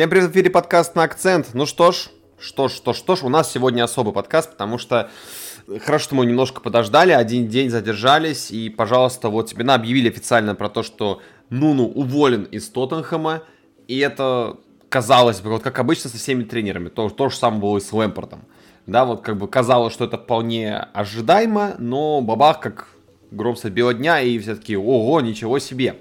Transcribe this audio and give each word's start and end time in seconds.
Всем 0.00 0.08
привет, 0.08 0.30
в 0.30 0.32
эфире 0.32 0.48
подкаст 0.48 0.94
на 0.94 1.02
акцент. 1.02 1.48
Ну 1.52 1.66
что 1.66 1.92
ж, 1.92 2.08
что 2.38 2.68
ж, 2.68 2.72
что 2.72 2.94
ж, 2.94 2.96
что 2.96 3.16
ж, 3.16 3.22
у 3.22 3.28
нас 3.28 3.52
сегодня 3.52 3.84
особый 3.84 4.14
подкаст, 4.14 4.52
потому 4.52 4.78
что 4.78 5.10
хорошо, 5.84 6.04
что 6.04 6.14
мы 6.14 6.24
немножко 6.24 6.62
подождали, 6.62 7.12
один 7.12 7.48
день 7.48 7.68
задержались, 7.68 8.50
и, 8.50 8.70
пожалуйста, 8.70 9.28
вот 9.28 9.50
тебе 9.50 9.62
на 9.62 9.74
объявили 9.74 10.08
официально 10.08 10.54
про 10.54 10.70
то, 10.70 10.82
что 10.82 11.20
Нуну 11.50 11.84
уволен 11.86 12.44
из 12.44 12.66
Тоттенхэма, 12.70 13.42
и 13.88 13.98
это 13.98 14.56
казалось 14.88 15.42
бы, 15.42 15.50
вот 15.50 15.62
как 15.62 15.78
обычно 15.78 16.08
со 16.08 16.16
всеми 16.16 16.44
тренерами, 16.44 16.88
то, 16.88 17.10
то 17.10 17.28
же 17.28 17.36
самое 17.36 17.60
было 17.60 17.76
и 17.76 17.82
с 17.82 17.92
Лэмпортом. 17.92 18.46
Да, 18.86 19.04
вот 19.04 19.20
как 19.20 19.36
бы 19.36 19.48
казалось, 19.48 19.92
что 19.92 20.06
это 20.06 20.16
вполне 20.16 20.78
ожидаемо, 20.94 21.74
но 21.76 22.22
бабах, 22.22 22.60
как 22.60 22.88
гром 23.30 23.54
средь 23.54 23.74
бела 23.74 23.92
дня, 23.92 24.22
и 24.22 24.38
все 24.38 24.54
таки 24.54 24.78
ого, 24.78 25.20
ничего 25.20 25.58
себе. 25.58 25.96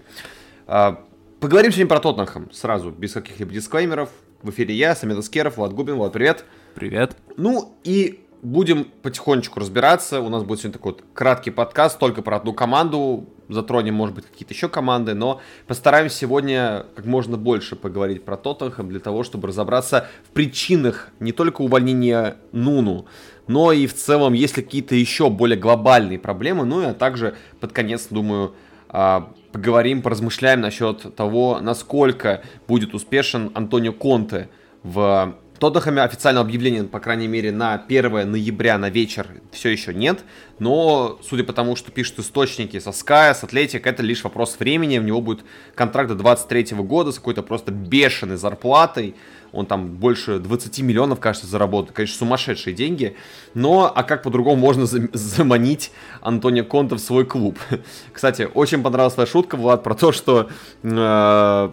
Поговорим 1.39 1.71
сегодня 1.71 1.87
про 1.87 2.01
Тоттенхэм 2.01 2.51
сразу, 2.51 2.91
без 2.91 3.13
каких-либо 3.13 3.53
дисклеймеров. 3.53 4.09
В 4.41 4.49
эфире 4.49 4.75
я, 4.75 4.93
Самет 4.93 5.19
Аскеров, 5.19 5.55
Влад 5.55 5.71
Губин. 5.71 5.95
Влад, 5.95 6.11
привет. 6.11 6.43
Привет. 6.75 7.15
Ну 7.37 7.77
и 7.85 8.25
будем 8.41 8.83
потихонечку 8.83 9.61
разбираться. 9.61 10.19
У 10.19 10.27
нас 10.27 10.43
будет 10.43 10.59
сегодня 10.59 10.77
такой 10.77 10.91
вот 10.91 11.03
краткий 11.13 11.51
подкаст 11.51 11.97
только 11.97 12.21
про 12.21 12.35
одну 12.35 12.51
команду. 12.51 13.29
Затронем, 13.47 13.93
может 13.93 14.15
быть, 14.15 14.25
какие-то 14.25 14.53
еще 14.53 14.67
команды, 14.67 15.13
но 15.13 15.39
постараемся 15.65 16.17
сегодня 16.17 16.85
как 16.93 17.05
можно 17.05 17.37
больше 17.37 17.77
поговорить 17.77 18.25
про 18.25 18.35
Тоттенхэм 18.35 18.89
для 18.89 18.99
того, 18.99 19.23
чтобы 19.23 19.47
разобраться 19.47 20.09
в 20.25 20.31
причинах 20.31 21.07
не 21.21 21.31
только 21.31 21.61
увольнения 21.61 22.35
Нуну, 22.51 23.05
но 23.47 23.71
и 23.71 23.87
в 23.87 23.95
целом, 23.95 24.33
есть 24.33 24.57
ли 24.57 24.63
какие-то 24.63 24.93
еще 24.93 25.29
более 25.29 25.57
глобальные 25.57 26.19
проблемы. 26.19 26.65
Ну 26.65 26.81
и 26.81 26.85
а 26.87 26.93
также 26.93 27.37
под 27.61 27.71
конец, 27.71 28.07
думаю, 28.09 28.55
поговорим, 28.89 30.01
поразмышляем 30.01 30.61
насчет 30.61 31.15
того, 31.15 31.59
насколько 31.61 32.41
будет 32.67 32.93
успешен 32.93 33.51
Антонио 33.53 33.93
Конте 33.93 34.49
в 34.83 35.35
Тоттенхэме 35.59 36.01
официального 36.01 36.45
объявления, 36.45 36.83
по 36.85 36.99
крайней 36.99 37.27
мере, 37.27 37.51
на 37.51 37.73
1 37.73 38.31
ноября 38.31 38.77
на 38.77 38.89
вечер 38.89 39.27
все 39.51 39.69
еще 39.69 39.93
нет. 39.93 40.23
Но, 40.57 41.19
судя 41.21 41.43
по 41.43 41.53
тому, 41.53 41.75
что 41.75 41.91
пишут 41.91 42.19
источники 42.19 42.79
со 42.79 42.89
Sky, 42.91 43.33
с 43.33 43.43
Атлетик, 43.43 43.85
это 43.85 44.01
лишь 44.01 44.23
вопрос 44.23 44.57
времени. 44.59 44.97
У 44.97 45.03
него 45.03 45.21
будет 45.21 45.41
контракт 45.75 46.09
до 46.09 46.15
23 46.15 46.77
года 46.77 47.11
с 47.11 47.15
какой-то 47.15 47.43
просто 47.43 47.71
бешеной 47.71 48.37
зарплатой. 48.37 49.15
Он 49.51 49.65
там 49.65 49.87
больше 49.95 50.39
20 50.39 50.79
миллионов, 50.79 51.19
кажется, 51.19 51.47
заработает. 51.47 51.95
Конечно, 51.95 52.17
сумасшедшие 52.17 52.73
деньги. 52.73 53.15
Но, 53.53 53.91
а 53.93 54.03
как 54.03 54.23
по-другому 54.23 54.55
можно 54.55 54.85
заманить 54.85 55.91
Антонио 56.21 56.63
Конта 56.63 56.95
в 56.95 56.99
свой 56.99 57.25
клуб? 57.25 57.59
Кстати, 58.13 58.47
очень 58.53 58.81
понравилась 58.81 59.13
твоя 59.13 59.27
шутка, 59.27 59.57
Влад, 59.57 59.83
про 59.83 59.95
то, 59.95 60.11
что 60.11 60.49
э, 60.83 61.71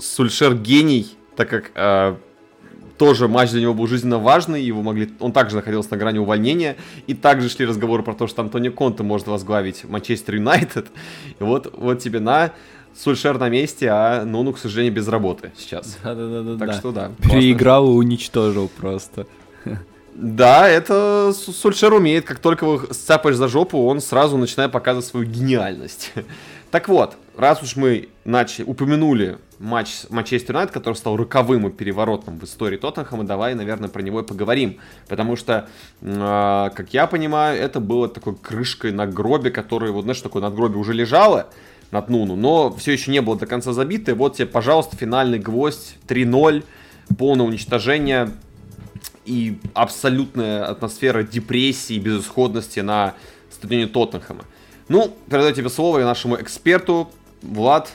Сульшер 0.00 0.54
гений, 0.56 1.16
так 1.36 1.48
как 1.48 1.70
э, 1.74 2.16
тоже 2.98 3.28
матч 3.28 3.50
для 3.50 3.62
него 3.62 3.74
был 3.74 3.86
жизненно 3.86 4.18
важный, 4.18 4.62
его 4.62 4.82
могли, 4.82 5.10
он 5.20 5.32
также 5.32 5.56
находился 5.56 5.90
на 5.92 5.96
грани 5.96 6.18
увольнения, 6.18 6.76
и 7.06 7.14
также 7.14 7.48
шли 7.48 7.66
разговоры 7.66 8.02
про 8.02 8.14
то, 8.14 8.26
что 8.26 8.42
Антонио 8.42 8.72
Конте 8.72 9.02
может 9.02 9.26
возглавить 9.26 9.84
Манчестер 9.84 10.36
Юнайтед. 10.36 10.86
И 11.38 11.42
вот, 11.42 11.72
вот 11.76 11.98
тебе 11.98 12.20
на, 12.20 12.52
Сульшер 12.96 13.38
на 13.38 13.48
месте, 13.48 13.88
а 13.90 14.24
Нуну, 14.24 14.52
к 14.52 14.58
сожалению, 14.58 14.94
без 14.94 15.08
работы 15.08 15.52
сейчас. 15.58 15.98
Да-да-да. 16.04 16.66
Так 16.66 16.74
что 16.76 16.92
да. 16.92 17.10
Переиграл 17.22 17.86
и 17.86 17.90
уничтожил 17.90 18.68
просто. 18.68 19.26
Да, 20.14 20.68
это 20.68 21.32
Сульшер 21.32 21.92
умеет. 21.92 22.24
Как 22.24 22.38
только 22.38 22.64
вы 22.64 22.94
сцапаешь 22.94 23.34
за 23.34 23.48
жопу, 23.48 23.84
он 23.86 24.00
сразу 24.00 24.36
начинает 24.36 24.70
показывать 24.70 25.06
свою 25.06 25.26
гениальность. 25.26 26.12
Так 26.70 26.88
вот, 26.88 27.16
раз 27.36 27.62
уж 27.62 27.74
мы 27.76 28.08
начали, 28.24 28.64
упомянули 28.64 29.38
матч 29.64 30.04
Манчестер 30.10 30.54
Юнайтед, 30.54 30.72
который 30.72 30.94
стал 30.94 31.16
роковым 31.16 31.66
и 31.66 31.70
переворотным 31.70 32.38
в 32.38 32.44
истории 32.44 32.76
Тоттенхэма, 32.76 33.24
давай, 33.24 33.54
наверное, 33.54 33.88
про 33.88 34.02
него 34.02 34.20
и 34.20 34.24
поговорим. 34.24 34.78
Потому 35.08 35.36
что, 35.36 35.68
э, 36.02 36.70
как 36.74 36.92
я 36.92 37.06
понимаю, 37.06 37.60
это 37.60 37.80
было 37.80 38.08
такой 38.08 38.36
крышкой 38.36 38.92
на 38.92 39.06
гробе, 39.06 39.50
которая, 39.50 39.90
вот 39.90 40.02
знаешь, 40.02 40.20
такое 40.20 40.42
надгробие 40.42 40.78
уже 40.78 40.92
лежало 40.92 41.48
над 41.90 42.08
Нуну, 42.08 42.36
но 42.36 42.74
все 42.74 42.92
еще 42.92 43.10
не 43.10 43.20
было 43.22 43.36
до 43.36 43.46
конца 43.46 43.72
забито. 43.72 44.12
И 44.12 44.14
вот 44.14 44.36
тебе, 44.36 44.46
пожалуйста, 44.46 44.96
финальный 44.96 45.38
гвоздь 45.38 45.96
3-0, 46.06 46.64
полное 47.18 47.46
уничтожение 47.46 48.30
и 49.24 49.58
абсолютная 49.72 50.66
атмосфера 50.66 51.22
депрессии 51.22 51.96
и 51.96 51.98
безысходности 51.98 52.80
на 52.80 53.14
стадионе 53.50 53.86
Тоттенхэма. 53.86 54.44
Ну, 54.88 55.16
передаю 55.30 55.54
тебе 55.54 55.70
слово 55.70 56.00
и 56.00 56.04
нашему 56.04 56.36
эксперту. 56.40 57.10
Влад, 57.40 57.90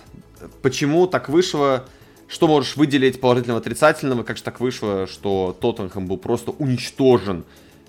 почему 0.61 1.07
так 1.07 1.29
вышло? 1.29 1.85
Что 2.27 2.47
можешь 2.47 2.75
выделить 2.75 3.19
положительного, 3.19 3.59
отрицательного? 3.59 4.23
Как 4.23 4.37
же 4.37 4.43
так 4.43 4.59
вышло, 4.59 5.07
что 5.07 5.57
Тоттенхэм 5.59 6.05
был 6.05 6.17
просто 6.17 6.51
уничтожен 6.51 7.43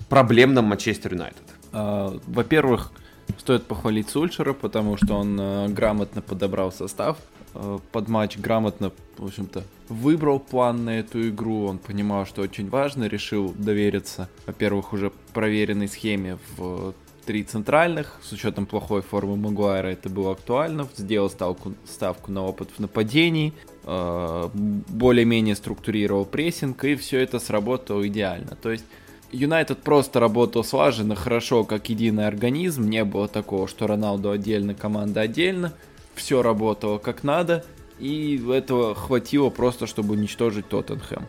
проблемным 0.08 0.64
Манчестер 0.64 1.12
Юнайтед? 1.12 1.42
А, 1.72 2.18
во-первых, 2.26 2.92
стоит 3.38 3.64
похвалить 3.64 4.08
Сульшера, 4.08 4.52
потому 4.52 4.96
что 4.96 5.14
он 5.14 5.38
э, 5.38 5.68
грамотно 5.68 6.22
подобрал 6.22 6.72
состав 6.72 7.18
э, 7.54 7.78
под 7.92 8.08
матч, 8.08 8.38
грамотно, 8.38 8.92
в 9.18 9.26
общем-то, 9.26 9.62
выбрал 9.88 10.40
план 10.40 10.84
на 10.84 10.98
эту 10.98 11.28
игру. 11.28 11.66
Он 11.66 11.78
понимал, 11.78 12.26
что 12.26 12.42
очень 12.42 12.68
важно, 12.68 13.04
решил 13.04 13.54
довериться, 13.56 14.28
во-первых, 14.46 14.92
уже 14.92 15.12
проверенной 15.32 15.88
схеме 15.88 16.38
в 16.56 16.94
три 17.30 17.44
центральных, 17.44 18.18
с 18.24 18.32
учетом 18.32 18.66
плохой 18.66 19.02
формы 19.02 19.36
Магуайра 19.36 19.86
это 19.86 20.08
было 20.08 20.32
актуально, 20.32 20.88
сделал 20.96 21.30
ставку, 21.30 21.74
ставку 21.84 22.32
на 22.32 22.44
опыт 22.44 22.70
в 22.76 22.80
нападении, 22.80 23.52
э, 23.84 24.48
более-менее 24.52 25.54
структурировал 25.54 26.24
прессинг, 26.24 26.82
и 26.82 26.96
все 26.96 27.20
это 27.20 27.38
сработало 27.38 28.04
идеально. 28.08 28.56
То 28.60 28.72
есть 28.72 28.84
Юнайтед 29.30 29.78
просто 29.78 30.18
работал 30.18 30.64
слаженно, 30.64 31.14
хорошо, 31.14 31.62
как 31.62 31.88
единый 31.88 32.26
организм, 32.26 32.88
не 32.88 33.04
было 33.04 33.28
такого, 33.28 33.68
что 33.68 33.86
Роналду 33.86 34.32
отдельно, 34.32 34.74
команда 34.74 35.20
отдельно, 35.20 35.72
все 36.16 36.42
работало 36.42 36.98
как 36.98 37.22
надо, 37.22 37.64
и 38.00 38.44
этого 38.50 38.96
хватило 38.96 39.50
просто, 39.50 39.86
чтобы 39.86 40.14
уничтожить 40.14 40.66
Тоттенхэм 40.66 41.28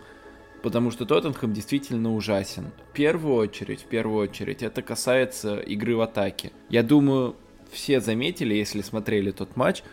потому 0.62 0.92
что 0.92 1.06
Тоттенхэм 1.06 1.54
действительно 1.54 2.14
ужасен. 2.14 2.72
В 2.92 2.94
первую 2.94 3.36
очередь, 3.36 3.82
в 3.82 3.86
первую 3.86 4.30
очередь, 4.30 4.64
это 4.64 4.82
касается 4.82 5.58
игры 5.60 5.96
в 5.96 6.02
атаке. 6.02 6.52
Я 6.70 6.84
думаю, 6.84 7.36
все 7.72 8.00
заметили, 8.00 8.54
если 8.54 8.82
смотрели 8.82 9.32
тот 9.32 9.56
матч, 9.56 9.84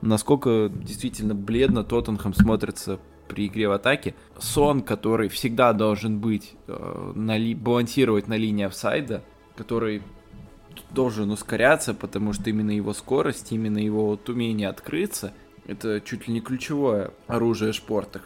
насколько 0.00 0.70
действительно 0.72 1.34
бледно 1.34 1.84
Тоттенхэм 1.84 2.34
смотрится 2.34 3.00
при 3.28 3.46
игре 3.46 3.68
в 3.68 3.72
атаке. 3.72 4.14
Сон, 4.38 4.82
который 4.82 5.28
всегда 5.28 5.72
должен 5.72 6.18
быть, 6.18 6.54
э, 6.66 7.12
на 7.14 7.36
ли, 7.36 7.54
балансировать 7.54 8.26
на 8.26 8.34
линии 8.36 8.64
офсайда, 8.64 9.22
который 9.54 10.02
должен 10.90 11.30
ускоряться, 11.30 11.94
потому 11.94 12.32
что 12.32 12.50
именно 12.50 12.70
его 12.70 12.92
скорость, 12.94 13.52
именно 13.52 13.78
его 13.78 14.06
вот 14.06 14.28
умение 14.28 14.68
открыться, 14.68 15.34
это 15.66 16.00
чуть 16.00 16.26
ли 16.26 16.34
не 16.34 16.40
ключевое 16.40 17.12
оружие 17.26 17.72
шпорта. 17.72 18.22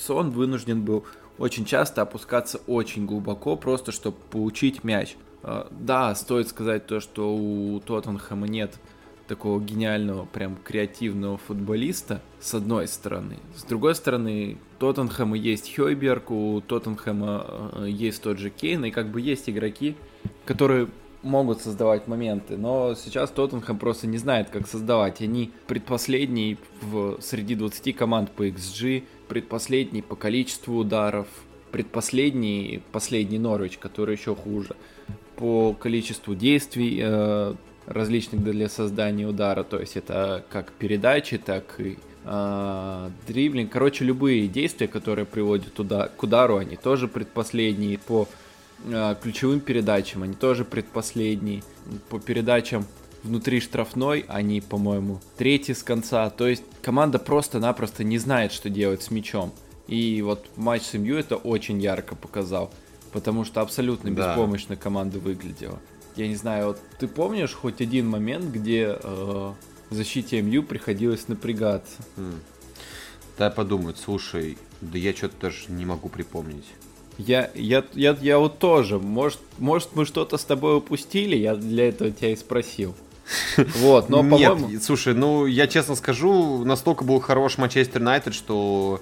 Сон 0.00 0.30
вынужден 0.30 0.82
был 0.82 1.06
очень 1.38 1.64
часто 1.64 2.02
опускаться 2.02 2.60
очень 2.66 3.06
глубоко, 3.06 3.56
просто 3.56 3.92
чтобы 3.92 4.16
получить 4.30 4.84
мяч. 4.84 5.16
А, 5.42 5.68
да, 5.70 6.14
стоит 6.14 6.48
сказать 6.48 6.86
то, 6.86 7.00
что 7.00 7.34
у 7.34 7.80
Тоттенхэма 7.80 8.48
нет 8.48 8.78
такого 9.26 9.60
гениального, 9.60 10.26
прям 10.26 10.56
креативного 10.56 11.38
футболиста, 11.38 12.20
с 12.40 12.54
одной 12.54 12.86
стороны. 12.86 13.38
С 13.56 13.64
другой 13.64 13.94
стороны, 13.94 14.58
Тоттенхэма 14.78 15.36
есть 15.36 15.74
Хойберг, 15.74 16.30
у 16.30 16.60
Тоттенхэма 16.60 17.70
э, 17.72 17.86
есть 17.88 18.22
тот 18.22 18.38
же 18.38 18.50
Кейн, 18.50 18.84
и 18.84 18.90
как 18.90 19.08
бы 19.10 19.20
есть 19.20 19.48
игроки, 19.48 19.96
которые 20.44 20.88
могут 21.24 21.60
создавать 21.60 22.06
моменты, 22.06 22.56
но 22.56 22.94
сейчас 22.94 23.30
Тоттенхэм 23.30 23.78
просто 23.78 24.06
не 24.06 24.18
знает, 24.18 24.50
как 24.50 24.66
создавать. 24.68 25.20
Они 25.20 25.50
предпоследний 25.66 26.58
в, 26.82 27.18
среди 27.20 27.54
20 27.54 27.96
команд 27.96 28.30
по 28.30 28.46
XG, 28.46 29.04
предпоследний 29.28 30.02
по 30.02 30.16
количеству 30.16 30.76
ударов, 30.76 31.26
предпоследний, 31.72 32.82
последний 32.92 33.38
Норвич, 33.38 33.78
который 33.78 34.16
еще 34.16 34.36
хуже, 34.36 34.76
по 35.36 35.72
количеству 35.74 36.34
действий 36.34 37.00
э, 37.02 37.54
различных 37.86 38.42
для 38.44 38.68
создания 38.68 39.26
удара, 39.26 39.64
то 39.64 39.78
есть 39.78 39.96
это 39.96 40.44
как 40.50 40.72
передачи, 40.72 41.38
так 41.38 41.74
и 41.78 41.98
э, 42.24 43.10
дриблинг, 43.26 43.72
короче, 43.72 44.04
любые 44.04 44.46
действия, 44.46 44.86
которые 44.86 45.26
приводят 45.26 45.72
туда, 45.74 46.08
к 46.08 46.22
удару, 46.22 46.58
они 46.58 46.76
тоже 46.76 47.08
предпоследние 47.08 47.98
по 47.98 48.28
ключевым 49.22 49.60
передачам, 49.60 50.22
они 50.22 50.34
тоже 50.34 50.64
предпоследние, 50.64 51.62
по 52.08 52.18
передачам 52.18 52.86
внутри 53.24 53.60
штрафной, 53.60 54.24
они, 54.28 54.60
по-моему, 54.60 55.20
третий 55.36 55.74
с 55.74 55.82
конца. 55.82 56.30
То 56.30 56.46
есть 56.46 56.62
команда 56.82 57.18
просто-напросто 57.18 58.04
не 58.04 58.18
знает, 58.18 58.52
что 58.52 58.70
делать 58.70 59.02
с 59.02 59.10
мячом. 59.10 59.52
И 59.88 60.22
вот 60.22 60.46
матч 60.56 60.82
с 60.82 60.94
МЮ 60.94 61.16
это 61.16 61.36
очень 61.36 61.80
ярко 61.80 62.14
показал. 62.14 62.72
Потому 63.12 63.44
что 63.44 63.60
абсолютно 63.60 64.10
да. 64.10 64.28
беспомощно 64.28 64.76
команда 64.76 65.18
выглядела. 65.18 65.80
Я 66.16 66.28
не 66.28 66.36
знаю, 66.36 66.68
вот 66.68 66.80
ты 66.98 67.08
помнишь 67.08 67.52
хоть 67.52 67.80
один 67.80 68.08
момент, 68.08 68.46
где 68.46 68.98
э, 69.02 69.52
защите 69.90 70.42
МЮ 70.42 70.62
приходилось 70.62 71.28
напрягаться? 71.28 72.02
Хм. 72.16 72.40
Да, 73.38 73.50
подумать, 73.50 73.98
слушай, 73.98 74.56
Да 74.80 74.98
я 74.98 75.12
что-то 75.12 75.34
даже 75.40 75.72
не 75.72 75.84
могу 75.84 76.08
припомнить. 76.08 76.66
Я, 77.18 77.50
я, 77.54 77.84
я, 77.94 78.16
я 78.20 78.38
вот 78.38 78.58
тоже. 78.58 78.98
Может, 78.98 79.40
может 79.58 79.94
мы 79.94 80.04
что-то 80.04 80.36
с 80.36 80.44
тобой 80.44 80.78
упустили? 80.78 81.36
Я 81.36 81.54
для 81.54 81.88
этого 81.88 82.10
тебя 82.10 82.32
и 82.32 82.36
спросил. 82.36 82.94
Вот, 83.76 84.08
но, 84.08 84.18
по-моему... 84.18 84.68
Нет, 84.68 84.82
слушай, 84.82 85.14
ну, 85.14 85.46
я 85.46 85.66
честно 85.66 85.94
скажу, 85.94 86.64
настолько 86.64 87.04
был 87.04 87.20
хорош 87.20 87.56
Манчестер 87.56 88.00
Юнайтед, 88.00 88.34
что, 88.34 89.00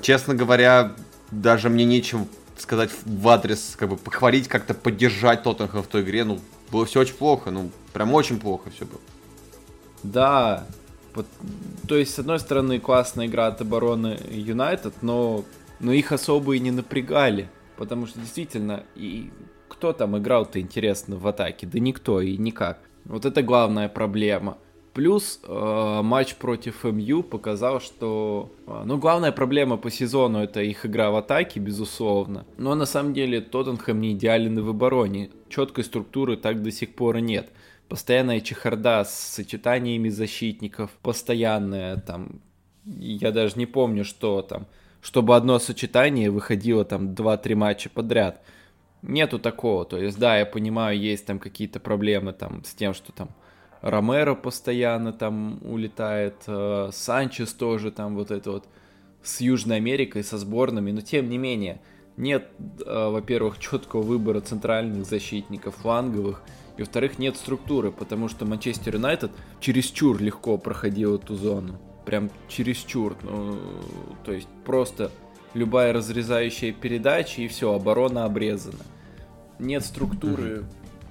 честно 0.00 0.34
говоря, 0.34 0.92
даже 1.30 1.68
мне 1.68 1.84
нечем 1.84 2.26
сказать 2.56 2.90
в 3.04 3.28
адрес, 3.28 3.74
как 3.76 3.90
бы 3.90 3.96
похвалить, 3.96 4.48
как-то 4.48 4.74
поддержать 4.74 5.42
Тоттенхэм 5.42 5.82
в 5.82 5.86
той 5.86 6.02
игре. 6.02 6.24
Ну, 6.24 6.40
было 6.70 6.86
все 6.86 7.00
очень 7.00 7.14
плохо, 7.14 7.50
ну, 7.50 7.70
прям 7.92 8.14
очень 8.14 8.38
плохо 8.38 8.70
все 8.74 8.86
было. 8.86 9.00
Да, 10.02 10.66
то 11.88 11.96
есть, 11.96 12.14
с 12.14 12.18
одной 12.18 12.38
стороны, 12.38 12.78
классная 12.78 13.26
игра 13.26 13.48
от 13.48 13.60
обороны 13.60 14.18
Юнайтед, 14.30 14.94
но, 15.02 15.44
но 15.80 15.92
их 15.92 16.12
особо 16.12 16.56
и 16.56 16.60
не 16.60 16.70
напрягали. 16.70 17.48
Потому 17.76 18.06
что 18.06 18.20
действительно, 18.20 18.84
и 18.94 19.30
кто 19.68 19.92
там 19.92 20.16
играл-то 20.18 20.60
интересно 20.60 21.16
в 21.16 21.26
атаке? 21.26 21.66
Да 21.66 21.78
никто 21.78 22.20
и 22.20 22.36
никак. 22.36 22.78
Вот 23.04 23.24
это 23.24 23.42
главная 23.42 23.88
проблема. 23.88 24.58
Плюс 24.92 25.40
э, 25.44 26.00
матч 26.02 26.34
против 26.34 26.84
МЮ 26.84 27.22
показал, 27.22 27.80
что... 27.80 28.50
Э, 28.66 28.82
ну, 28.84 28.98
главная 28.98 29.30
проблема 29.30 29.76
по 29.76 29.90
сезону 29.90 30.40
это 30.40 30.60
их 30.60 30.84
игра 30.84 31.10
в 31.10 31.16
атаке, 31.16 31.60
безусловно. 31.60 32.44
Но 32.58 32.74
на 32.74 32.86
самом 32.86 33.14
деле 33.14 33.40
Тоттенхэм 33.40 34.00
не 34.00 34.12
идеален 34.12 34.58
и 34.58 34.62
в 34.62 34.70
обороне. 34.70 35.30
Четкой 35.48 35.84
структуры 35.84 36.36
так 36.36 36.62
до 36.62 36.72
сих 36.72 36.94
пор 36.94 37.18
и 37.18 37.22
нет. 37.22 37.50
Постоянная 37.88 38.40
чехарда 38.40 39.04
с 39.04 39.14
сочетаниями 39.14 40.08
защитников, 40.08 40.90
постоянная 41.02 41.96
там... 41.96 42.40
Я 42.84 43.30
даже 43.30 43.54
не 43.56 43.66
помню, 43.66 44.04
что 44.04 44.42
там. 44.42 44.66
Чтобы 45.00 45.36
одно 45.36 45.58
сочетание 45.58 46.30
выходило 46.30 46.84
там 46.84 47.14
2-3 47.14 47.54
матча 47.54 47.88
подряд. 47.88 48.42
Нету 49.02 49.38
такого. 49.38 49.84
То 49.84 49.98
есть, 49.98 50.18
да, 50.18 50.38
я 50.38 50.46
понимаю, 50.46 50.98
есть 50.98 51.26
там 51.26 51.38
какие-то 51.38 51.80
проблемы 51.80 52.32
там 52.32 52.64
с 52.64 52.74
тем, 52.74 52.92
что 52.92 53.12
там 53.12 53.30
Ромеро 53.82 54.34
постоянно 54.34 55.12
там 55.12 55.58
улетает, 55.62 56.36
э, 56.46 56.90
Санчес 56.92 57.52
тоже 57.54 57.90
там 57.90 58.14
вот 58.14 58.30
это 58.30 58.52
вот 58.52 58.68
с 59.22 59.40
Южной 59.40 59.76
Америкой, 59.76 60.22
со 60.22 60.38
сборными, 60.38 60.90
но 60.90 61.00
тем 61.00 61.28
не 61.28 61.38
менее, 61.38 61.80
нет, 62.16 62.48
э, 62.84 63.08
во-первых, 63.08 63.58
четкого 63.58 64.02
выбора 64.02 64.40
центральных 64.40 65.06
защитников, 65.06 65.76
фланговых, 65.76 66.42
и 66.76 66.82
во-вторых, 66.82 67.18
нет 67.18 67.36
структуры, 67.36 67.90
потому 67.90 68.28
что 68.28 68.44
Манчестер 68.44 68.96
Юнайтед 68.96 69.32
чересчур 69.60 70.20
легко 70.20 70.58
проходил 70.58 71.16
эту 71.16 71.34
зону. 71.34 71.78
Прям 72.10 72.28
чересчур. 72.48 73.16
Ну, 73.22 73.56
то 74.24 74.32
есть 74.32 74.48
просто 74.64 75.12
любая 75.54 75.92
разрезающая 75.92 76.72
передача 76.72 77.40
и 77.40 77.46
все, 77.46 77.72
оборона 77.72 78.24
обрезана. 78.24 78.82
Нет 79.60 79.84
структуры 79.84 80.64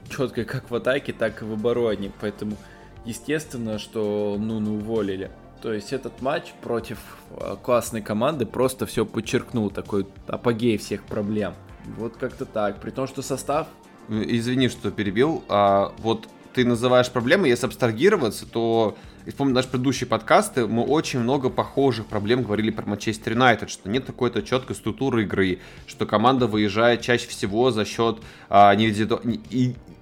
четкой 0.10 0.44
как 0.44 0.70
в 0.70 0.76
атаке, 0.76 1.14
так 1.14 1.42
и 1.42 1.46
в 1.46 1.54
обороне. 1.54 2.12
Поэтому 2.20 2.58
естественно, 3.06 3.80
что 3.80 4.36
Нуну 4.38 4.76
уволили. 4.76 5.32
То 5.62 5.72
есть 5.72 5.94
этот 5.94 6.22
матч 6.22 6.52
против 6.62 6.98
а, 7.32 7.56
классной 7.56 8.02
команды 8.02 8.46
просто 8.46 8.86
все 8.86 9.06
подчеркнул, 9.06 9.70
такой 9.70 10.06
апогей 10.28 10.78
всех 10.78 11.06
проблем. 11.06 11.54
Вот 11.98 12.18
как-то 12.18 12.44
так. 12.44 12.82
При 12.82 12.90
том, 12.92 13.08
что 13.08 13.22
состав... 13.22 13.68
Извини, 14.10 14.68
что 14.68 14.92
перебил. 14.92 15.46
А, 15.48 15.94
вот 16.00 16.28
ты 16.54 16.66
называешь 16.66 17.10
проблемы, 17.10 17.48
если 17.48 17.68
абстрагироваться, 17.68 18.46
то 18.46 18.98
вспомню 19.30 19.54
наши 19.54 19.70
предыдущие 19.70 20.08
подкасты, 20.08 20.68
мы 20.68 20.84
очень 20.84 21.20
много 21.20 21.50
похожих 21.50 22.06
проблем 22.08 22.44
говорили 22.44 22.72
про 22.72 22.86
Манчестер 22.86 23.34
Юнайтед, 23.34 23.70
что 23.70 23.90
нет 23.90 24.06
какой-то 24.06 24.42
четкой 24.42 24.76
структуры 24.76 25.24
игры, 25.24 25.60
что 25.88 26.06
команда 26.06 26.48
выезжает 26.48 27.02
чаще 27.02 27.28
всего 27.28 27.72
за 27.72 27.86
счет 27.86 28.20
а, 28.50 28.74
индивиду 28.76 29.22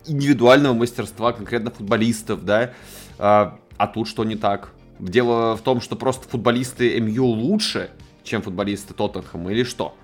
индивидуального 0.05 0.73
мастерства 0.73 1.33
конкретно 1.33 1.71
футболистов, 1.71 2.45
да, 2.45 2.73
а, 3.19 3.59
а 3.77 3.87
тут 3.87 4.07
что 4.07 4.23
не 4.23 4.35
так? 4.35 4.71
Дело 4.99 5.55
в 5.55 5.61
том, 5.61 5.81
что 5.81 5.95
просто 5.95 6.27
футболисты 6.27 6.99
МЮ 6.99 7.25
лучше, 7.25 7.91
чем 8.23 8.41
футболисты 8.41 8.93
Тоттенхэма, 8.93 9.51
или 9.51 9.63
что? 9.63 9.95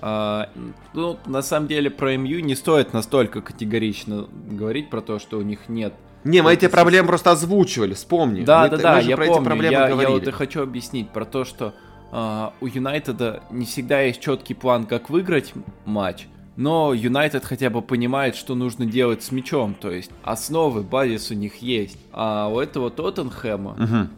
А, 0.00 0.50
ну, 0.94 1.18
на 1.26 1.42
самом 1.42 1.68
деле, 1.68 1.90
про 1.90 2.16
МЮ 2.16 2.40
не 2.40 2.54
стоит 2.54 2.92
настолько 2.92 3.40
категорично 3.40 4.26
говорить 4.50 4.90
про 4.90 5.00
то, 5.00 5.18
что 5.18 5.38
у 5.38 5.42
них 5.42 5.68
нет 5.68 5.94
не, 6.24 6.42
мы 6.42 6.52
эти 6.52 6.68
проблемы 6.68 7.08
просто 7.08 7.32
озвучивали, 7.32 7.94
вспомни. 7.94 8.44
Да, 8.44 8.62
мы 8.62 8.70
да, 8.70 8.76
да, 8.76 8.98
я 9.00 9.16
помню, 9.16 9.62
я, 9.62 9.88
я 9.88 10.08
вот 10.08 10.26
и 10.26 10.30
хочу 10.30 10.62
объяснить 10.62 11.10
про 11.10 11.24
то, 11.24 11.44
что 11.44 11.74
э, 12.12 12.48
у 12.60 12.66
Юнайтеда 12.66 13.42
не 13.50 13.64
всегда 13.64 14.02
есть 14.02 14.20
четкий 14.20 14.54
план, 14.54 14.86
как 14.86 15.10
выиграть 15.10 15.52
матч, 15.84 16.26
но 16.56 16.92
Юнайтед 16.92 17.44
хотя 17.44 17.70
бы 17.70 17.82
понимает, 17.82 18.36
что 18.36 18.54
нужно 18.54 18.86
делать 18.86 19.22
с 19.22 19.32
мячом, 19.32 19.74
то 19.74 19.90
есть 19.90 20.10
основы, 20.22 20.82
базис 20.82 21.30
у 21.30 21.34
них 21.34 21.56
есть. 21.62 21.98
А 22.12 22.48
у 22.48 22.60
этого 22.60 22.90
Тоттенхэма 22.90 23.70
угу. 23.72 24.10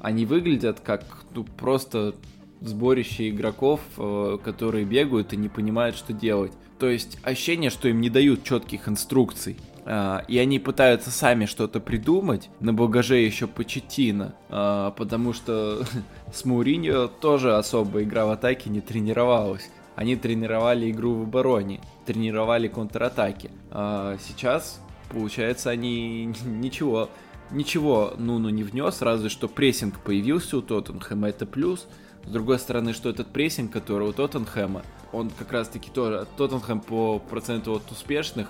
они 0.00 0.26
выглядят 0.26 0.80
как 0.80 1.04
ну, 1.34 1.44
просто 1.44 2.14
сборище 2.60 3.28
игроков, 3.28 3.80
э, 3.98 4.38
которые 4.42 4.84
бегают 4.84 5.32
и 5.32 5.36
не 5.36 5.48
понимают, 5.48 5.96
что 5.96 6.12
делать. 6.12 6.52
То 6.78 6.88
есть 6.88 7.18
ощущение, 7.22 7.70
что 7.70 7.88
им 7.88 8.00
не 8.00 8.10
дают 8.10 8.42
четких 8.42 8.88
инструкций. 8.88 9.56
Uh, 9.84 10.24
и 10.28 10.38
они 10.38 10.60
пытаются 10.60 11.10
сами 11.10 11.46
что-то 11.46 11.80
придумать, 11.80 12.50
на 12.60 12.72
багаже 12.72 13.16
еще 13.16 13.48
Почетина, 13.48 14.34
потому 14.48 15.32
что 15.32 15.84
с 16.32 16.44
Мауриньо 16.44 17.08
тоже 17.08 17.56
особо 17.56 18.04
игра 18.04 18.26
в 18.26 18.30
атаке 18.30 18.70
не 18.70 18.80
тренировалась. 18.80 19.68
Они 19.94 20.16
тренировали 20.16 20.90
игру 20.90 21.14
в 21.14 21.22
обороне, 21.22 21.80
тренировали 22.06 22.68
контратаки. 22.68 23.50
А 23.70 24.16
сейчас, 24.26 24.80
получается, 25.10 25.70
они 25.70 26.32
ничего, 26.44 27.10
ничего 27.50 28.14
Нуну 28.16 28.48
не 28.48 28.62
внес, 28.62 29.02
разве 29.02 29.28
что 29.28 29.48
прессинг 29.48 29.98
появился 30.00 30.56
у 30.56 30.62
Тоттенхэма, 30.62 31.28
это 31.28 31.46
плюс. 31.46 31.86
С 32.24 32.30
другой 32.30 32.58
стороны, 32.58 32.92
что 32.92 33.10
этот 33.10 33.28
прессинг, 33.28 33.72
который 33.72 34.08
у 34.08 34.12
Тоттенхэма, 34.12 34.82
он 35.12 35.30
как 35.30 35.52
раз 35.52 35.68
таки 35.68 35.90
тоже, 35.90 36.26
Тоттенхэм 36.36 36.80
по 36.80 37.18
проценту 37.18 37.74
от 37.74 37.90
успешных 37.90 38.48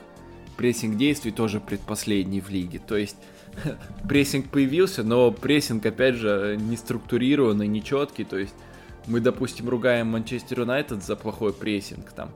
прессинг 0.63 0.97
действий 0.97 1.33
тоже 1.33 1.59
предпоследний 1.59 2.41
в 2.41 2.49
лиге. 2.49 2.79
То 2.79 2.97
есть 2.97 3.17
прессинг 4.09 4.49
появился, 4.49 5.03
но 5.03 5.33
прессинг, 5.33 5.85
опять 5.85 6.15
же, 6.15 6.57
не 6.57 6.77
структурированный, 6.77 7.67
не 7.67 7.83
четкий. 7.83 8.23
То 8.23 8.39
есть 8.39 8.55
мы, 9.09 9.19
допустим, 9.19 9.69
ругаем 9.69 10.07
Манчестер 10.07 10.61
Юнайтед 10.61 11.03
за 11.03 11.17
плохой 11.17 11.53
прессинг 11.53 12.13
там, 12.13 12.31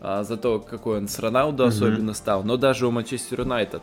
а, 0.00 0.24
за 0.24 0.38
то, 0.38 0.58
какой 0.58 0.96
он 0.96 1.08
с 1.08 1.18
Роналду 1.18 1.64
mm-hmm. 1.64 1.68
особенно 1.68 2.14
стал. 2.14 2.44
Но 2.44 2.56
даже 2.56 2.86
у 2.86 2.90
Манчестер 2.90 3.42
Юнайтед 3.42 3.82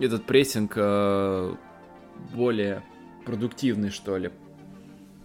этот 0.00 0.24
прессинг 0.24 0.72
а, 0.76 1.54
более 2.32 2.82
продуктивный, 3.26 3.90
что 3.90 4.16
ли. 4.16 4.30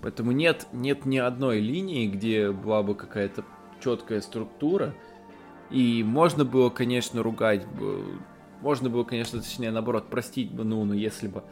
Поэтому 0.01 0.33
нет, 0.33 0.67
нет 0.73 1.05
ни 1.05 1.19
одной 1.19 1.61
линии, 1.61 2.05
где 2.07 2.51
была 2.51 2.83
бы 2.83 2.95
какая-то 2.95 3.45
четкая 3.81 4.19
структура. 4.19 4.93
И 5.69 6.03
можно 6.03 6.45
было, 6.45 6.69
конечно, 6.69 7.21
ругать 7.21 7.65
можно 8.61 8.89
было, 8.89 9.03
конечно, 9.03 9.41
точнее, 9.41 9.71
наоборот, 9.71 10.09
простить 10.09 10.51
бы 10.51 10.63
Нуну, 10.63 10.93
если 10.93 11.27
бы 11.27 11.43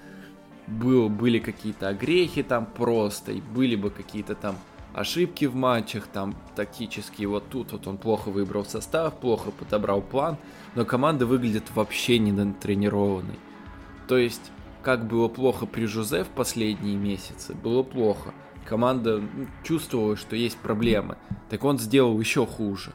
был, 0.67 1.09
были 1.09 1.39
какие-то 1.39 1.89
огрехи 1.89 2.43
там 2.43 2.65
просто, 2.65 3.31
и 3.31 3.41
были 3.41 3.75
бы 3.75 3.89
какие-то 3.89 4.35
там 4.35 4.57
ошибки 4.93 5.45
в 5.45 5.55
матчах, 5.55 6.07
там 6.07 6.35
тактические, 6.55 7.27
вот 7.27 7.49
тут 7.49 7.71
вот 7.71 7.87
он 7.87 7.97
плохо 7.97 8.29
выбрал 8.29 8.65
состав, 8.65 9.19
плохо 9.19 9.51
подобрал 9.51 10.01
план, 10.01 10.37
но 10.75 10.83
команда 10.83 11.25
выглядит 11.25 11.63
вообще 11.73 12.19
не 12.19 12.31
натренированной. 12.31 13.39
То 14.07 14.17
есть, 14.17 14.51
как 14.83 15.07
было 15.07 15.27
плохо 15.27 15.65
при 15.65 15.85
Жузе 15.85 16.23
в 16.23 16.29
последние 16.29 16.97
месяцы, 16.97 17.53
было 17.53 17.83
плохо. 17.83 18.33
Команда 18.65 19.19
ну, 19.19 19.47
чувствовала, 19.63 20.17
что 20.17 20.35
есть 20.35 20.57
проблемы, 20.57 21.17
так 21.49 21.63
он 21.63 21.79
сделал 21.79 22.19
еще 22.19 22.45
хуже. 22.45 22.91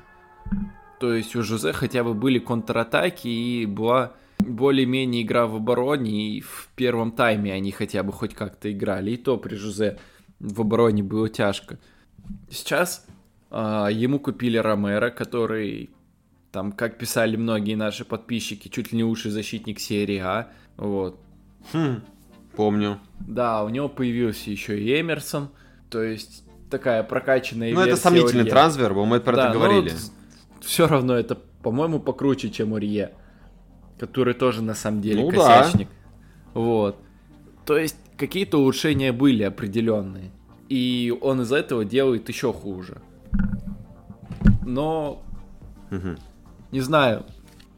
То 1.03 1.15
есть 1.15 1.35
у 1.35 1.43
Жузе 1.43 1.73
хотя 1.73 2.05
бы 2.05 2.15
были 2.15 2.39
контратаки 2.39 3.27
и 3.27 3.67
была 3.67 4.13
более-менее 4.39 5.25
игра 5.25 5.49
в 5.49 5.57
обороне, 5.57 6.37
и 6.37 6.41
в 6.41 6.69
первом 6.77 7.11
тайме 7.11 7.53
они 7.53 7.73
хотя 7.73 8.05
бы 8.05 8.13
хоть 8.13 8.35
как-то 8.35 8.71
играли, 8.71 9.11
и 9.11 9.17
то 9.17 9.37
при 9.37 9.57
Жузе 9.57 9.99
в 10.39 10.61
обороне 10.61 11.03
было 11.03 11.29
тяжко. 11.29 11.81
Сейчас 12.49 13.05
э, 13.51 13.89
ему 13.91 14.21
купили 14.21 14.59
Ромеро, 14.59 15.11
который, 15.11 15.91
там, 16.53 16.71
как 16.71 16.99
писали 16.99 17.35
многие 17.35 17.75
наши 17.75 18.05
подписчики, 18.05 18.69
чуть 18.69 18.93
ли 18.93 18.99
не 18.99 19.03
лучший 19.03 19.33
защитник 19.33 19.81
серии 19.81 20.19
А. 20.19 20.53
Вот. 20.77 21.19
Хм, 21.73 22.03
помню. 22.55 23.01
Да, 23.19 23.65
у 23.65 23.71
него 23.71 23.89
появился 23.89 24.53
еще 24.53 24.81
и 24.81 25.01
Эмерсон, 25.01 25.49
то 25.91 26.01
есть 26.01 26.45
такая 26.71 27.03
прокачанная 27.03 27.75
Ну, 27.75 27.81
это 27.81 27.97
сомнительный 27.97 28.49
трансфер, 28.49 28.95
мы 28.95 29.19
про 29.19 29.35
да, 29.35 29.49
это 29.49 29.59
говорили. 29.59 29.91
Ну, 29.91 30.22
все 30.63 30.87
равно 30.87 31.15
это, 31.15 31.39
по-моему, 31.63 32.01
покруче, 32.01 32.51
чем 32.51 32.73
Урье, 32.73 33.13
который 33.99 34.35
тоже 34.35 34.63
на 34.63 34.75
самом 34.75 35.03
деле 35.03 35.25
ну, 35.25 35.31
косячник. 35.31 35.89
Да. 35.89 36.61
Вот. 36.61 36.97
То 37.65 37.77
есть 37.77 37.97
какие-то 38.17 38.59
улучшения 38.59 39.13
были 39.13 39.43
определенные. 39.43 40.31
И 40.69 41.17
он 41.21 41.43
из 41.43 41.53
этого 41.53 41.85
делает 41.85 42.29
еще 42.29 42.53
хуже. 42.53 43.03
но 44.65 45.23
угу. 45.91 46.17
не 46.71 46.81
знаю. 46.81 47.25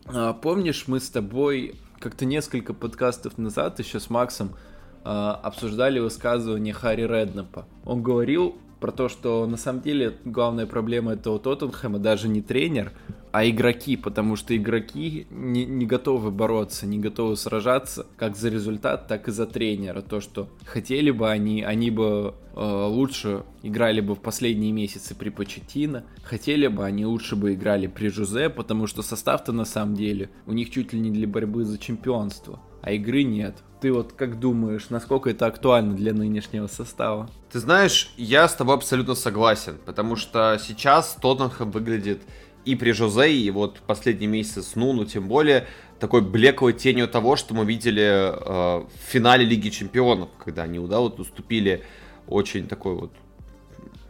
А, 0.06 0.32
помнишь, 0.32 0.84
мы 0.86 1.00
с 1.00 1.08
тобой 1.08 1.74
как-то 1.98 2.24
несколько 2.24 2.74
подкастов 2.74 3.38
назад 3.38 3.78
еще 3.78 3.98
с 3.98 4.10
Максом 4.10 4.50
а, 5.02 5.34
обсуждали 5.42 5.98
высказывание 5.98 6.74
Харри 6.74 7.02
Реднапа. 7.02 7.66
Он 7.84 8.02
говорил 8.02 8.56
про 8.80 8.92
то, 8.92 9.08
что 9.08 9.46
на 9.46 9.56
самом 9.56 9.82
деле 9.82 10.16
главная 10.24 10.66
проблема 10.66 11.12
это 11.12 11.30
у 11.30 11.38
Тоттенхэма 11.38 11.98
даже 11.98 12.28
не 12.28 12.42
тренер, 12.42 12.92
а 13.34 13.48
игроки, 13.48 13.96
потому 13.96 14.36
что 14.36 14.56
игроки 14.56 15.26
не, 15.28 15.64
не 15.64 15.86
готовы 15.86 16.30
бороться, 16.30 16.86
не 16.86 17.00
готовы 17.00 17.36
сражаться 17.36 18.06
как 18.16 18.36
за 18.36 18.48
результат, 18.48 19.08
так 19.08 19.26
и 19.26 19.32
за 19.32 19.46
тренера. 19.46 20.02
То, 20.02 20.20
что 20.20 20.48
хотели 20.64 21.10
бы 21.10 21.28
они, 21.28 21.62
они 21.62 21.90
бы 21.90 22.34
э, 22.54 22.60
лучше 22.60 23.42
играли 23.64 24.00
бы 24.00 24.14
в 24.14 24.20
последние 24.20 24.70
месяцы 24.70 25.16
при 25.16 25.30
Почетино, 25.30 26.04
хотели 26.22 26.68
бы 26.68 26.84
они 26.84 27.06
лучше 27.06 27.34
бы 27.34 27.54
играли 27.54 27.88
при 27.88 28.06
Жузе, 28.06 28.50
потому 28.50 28.86
что 28.86 29.02
состав-то 29.02 29.50
на 29.50 29.64
самом 29.64 29.96
деле 29.96 30.30
у 30.46 30.52
них 30.52 30.70
чуть 30.70 30.92
ли 30.92 31.00
не 31.00 31.10
для 31.10 31.26
борьбы 31.26 31.64
за 31.64 31.76
чемпионство, 31.78 32.60
а 32.82 32.92
игры 32.92 33.24
нет. 33.24 33.56
Ты 33.84 33.92
вот 33.92 34.14
как 34.14 34.40
думаешь, 34.40 34.88
насколько 34.88 35.28
это 35.28 35.44
актуально 35.44 35.94
для 35.94 36.14
нынешнего 36.14 36.68
состава? 36.68 37.28
Ты 37.52 37.58
знаешь, 37.58 38.14
я 38.16 38.48
с 38.48 38.54
тобой 38.54 38.76
абсолютно 38.76 39.14
согласен, 39.14 39.76
потому 39.84 40.16
что 40.16 40.58
сейчас 40.58 41.18
Тоттенхэм 41.20 41.70
выглядит 41.70 42.22
и 42.64 42.76
при 42.76 42.92
Жозе, 42.92 43.30
и 43.30 43.50
вот 43.50 43.80
последний 43.86 44.26
месяц 44.26 44.68
с 44.68 44.74
Нуну, 44.74 45.04
тем 45.04 45.28
более, 45.28 45.66
такой 46.00 46.22
блеклой 46.22 46.72
тенью 46.72 47.06
того, 47.08 47.36
что 47.36 47.52
мы 47.52 47.66
видели 47.66 48.32
э, 48.32 48.84
в 48.86 48.88
финале 49.06 49.44
Лиги 49.44 49.68
Чемпионов, 49.68 50.30
когда 50.42 50.62
они 50.62 50.78
да, 50.88 51.00
вот 51.00 51.20
уступили 51.20 51.84
очень 52.26 52.66
такой 52.66 52.94
вот 52.94 53.12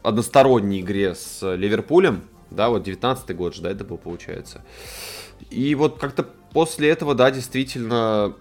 односторонней 0.04 0.82
игре 0.82 1.16
с 1.16 1.42
Ливерпулем, 1.56 2.22
да, 2.52 2.68
вот 2.68 2.84
19 2.84 3.34
год 3.34 3.56
же, 3.56 3.62
да, 3.62 3.72
это 3.72 3.84
был, 3.84 3.98
получается. 3.98 4.64
И 5.50 5.74
вот 5.74 5.98
как-то 5.98 6.22
после 6.52 6.90
этого, 6.90 7.16
да, 7.16 7.32
действительно, 7.32 8.36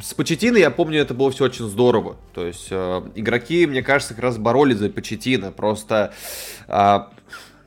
с 0.00 0.14
Почетино, 0.14 0.56
я 0.56 0.70
помню, 0.70 1.00
это 1.00 1.14
было 1.14 1.30
все 1.30 1.44
очень 1.44 1.68
здорово. 1.68 2.16
То 2.34 2.46
есть 2.46 2.68
э, 2.70 3.02
игроки, 3.14 3.66
мне 3.66 3.82
кажется, 3.82 4.14
как 4.14 4.22
раз 4.24 4.38
боролись 4.38 4.78
за 4.78 4.90
Почетино. 4.90 5.52
Просто 5.52 6.12
э, 6.68 6.98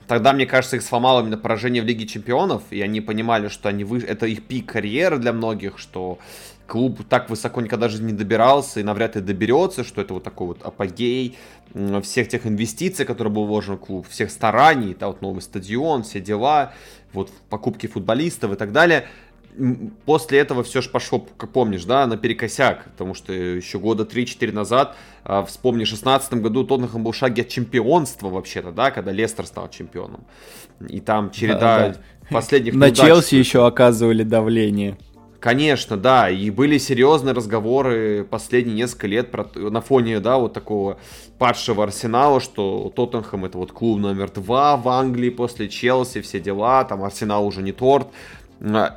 Тогда, 0.08 0.32
мне 0.32 0.46
кажется, 0.46 0.78
их 0.78 0.84
сломало 0.84 1.22
именно 1.22 1.38
поражение 1.38 1.84
в 1.84 1.86
Лиге 1.86 2.08
Чемпионов, 2.08 2.64
и 2.70 2.82
они 2.82 3.02
понимали, 3.02 3.50
что 3.50 3.68
они 3.68 3.84
вы... 3.84 4.00
это 4.00 4.26
их 4.26 4.44
пик 4.44 4.72
карьеры 4.72 5.18
для 5.18 5.34
многих, 5.34 5.78
что 5.78 6.18
клуб 6.66 7.02
так 7.10 7.30
высоко 7.30 7.62
никогда 7.62 7.88
даже 7.88 8.02
не 8.02 8.14
добирался 8.14 8.80
и 8.80 8.84
навряд 8.84 9.16
ли 9.16 9.22
доберется, 9.22 9.84
что 9.84 10.02
это 10.02 10.14
вот 10.14 10.24
такой 10.24 10.48
вот 10.48 10.64
апогей 10.64 11.38
всех 12.02 12.30
тех 12.30 12.46
инвестиций, 12.46 13.06
которые 13.06 13.34
был 13.34 13.46
вложен 13.46 13.76
в 13.76 13.80
клуб, 13.80 14.08
всех 14.10 14.32
стараний, 14.32 14.96
да, 14.98 15.08
вот 15.08 15.22
новый 15.22 15.42
стадион, 15.42 16.04
все 16.04 16.22
дела, 16.22 16.74
вот 17.12 17.30
покупки 17.50 17.88
футболистов 17.88 18.54
и 18.54 18.56
так 18.56 18.72
далее 18.72 19.08
после 20.06 20.40
этого 20.40 20.64
все 20.64 20.82
же 20.82 20.90
пошло, 20.90 21.26
как 21.38 21.52
помнишь, 21.52 21.86
да, 21.86 22.06
наперекосяк, 22.08 22.86
потому 22.92 23.14
что 23.14 23.34
еще 23.34 23.80
года 23.80 24.04
3-4 24.04 24.52
назад, 24.52 24.96
а, 25.24 25.44
вспомни, 25.44 25.84
в 25.84 25.88
16 25.88 26.34
году 26.36 26.64
Тоттенхэм 26.64 27.04
был 27.04 27.12
в 27.12 27.16
шаге 27.16 27.42
от 27.42 27.50
чемпионства 27.50 28.30
вообще-то, 28.30 28.72
да, 28.72 28.92
когда 28.92 29.12
Лестер 29.12 29.46
стал 29.46 29.70
чемпионом. 29.70 30.26
И 30.88 31.00
там 31.00 31.32
череда 31.32 31.60
да, 31.60 31.90
да. 31.90 31.98
последних 32.30 32.74
На 32.76 32.92
Челси 32.92 33.36
еще 33.36 33.66
оказывали 33.66 34.24
давление. 34.24 34.98
Конечно, 35.40 35.98
да, 35.98 36.32
и 36.32 36.50
были 36.50 36.80
серьезные 36.80 37.34
разговоры 37.34 38.26
последние 38.28 38.76
несколько 38.76 39.06
лет 39.06 39.30
про, 39.30 39.48
на 39.56 39.82
фоне, 39.82 40.20
да, 40.20 40.38
вот 40.40 40.54
такого 40.54 40.98
падшего 41.38 41.84
Арсенала, 41.84 42.40
что 42.40 42.92
Тоттенхэм 42.96 43.46
это 43.46 43.60
вот 43.60 43.72
клуб 43.72 44.00
номер 44.00 44.32
два 44.32 44.78
в 44.78 44.88
Англии 44.90 45.30
после 45.30 45.70
Челси, 45.70 46.22
все 46.22 46.40
дела, 46.40 46.84
там 46.86 47.04
Арсенал 47.04 47.46
уже 47.46 47.62
не 47.62 47.72
торт, 47.72 48.08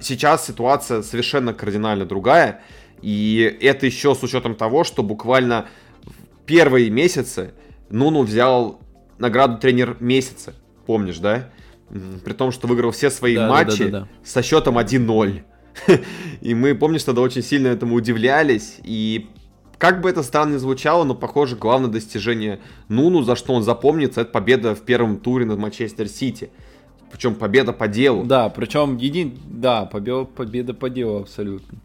сейчас 0.01 0.47
ситуация 0.47 1.03
совершенно 1.03 1.53
кардинально 1.53 2.07
другая. 2.07 2.63
И 3.03 3.59
это 3.61 3.87
еще 3.87 4.15
с 4.15 4.23
учетом 4.23 4.55
того, 4.55 4.85
что 4.85 5.03
буквально 5.03 5.67
в 6.05 6.45
первые 6.47 6.91
месяцы 6.91 7.55
Нуну 7.89 8.23
взял 8.23 8.81
награду 9.19 9.59
тренер 9.59 9.97
месяца. 10.01 10.55
Помнишь, 10.87 11.19
да? 11.19 11.51
При 12.25 12.33
том, 12.33 12.53
что 12.53 12.67
выиграл 12.67 12.91
все 12.91 13.11
свои 13.11 13.37
да, 13.37 13.49
матчи 13.49 13.85
да, 13.85 13.91
да, 13.91 13.91
да, 13.91 14.01
да. 14.01 14.09
со 14.25 14.43
счетом 14.43 14.79
1-0. 14.79 15.43
И 16.41 16.55
мы, 16.55 16.75
помнишь, 16.75 17.05
тогда 17.05 17.21
очень 17.21 17.43
сильно 17.43 17.69
этому 17.69 17.95
удивлялись. 17.95 18.77
И 18.85 19.29
как 19.79 20.01
бы 20.01 20.11
это 20.11 20.23
странно 20.23 20.55
ни 20.55 20.59
звучало, 20.59 21.05
но, 21.05 21.15
похоже, 21.15 21.57
главное 21.57 21.91
достижение 21.91 22.61
Нуну, 22.89 23.23
за 23.23 23.35
что 23.35 23.55
он 23.55 23.63
запомнится, 23.63 24.21
это 24.21 24.31
победа 24.31 24.75
в 24.75 24.83
первом 24.83 25.19
туре 25.19 25.47
над 25.47 25.59
Манчестер 25.59 26.09
Сити. 26.09 26.51
Причем 27.11 27.35
победа 27.35 27.73
по 27.73 27.89
делу. 27.89 28.25
Да, 28.25 28.49
причем 28.49 28.97
един... 28.97 29.39
да, 29.47 29.85
победа, 29.85 30.25
победа 30.25 30.75
по 30.75 30.89
делу 30.89 31.21
абсолютно. 31.21 31.79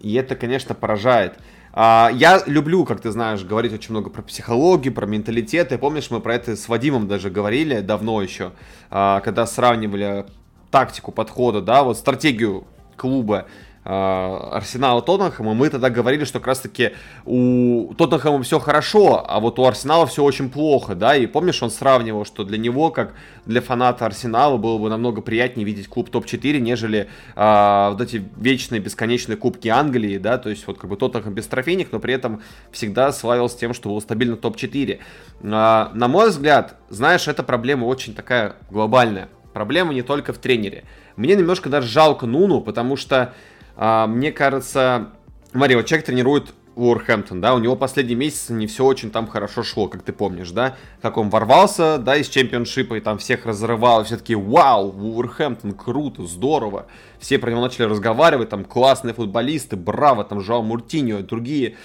И 0.00 0.14
это, 0.14 0.36
конечно, 0.36 0.74
поражает. 0.74 1.34
А, 1.72 2.10
я 2.12 2.42
люблю, 2.46 2.84
как 2.84 3.00
ты 3.00 3.10
знаешь, 3.10 3.44
говорить 3.44 3.72
очень 3.72 3.90
много 3.90 4.10
про 4.10 4.22
психологию, 4.22 4.92
про 4.92 5.06
менталитет. 5.06 5.72
И 5.72 5.76
помнишь, 5.76 6.10
мы 6.10 6.20
про 6.20 6.34
это 6.34 6.56
с 6.56 6.68
Вадимом 6.68 7.08
даже 7.08 7.30
говорили 7.30 7.80
давно 7.80 8.22
еще, 8.22 8.52
а, 8.90 9.20
когда 9.20 9.46
сравнивали 9.46 10.26
тактику 10.70 11.12
подхода, 11.12 11.60
да, 11.62 11.82
вот 11.82 11.96
стратегию 11.96 12.64
клуба 12.96 13.46
Арсенала 13.90 15.00
Тоттенхэма, 15.00 15.54
мы 15.54 15.70
тогда 15.70 15.88
говорили, 15.88 16.24
что 16.24 16.40
как 16.40 16.48
раз-таки 16.48 16.90
у 17.24 17.94
Тоттенхэма 17.94 18.42
все 18.42 18.58
хорошо, 18.58 19.24
а 19.26 19.40
вот 19.40 19.58
у 19.58 19.64
Арсенала 19.64 20.06
все 20.06 20.22
очень 20.22 20.50
плохо, 20.50 20.94
да, 20.94 21.16
и 21.16 21.26
помнишь, 21.26 21.62
он 21.62 21.70
сравнивал, 21.70 22.26
что 22.26 22.44
для 22.44 22.58
него, 22.58 22.90
как 22.90 23.14
для 23.46 23.62
фаната 23.62 24.04
Арсенала, 24.04 24.58
было 24.58 24.76
бы 24.76 24.90
намного 24.90 25.22
приятнее 25.22 25.64
видеть 25.64 25.88
клуб 25.88 26.10
топ-4, 26.10 26.58
нежели 26.58 27.08
а, 27.34 27.92
вот 27.92 28.02
эти 28.02 28.22
вечные, 28.36 28.78
бесконечные 28.78 29.38
кубки 29.38 29.68
Англии, 29.68 30.18
да, 30.18 30.36
то 30.36 30.50
есть 30.50 30.66
вот 30.66 30.76
как 30.76 30.90
бы 30.90 30.98
Тоттенхэм 30.98 31.32
без 31.32 31.46
трофейник, 31.46 31.90
но 31.90 31.98
при 31.98 32.12
этом 32.12 32.42
всегда 32.70 33.10
славился 33.10 33.58
тем, 33.58 33.72
что 33.72 33.88
был 33.88 34.02
стабильно 34.02 34.36
топ-4. 34.36 34.98
А, 35.44 35.90
на 35.94 36.08
мой 36.08 36.28
взгляд, 36.28 36.76
знаешь, 36.90 37.26
эта 37.26 37.42
проблема 37.42 37.86
очень 37.86 38.14
такая 38.14 38.56
глобальная. 38.70 39.30
Проблема 39.54 39.94
не 39.94 40.02
только 40.02 40.34
в 40.34 40.38
тренере. 40.38 40.84
Мне 41.16 41.34
немножко 41.34 41.70
даже 41.70 41.88
жалко 41.88 42.26
Нуну, 42.26 42.60
потому 42.60 42.96
что 42.96 43.32
мне 43.78 44.32
кажется, 44.32 45.10
смотри, 45.52 45.76
вот 45.76 45.86
человек 45.86 46.06
тренирует 46.06 46.54
Уорхэмптон, 46.78 47.40
да, 47.40 47.54
у 47.54 47.58
него 47.58 47.74
последний 47.74 48.14
месяц 48.14 48.50
не 48.50 48.68
все 48.68 48.84
очень 48.84 49.10
там 49.10 49.26
хорошо 49.26 49.64
шло, 49.64 49.88
как 49.88 50.02
ты 50.02 50.12
помнишь, 50.12 50.50
да, 50.50 50.76
как 51.02 51.16
он 51.16 51.28
ворвался, 51.28 51.98
да, 51.98 52.16
из 52.16 52.28
чемпионшипа 52.28 52.94
и 52.94 53.00
там 53.00 53.18
всех 53.18 53.46
разрывал, 53.46 54.04
все 54.04 54.16
такие, 54.16 54.38
вау, 54.38 54.92
Уорхэмптон, 54.92 55.72
круто, 55.72 56.24
здорово, 56.24 56.86
все 57.18 57.38
про 57.40 57.50
него 57.50 57.60
начали 57.60 57.84
разговаривать, 57.84 58.50
там 58.50 58.64
классные 58.64 59.12
футболисты, 59.12 59.76
браво, 59.76 60.22
там 60.22 60.40
Жао 60.40 60.62
Муртиньо 60.62 61.18
и 61.18 61.22
другие, 61.22 61.76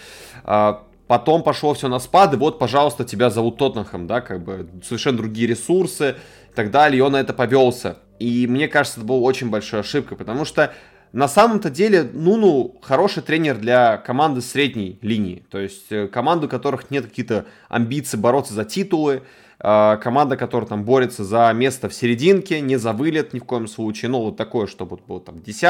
а, 0.44 0.84
потом 1.08 1.42
пошло 1.42 1.74
все 1.74 1.88
на 1.88 1.98
спад, 1.98 2.34
и 2.36 2.38
вот, 2.38 2.60
пожалуйста, 2.60 3.04
тебя 3.04 3.32
зовут 3.32 3.58
Тоттенхэм, 3.58 4.06
да, 4.06 4.22
как 4.22 4.44
бы 4.44 4.70
совершенно 4.84 5.18
другие 5.18 5.48
ресурсы 5.48 6.18
и 6.52 6.56
так 6.56 6.70
далее, 6.70 7.00
и 7.00 7.02
он 7.02 7.14
на 7.14 7.20
это 7.20 7.34
повелся. 7.34 7.98
И 8.20 8.46
мне 8.46 8.68
кажется, 8.68 9.00
это 9.00 9.08
была 9.08 9.20
очень 9.20 9.50
большая 9.50 9.82
ошибка, 9.82 10.16
потому 10.16 10.46
что 10.46 10.72
на 11.14 11.28
самом-то 11.28 11.70
деле 11.70 12.10
Нуну 12.12 12.76
хороший 12.82 13.22
тренер 13.22 13.60
для 13.60 13.98
команды 13.98 14.42
средней 14.42 14.98
линии. 15.04 15.46
То 15.52 15.60
есть 15.60 15.92
э, 15.92 16.08
команды, 16.08 16.48
у 16.48 16.50
которых 16.50 16.90
нет 16.90 17.06
каких-то 17.06 17.46
амбиций 17.70 18.18
бороться 18.18 18.56
за 18.56 18.66
титулы, 18.66 19.22
э, 19.60 19.98
команда, 20.02 20.38
которая 20.38 20.68
там 20.68 20.84
борется 20.84 21.24
за 21.24 21.54
место 21.54 21.88
в 21.88 21.94
серединке, 21.94 22.62
не 22.62 22.78
за 22.78 22.94
вылет 22.94 23.32
ни 23.34 23.38
в 23.38 23.44
коем 23.44 23.68
случае. 23.68 24.10
Ну, 24.10 24.22
вот 24.22 24.38
такое, 24.38 24.66
чтобы 24.66 24.98
было 25.08 25.22
там 25.22 25.40
10 25.40 25.62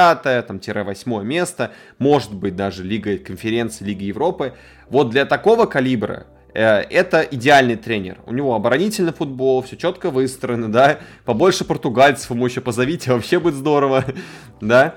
там, 0.47 0.61
8 0.63 1.23
место, 1.23 1.71
может 1.99 2.33
быть 2.33 2.55
даже 2.55 2.85
Лига 2.85 3.17
конференции, 3.17 3.83
Лига 3.83 4.05
Европы. 4.05 4.53
Вот 4.89 5.09
для 5.09 5.25
такого 5.25 5.65
калибра 5.65 6.25
э, 6.53 6.63
это 6.63 7.21
идеальный 7.21 7.75
тренер. 7.75 8.19
У 8.25 8.33
него 8.33 8.55
оборонительный 8.55 9.11
футбол, 9.11 9.61
все 9.61 9.75
четко 9.75 10.09
выстроено, 10.09 10.71
да. 10.71 10.99
Побольше 11.25 11.65
португальцев 11.65 12.31
ему 12.31 12.45
еще 12.45 12.61
позовите, 12.61 13.11
вообще 13.11 13.39
будет 13.39 13.55
здорово, 13.55 14.05
да. 14.61 14.95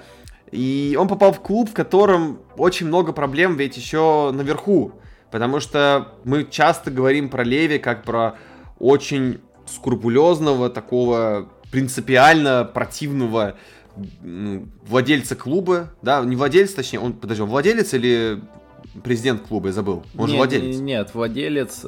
И 0.53 0.97
он 0.99 1.09
попал 1.09 1.33
в 1.33 1.41
клуб, 1.41 1.71
в 1.71 1.73
котором 1.75 2.39
очень 2.57 2.87
много 2.87 3.13
проблем 3.13 3.57
ведь 3.57 3.77
еще 3.77 4.31
наверху. 4.33 4.93
Потому 5.31 5.61
что 5.61 6.13
мы 6.25 6.45
часто 6.45 6.91
говорим 6.91 7.29
про 7.29 7.43
Леви 7.43 7.79
как 7.79 8.05
про 8.05 8.37
очень 8.79 9.41
скрупулезного, 9.67 10.71
такого 10.71 11.49
принципиально 11.71 12.65
противного 12.65 13.57
владельца 14.87 15.35
клуба, 15.35 15.91
да, 16.03 16.23
не 16.25 16.37
владелец, 16.37 16.75
точнее, 16.75 17.01
он, 17.01 17.15
подожди, 17.15 17.43
он 17.43 17.49
владелец 17.49 17.95
или 17.95 18.43
президент 19.03 19.43
клуба, 19.43 19.69
я 19.69 19.73
забыл, 19.73 20.05
он 20.17 20.27
нет, 20.27 20.31
же 20.31 20.37
владелец. 20.37 20.77
Нет, 20.79 21.15
владелец, 21.15 21.87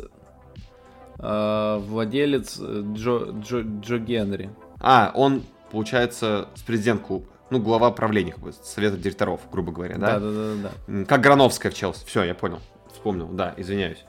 э, 1.18 1.80
владелец 1.86 2.58
Джо, 2.58 3.34
Джо, 3.42 3.60
Джо 3.60 3.98
Генри. 3.98 4.50
А, 4.80 5.12
он, 5.14 5.42
получается, 5.70 6.48
с 6.54 6.62
президент 6.62 7.02
клуба 7.02 7.26
ну, 7.50 7.60
глава 7.60 7.90
правления, 7.90 8.32
как 8.32 8.40
бы, 8.40 8.52
совета 8.52 8.96
директоров, 8.96 9.40
грубо 9.50 9.72
говоря, 9.72 9.96
да? 9.96 10.18
Да, 10.18 10.20
да, 10.20 10.30
да, 10.30 10.70
да. 10.86 11.04
Как 11.04 11.20
Грановская 11.20 11.72
в 11.72 11.74
Челси. 11.74 12.04
Все, 12.06 12.24
я 12.24 12.34
понял. 12.34 12.60
Вспомнил, 12.92 13.28
да, 13.28 13.54
извиняюсь. 13.56 14.04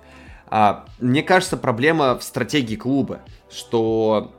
А, 0.48 0.86
мне 1.00 1.22
кажется, 1.22 1.58
проблема 1.58 2.18
в 2.18 2.24
стратегии 2.24 2.76
клуба, 2.76 3.22
что 3.50 4.34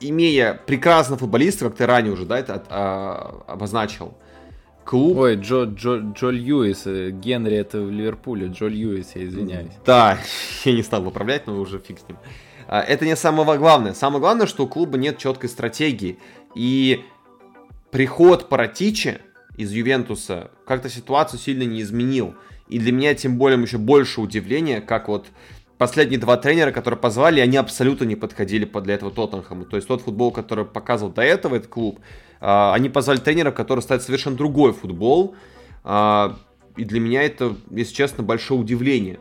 имея 0.00 0.54
прекрасного 0.54 1.18
футболиста, 1.18 1.66
как 1.66 1.76
ты 1.76 1.86
ранее 1.86 2.12
уже, 2.12 2.24
да, 2.24 2.38
это 2.38 2.62
а, 2.68 3.44
обозначил, 3.46 4.14
клуб... 4.84 5.18
Ой, 5.18 5.36
Джо, 5.36 5.64
Джо, 5.64 5.98
Джо 5.98 6.30
Льюис, 6.30 6.86
э, 6.86 7.10
Генри 7.10 7.56
это 7.56 7.80
в 7.80 7.90
Ливерпуле, 7.90 8.48
Джо 8.48 8.66
Льюис, 8.66 9.12
я 9.14 9.24
извиняюсь. 9.24 9.72
Да, 9.84 10.18
я 10.64 10.72
не 10.72 10.82
стал 10.82 11.02
выправлять, 11.02 11.46
но 11.46 11.58
уже 11.60 11.78
фиг 11.78 11.98
с 11.98 12.08
ним. 12.08 12.18
А, 12.68 12.80
это 12.80 13.04
не 13.04 13.16
самое 13.16 13.58
главное. 13.58 13.92
Самое 13.92 14.20
главное, 14.20 14.46
что 14.46 14.64
у 14.64 14.68
клуба 14.68 14.96
нет 14.96 15.18
четкой 15.18 15.50
стратегии. 15.50 16.18
И 16.54 17.04
приход 17.92 18.48
Паратичи 18.48 19.18
из 19.56 19.70
Ювентуса 19.70 20.50
как-то 20.66 20.88
ситуацию 20.88 21.38
сильно 21.38 21.62
не 21.62 21.82
изменил. 21.82 22.34
И 22.68 22.78
для 22.78 22.90
меня 22.90 23.14
тем 23.14 23.36
более 23.36 23.60
еще 23.60 23.78
больше 23.78 24.20
удивления, 24.20 24.80
как 24.80 25.08
вот 25.08 25.26
последние 25.76 26.18
два 26.18 26.38
тренера, 26.38 26.72
которые 26.72 26.98
позвали, 26.98 27.40
они 27.40 27.58
абсолютно 27.58 28.04
не 28.04 28.16
подходили 28.16 28.64
для 28.64 28.94
этого 28.94 29.12
Тоттенхэму. 29.12 29.66
То 29.66 29.76
есть 29.76 29.86
тот 29.86 30.00
футбол, 30.00 30.32
который 30.32 30.64
показывал 30.64 31.12
до 31.12 31.22
этого 31.22 31.56
этот 31.56 31.68
клуб, 31.68 32.00
а, 32.40 32.72
они 32.74 32.88
позвали 32.88 33.18
тренеров, 33.18 33.54
которые 33.54 33.82
ставят 33.82 34.02
совершенно 34.02 34.36
другой 34.36 34.72
футбол. 34.72 35.36
А, 35.84 36.38
и 36.76 36.84
для 36.84 36.98
меня 36.98 37.22
это, 37.22 37.54
если 37.70 37.94
честно, 37.94 38.24
большое 38.24 38.58
удивление. 38.58 39.20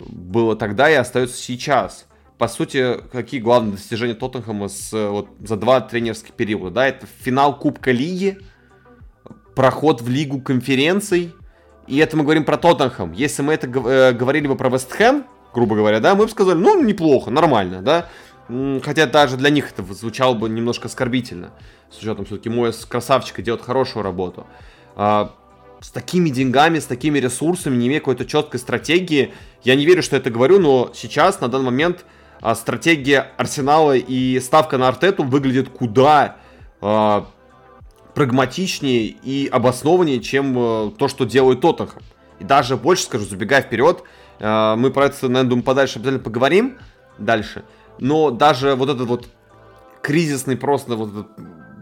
Было 0.00 0.56
тогда 0.56 0.90
и 0.90 0.94
остается 0.94 1.36
сейчас. 1.36 2.08
По 2.42 2.48
сути, 2.48 2.98
какие 3.12 3.38
главные 3.38 3.74
достижения 3.74 4.14
Тоттенхэма 4.14 4.66
с, 4.66 4.90
вот, 4.90 5.28
за 5.44 5.54
два 5.54 5.80
тренерских 5.80 6.32
периода? 6.32 6.70
Да, 6.70 6.88
это 6.88 7.06
финал 7.20 7.56
Кубка 7.56 7.92
Лиги, 7.92 8.36
проход 9.54 10.02
в 10.02 10.08
Лигу 10.08 10.40
конференций, 10.40 11.36
и 11.86 11.98
это 11.98 12.16
мы 12.16 12.24
говорим 12.24 12.44
про 12.44 12.56
Тоттенхэм. 12.56 13.12
Если 13.12 13.42
мы 13.42 13.52
это 13.52 13.68
э, 13.68 14.12
говорили 14.12 14.48
бы 14.48 14.56
про 14.56 14.70
Вестхэм, 14.70 15.24
грубо 15.54 15.76
говоря, 15.76 16.00
да, 16.00 16.16
мы 16.16 16.24
бы 16.24 16.30
сказали, 16.32 16.58
ну, 16.58 16.82
неплохо, 16.82 17.30
нормально, 17.30 17.80
да. 17.80 18.08
Хотя 18.82 19.06
даже 19.06 19.36
для 19.36 19.50
них 19.50 19.70
это 19.70 19.84
звучало 19.94 20.34
бы 20.34 20.48
немножко 20.48 20.88
оскорбительно. 20.88 21.52
С 21.92 21.98
учетом, 21.98 22.24
все-таки 22.24 22.48
мой 22.48 22.72
красавчик 22.88 23.40
делает 23.40 23.62
хорошую 23.62 24.02
работу. 24.02 24.48
А, 24.96 25.32
с 25.80 25.92
такими 25.92 26.28
деньгами, 26.28 26.80
с 26.80 26.86
такими 26.86 27.20
ресурсами, 27.20 27.76
не 27.76 27.86
имея 27.86 28.00
какой-то 28.00 28.24
четкой 28.26 28.58
стратегии, 28.58 29.32
я 29.62 29.76
не 29.76 29.86
верю, 29.86 30.02
что 30.02 30.16
это 30.16 30.28
говорю, 30.28 30.58
но 30.58 30.90
сейчас, 30.92 31.40
на 31.40 31.46
данный 31.46 31.66
момент, 31.66 32.04
а, 32.42 32.54
стратегия 32.54 33.32
Арсенала 33.38 33.96
и 33.96 34.38
ставка 34.40 34.76
на 34.76 34.88
Артету 34.88 35.22
выглядит 35.22 35.68
куда 35.70 36.36
а, 36.80 37.26
прагматичнее 38.14 39.06
и 39.06 39.48
обоснованнее, 39.50 40.20
чем 40.20 40.54
а, 40.58 40.90
то, 40.90 41.08
что 41.08 41.24
делает 41.24 41.60
Тоттенхэм. 41.60 42.02
И 42.40 42.44
даже 42.44 42.76
больше 42.76 43.04
скажу, 43.04 43.24
забегая 43.24 43.62
вперед, 43.62 44.02
а, 44.40 44.76
мы 44.76 44.90
про 44.90 45.06
это, 45.06 45.28
наверное, 45.28 45.48
думаю, 45.50 45.64
подальше 45.64 45.98
обязательно 45.98 46.22
поговорим 46.22 46.78
дальше. 47.18 47.64
Но 47.98 48.30
даже 48.30 48.74
вот 48.74 48.88
этот 48.88 49.06
вот 49.06 49.28
кризисный 50.02 50.56
просто 50.56 50.96
вот 50.96 51.10
этот 51.10 51.26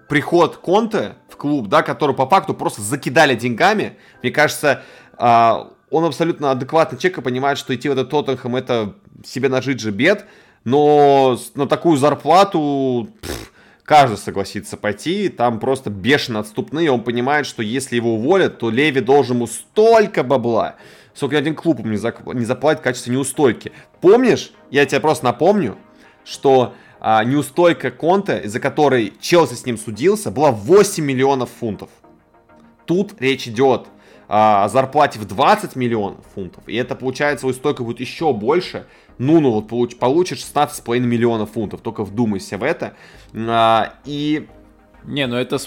приход 0.09 0.57
Конте 0.57 1.15
в 1.29 1.37
клуб, 1.37 1.69
да, 1.69 1.83
который 1.83 2.15
по 2.15 2.27
факту 2.27 2.53
просто 2.53 2.83
закидали 2.83 3.35
деньгами, 3.35 3.97
мне 4.23 4.31
кажется, 4.31 4.83
а, 5.17 5.71
он 5.89 6.05
абсолютно 6.05 6.51
адекватный 6.51 6.99
человек 6.99 7.19
и 7.19 7.23
понимает, 7.23 7.59
что 7.59 7.75
идти 7.75 7.89
в 7.89 7.93
этот 7.93 8.11
Тоттенхэм 8.11 8.57
это 8.57 8.95
себе 9.25 9.49
нажить 9.49 9.81
же 9.81 9.91
бед, 9.91 10.27
но 10.65 11.39
на 11.55 11.67
такую 11.67 11.97
зарплату 11.97 13.09
пфф, 13.21 13.53
каждый 13.85 14.19
согласится 14.19 14.77
пойти, 14.77 15.29
там 15.29 15.59
просто 15.59 15.91
бешено 15.91 16.41
отступные, 16.41 16.91
он 16.91 17.03
понимает, 17.03 17.47
что 17.47 17.63
если 17.63 17.97
его 17.97 18.15
уволят, 18.15 18.59
то 18.59 18.71
Леви 18.71 19.01
должен 19.01 19.37
ему 19.37 19.47
столько 19.47 20.23
бабла, 20.23 20.77
сколько 21.15 21.39
один 21.39 21.55
клуб 21.55 21.81
ему 21.81 21.91
не 22.35 22.45
заплатит 22.45 22.81
в 22.81 22.85
качестве 22.85 23.15
неустойки. 23.15 23.73
Помнишь, 24.01 24.53
я 24.71 24.87
тебе 24.87 25.01
просто 25.01 25.25
напомню, 25.25 25.77
что 26.25 26.75
а, 27.01 27.25
неустойка 27.25 27.91
Конте, 27.91 28.43
из-за 28.45 28.61
которой 28.61 29.15
Челси 29.21 29.55
с 29.55 29.65
ним 29.65 29.79
судился, 29.79 30.31
была 30.31 30.53
8 30.53 31.03
миллионов 31.03 31.51
фунтов. 31.51 31.89
Тут 32.85 33.21
речь 33.21 33.49
идет 33.49 33.87
а, 34.29 34.65
о 34.65 34.69
зарплате 34.69 35.19
в 35.19 35.25
20 35.25 35.77
миллионов 35.77 36.25
фунтов. 36.35 36.63
И 36.69 36.77
это 36.77 36.95
получается, 36.95 37.47
неустойка 37.47 37.83
будет 37.83 38.01
еще 38.01 38.33
больше. 38.35 38.87
Ну, 39.21 39.39
ну 39.39 39.51
вот 39.51 39.69
получ, 39.69 39.97
получит 39.97 40.39
16,5 40.39 40.99
миллионов 41.01 41.51
фунтов. 41.51 41.83
Только 41.83 42.05
вдумайся 42.05 42.57
в 42.57 42.63
это. 42.63 42.95
А, 43.35 43.93
и... 44.07 44.49
Не, 45.05 45.27
ну 45.27 45.37
это 45.37 45.59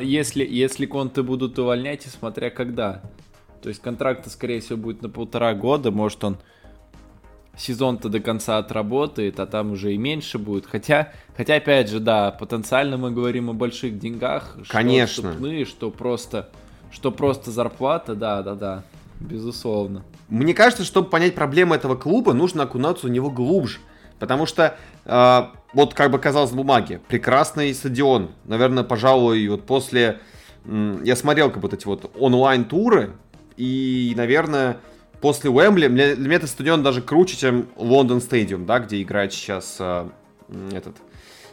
если, 0.00 0.46
если 0.48 0.86
Конте 0.86 1.22
будут 1.22 1.58
увольнять, 1.58 2.06
и 2.06 2.08
смотря 2.08 2.50
когда. 2.50 3.02
То 3.62 3.68
есть 3.68 3.82
контракт, 3.82 4.30
скорее 4.30 4.60
всего, 4.60 4.78
будет 4.78 5.02
на 5.02 5.08
полтора 5.08 5.54
года. 5.54 5.90
Может 5.90 6.22
он 6.22 6.38
сезон-то 7.56 8.08
до 8.08 8.20
конца 8.20 8.58
отработает, 8.58 9.40
а 9.40 9.46
там 9.46 9.72
уже 9.72 9.92
и 9.92 9.98
меньше 9.98 10.38
будет. 10.38 10.66
Хотя, 10.66 11.12
хотя 11.36 11.56
опять 11.56 11.90
же, 11.90 11.98
да, 11.98 12.30
потенциально 12.30 12.96
мы 12.96 13.10
говорим 13.10 13.50
о 13.50 13.54
больших 13.54 13.98
деньгах. 13.98 14.56
Конечно. 14.68 15.22
Что 15.22 15.30
вступные, 15.30 15.64
что 15.64 15.90
просто, 15.90 16.48
что 16.92 17.10
просто 17.10 17.50
зарплата, 17.50 18.14
да, 18.14 18.42
да, 18.44 18.54
да, 18.54 18.84
безусловно. 19.18 20.04
Мне 20.30 20.54
кажется, 20.54 20.84
чтобы 20.84 21.10
понять 21.10 21.34
проблемы 21.34 21.76
этого 21.76 21.96
клуба, 21.96 22.32
нужно 22.32 22.62
окунаться 22.62 23.06
в 23.06 23.10
него 23.10 23.30
глубже. 23.30 23.78
Потому 24.18 24.46
что, 24.46 24.76
э, 25.04 25.42
вот 25.72 25.94
как 25.94 26.10
бы 26.10 26.18
казалось 26.18 26.50
в 26.50 26.56
бумаге, 26.56 27.00
прекрасный 27.08 27.74
стадион. 27.74 28.30
Наверное, 28.44 28.84
пожалуй, 28.84 29.46
вот 29.48 29.66
после... 29.66 30.20
Э, 30.64 31.00
я 31.04 31.16
смотрел 31.16 31.50
как 31.50 31.62
вот 31.62 31.74
эти 31.74 31.86
вот 31.86 32.10
онлайн-туры, 32.18 33.12
и, 33.56 34.14
наверное, 34.16 34.78
после 35.20 35.50
Уэмбли, 35.50 35.88
для, 35.88 36.14
для 36.14 36.26
меня 36.26 36.36
этот 36.36 36.50
стадион 36.50 36.82
даже 36.82 37.02
круче, 37.02 37.36
чем 37.36 37.66
Лондон 37.76 38.20
Стадиум, 38.20 38.66
да, 38.66 38.78
где 38.78 39.02
играет 39.02 39.32
сейчас 39.32 39.76
э, 39.78 40.08
этот 40.72 40.96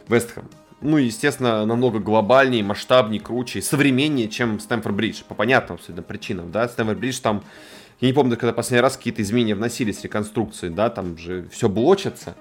Вестхэм. 0.08 0.44
Ну, 0.80 0.96
естественно, 0.96 1.66
намного 1.66 1.98
глобальнее, 1.98 2.62
масштабнее, 2.62 3.20
круче, 3.20 3.60
современнее, 3.60 4.28
чем 4.28 4.60
Стэнфорд 4.60 4.94
Бридж. 4.94 5.22
По 5.26 5.34
понятным 5.34 5.76
абсолютно 5.76 6.04
причинам, 6.04 6.52
да. 6.52 6.68
Стэнфорд 6.68 6.98
Бридж 6.98 7.18
там, 7.20 7.42
я 8.00 8.08
не 8.08 8.12
помню, 8.12 8.36
когда 8.36 8.52
последний 8.52 8.82
раз 8.82 8.96
какие-то 8.96 9.22
изменения 9.22 9.54
вносились, 9.54 10.02
реконструкции, 10.04 10.68
да, 10.68 10.88
там 10.88 11.18
же 11.18 11.48
все 11.50 11.68
блочится, 11.68 12.36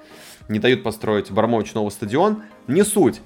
не 0.49 0.59
дают 0.59 0.83
построить 0.83 1.31
Бармович 1.31 1.73
новый 1.73 1.91
стадион. 1.91 2.43
Не 2.67 2.83
суть 2.83 3.21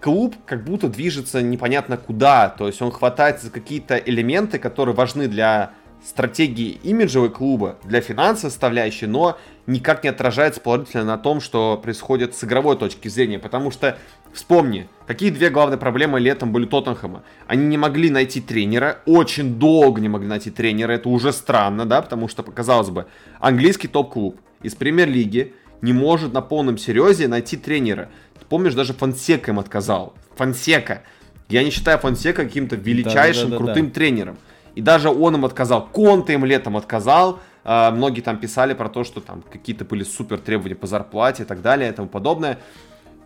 клуб 0.00 0.34
как 0.44 0.64
будто 0.64 0.88
движется 0.88 1.40
непонятно 1.40 1.96
куда. 1.96 2.48
То 2.50 2.66
есть 2.66 2.82
он 2.82 2.90
хватается 2.90 3.46
за 3.46 3.52
какие-то 3.52 3.96
элементы, 3.96 4.58
которые 4.58 4.94
важны 4.94 5.28
для 5.28 5.72
стратегии 6.04 6.80
имиджевой 6.82 7.30
клуба, 7.30 7.78
для 7.84 8.00
финансовой 8.00 8.50
составляющей, 8.50 9.06
но 9.06 9.38
никак 9.66 10.02
не 10.02 10.10
отражается 10.10 10.60
положительно 10.60 11.04
на 11.04 11.18
том, 11.18 11.40
что 11.40 11.78
происходит 11.82 12.34
с 12.34 12.44
игровой 12.44 12.76
точки 12.76 13.08
зрения. 13.08 13.38
Потому 13.38 13.70
что, 13.70 13.98
вспомни, 14.32 14.88
какие 15.06 15.30
две 15.30 15.50
главные 15.50 15.78
проблемы 15.78 16.20
летом 16.20 16.52
были 16.52 16.66
Тоттенхэма. 16.66 17.22
Они 17.46 17.66
не 17.66 17.78
могли 17.78 18.10
найти 18.10 18.40
тренера, 18.40 19.00
очень 19.06 19.54
долго 19.54 20.00
не 20.00 20.08
могли 20.08 20.28
найти 20.28 20.50
тренера, 20.50 20.92
это 20.92 21.08
уже 21.08 21.32
странно, 21.32 21.86
да, 21.86 22.02
потому 22.02 22.28
что, 22.28 22.42
казалось 22.42 22.90
бы, 22.90 23.06
английский 23.38 23.88
топ-клуб 23.88 24.40
из 24.62 24.74
премьер-лиги 24.74 25.54
не 25.80 25.92
может 25.92 26.32
на 26.32 26.40
полном 26.40 26.78
серьезе 26.78 27.28
найти 27.28 27.56
тренера. 27.56 28.08
Помнишь, 28.48 28.74
даже 28.74 28.92
Фонсека 28.92 29.50
им 29.50 29.58
отказал. 29.58 30.14
Фонсека. 30.36 31.02
Я 31.48 31.64
не 31.64 31.70
считаю 31.70 31.98
Фонсека 31.98 32.44
каким-то 32.44 32.76
величайшим, 32.76 33.50
да, 33.50 33.56
да, 33.56 33.58
да, 33.58 33.64
крутым 33.64 33.86
да. 33.88 33.94
тренером. 33.94 34.38
И 34.74 34.80
даже 34.80 35.08
он 35.10 35.36
им 35.36 35.44
отказал. 35.44 35.86
Конте 35.86 36.34
им 36.34 36.44
летом 36.44 36.76
отказал. 36.76 37.40
А, 37.64 37.90
многие 37.90 38.20
там 38.20 38.38
писали 38.38 38.74
про 38.74 38.88
то, 38.88 39.04
что 39.04 39.20
там 39.20 39.42
какие-то 39.42 39.84
были 39.84 40.04
супер 40.04 40.38
требования 40.38 40.74
по 40.74 40.86
зарплате 40.86 41.44
и 41.44 41.46
так 41.46 41.62
далее 41.62 41.90
и 41.90 41.92
тому 41.92 42.08
подобное. 42.08 42.58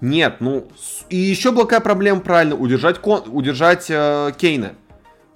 Нет, 0.01 0.37
ну... 0.40 0.68
И 1.09 1.16
еще 1.16 1.53
была 1.53 1.64
какая 1.64 1.81
проблема, 1.81 2.20
правильно, 2.20 2.55
удержать, 2.55 2.99
Кон... 2.99 3.22
удержать 3.27 3.87
э, 3.88 4.33
Кейна. 4.37 4.75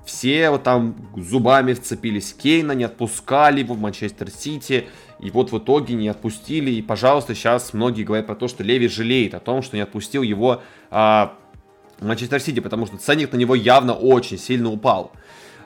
Все 0.04 0.50
вот 0.50 0.64
там 0.64 0.96
зубами 1.16 1.72
вцепились 1.72 2.32
Кейна, 2.34 2.72
не 2.72 2.84
отпускали 2.84 3.60
его 3.60 3.74
в 3.74 3.80
Манчестер 3.80 4.30
Сити. 4.30 4.86
И 5.18 5.30
вот 5.30 5.52
в 5.52 5.58
итоге 5.58 5.94
не 5.94 6.08
отпустили. 6.08 6.70
И, 6.70 6.82
пожалуйста, 6.82 7.34
сейчас 7.34 7.72
многие 7.72 8.02
говорят 8.02 8.26
про 8.26 8.34
то, 8.34 8.48
что 8.48 8.62
Леви 8.62 8.88
жалеет 8.88 9.34
о 9.34 9.40
том, 9.40 9.62
что 9.62 9.76
не 9.76 9.82
отпустил 9.82 10.22
его 10.22 10.62
а, 10.90 11.36
Манчестер 12.00 12.40
Сити, 12.40 12.60
потому 12.60 12.86
что 12.86 12.96
ценник 12.96 13.32
на 13.32 13.36
него 13.36 13.54
явно 13.54 13.94
очень 13.94 14.38
сильно 14.38 14.70
упал. 14.70 15.12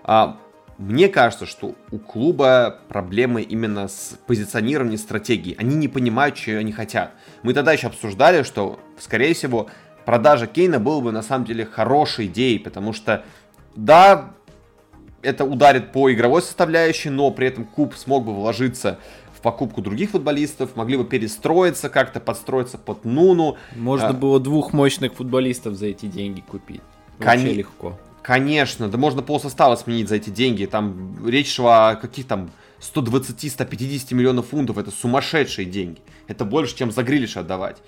А, 0.03 0.39
мне 0.79 1.09
кажется, 1.09 1.47
что 1.47 1.75
у 1.91 1.99
клуба 1.99 2.81
проблемы 2.89 3.43
именно 3.43 3.89
с 3.89 4.19
позиционированием 4.27 4.99
стратегии. 4.99 5.55
Они 5.59 5.77
не 5.77 5.89
понимают, 5.89 6.37
что 6.37 6.53
они 6.53 6.73
хотят. 6.73 7.13
Мы 7.43 7.55
тогда 7.55 7.73
еще 7.73 7.87
обсуждали, 7.87 8.43
что, 8.43 8.79
скорее 8.99 9.35
всего, 9.35 9.69
продажа 10.05 10.47
Кейна 10.47 10.81
была 10.81 11.01
бы 11.01 11.13
на 11.13 11.23
самом 11.23 11.45
деле 11.45 11.65
хорошей 11.65 12.27
идеей, 12.27 12.59
потому 12.59 12.93
что, 12.93 13.25
да, 13.77 14.35
это 15.23 15.45
ударит 15.45 15.93
по 15.93 16.13
игровой 16.13 16.43
составляющей, 16.43 17.11
но 17.11 17.31
при 17.31 17.47
этом 17.47 17.65
клуб 17.65 17.95
смог 17.95 18.25
бы 18.25 18.35
вложиться 18.35 18.99
покупку 19.45 19.83
других 19.83 20.11
футболистов, 20.11 20.75
могли 20.75 20.97
бы 20.97 21.05
перестроиться 21.05 21.91
как-то, 21.91 22.19
подстроиться 22.19 22.79
под 22.79 23.05
Нуну. 23.05 23.59
Можно 23.77 24.09
а... 24.09 24.13
было 24.15 24.41
двух 24.41 24.73
мощных 24.73 25.13
футболистов 25.13 25.75
за 25.75 25.87
эти 25.87 26.07
деньги 26.07 26.41
купить. 26.41 26.81
Вообще 27.19 27.53
легко. 27.53 27.99
Конечно, 28.25 28.89
да 28.89 28.97
можно 28.97 29.21
пол 29.21 29.39
состава 29.39 29.77
сменить 29.77 30.09
за 30.09 30.17
эти 30.17 30.31
деньги. 30.31 30.65
Там 30.65 31.29
речь 31.29 31.53
шла 31.53 31.91
о 31.91 31.97
каких 31.97 32.27
там 32.27 32.51
120-150 32.81 34.15
миллионов 34.15 34.49
фунтов. 34.49 34.79
Это 34.79 34.91
сумасшедшие 34.91 35.67
деньги. 35.67 36.01
Это 36.27 36.47
больше, 36.47 36.75
чем 36.75 36.91
за 36.91 37.03
Грилиша 37.03 37.41
отдавать. 37.41 37.83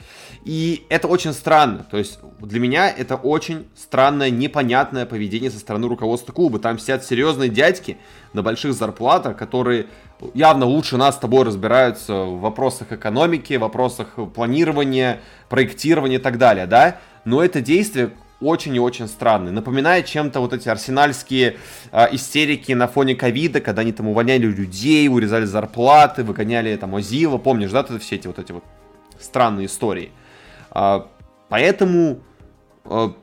И 0.44 0.84
это 0.90 1.08
очень 1.08 1.32
странно. 1.32 1.86
То 1.90 1.96
есть 1.96 2.18
для 2.38 2.60
меня 2.60 2.90
это 2.90 3.16
очень 3.16 3.66
странное, 3.74 4.28
непонятное 4.28 5.06
поведение 5.06 5.50
со 5.50 5.58
стороны 5.58 5.88
руководства 5.88 6.34
клуба. 6.34 6.58
Там 6.58 6.78
сидят 6.78 7.02
серьезные 7.02 7.48
дядьки 7.48 7.96
на 8.34 8.42
больших 8.42 8.74
зарплатах, 8.74 9.38
которые 9.38 9.86
явно 10.34 10.66
лучше 10.66 10.98
нас 10.98 11.14
с 11.14 11.18
тобой 11.18 11.44
разбираются 11.44 12.12
в 12.24 12.40
вопросах 12.40 12.92
экономики, 12.92 13.54
в 13.54 13.60
вопросах 13.60 14.18
планирования, 14.34 15.22
проектирования 15.48 16.16
и 16.16 16.20
так 16.20 16.36
далее, 16.36 16.66
да? 16.66 16.98
Но 17.24 17.42
это 17.42 17.62
действие 17.62 18.12
очень 18.40 18.74
и 18.76 18.78
очень 18.78 19.08
странный. 19.08 19.50
Напоминает 19.52 20.06
чем-то 20.06 20.40
вот 20.40 20.52
эти 20.52 20.68
арсенальские 20.68 21.56
э, 21.92 22.14
истерики 22.14 22.72
на 22.72 22.86
фоне 22.86 23.14
ковида, 23.14 23.60
когда 23.60 23.82
они 23.82 23.92
там 23.92 24.08
увольняли 24.08 24.46
людей, 24.46 25.08
урезали 25.08 25.44
зарплаты, 25.44 26.22
выгоняли 26.22 26.76
там 26.76 26.94
Озила, 26.94 27.38
помнишь, 27.38 27.70
да, 27.70 27.80
это 27.80 27.98
все 27.98 28.16
эти 28.16 28.26
вот 28.26 28.38
эти 28.38 28.52
вот 28.52 28.64
странные 29.18 29.66
истории. 29.66 30.10
А, 30.70 31.08
поэтому 31.48 32.20
а, 32.84 33.14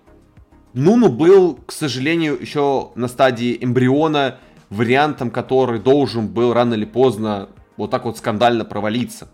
Нуну 0.73 1.09
был, 1.09 1.59
к 1.65 1.71
сожалению, 1.71 2.39
еще 2.39 2.89
на 2.95 3.07
стадии 3.07 3.57
эмбриона 3.61 4.39
вариантом, 4.71 5.29
который 5.29 5.79
должен 5.79 6.27
был 6.27 6.53
рано 6.53 6.73
или 6.73 6.85
поздно 6.85 7.49
вот 7.77 7.91
так 7.91 8.05
вот 8.05 8.17
скандально 8.17 8.65
провалиться. 8.65 9.27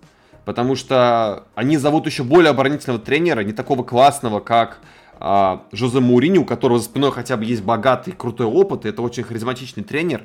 Потому 0.43 0.75
что 0.75 1.45
они 1.55 1.77
зовут 1.77 2.07
еще 2.07 2.23
более 2.23 2.49
оборонительного 2.49 2.99
тренера, 2.99 3.41
не 3.41 3.53
такого 3.53 3.83
классного, 3.83 4.39
как 4.39 4.79
а, 5.21 5.65
Жозе 5.73 5.99
Мурини, 5.99 6.37
у 6.37 6.45
которого 6.45 6.79
за 6.79 6.85
спиной 6.85 7.11
хотя 7.11 7.35
бы 7.35 7.43
есть 7.43 7.61
богатый, 7.61 8.13
крутой 8.13 8.47
опыт, 8.47 8.85
это 8.85 9.01
очень 9.01 9.23
харизматичный 9.23 9.83
тренер. 9.83 10.23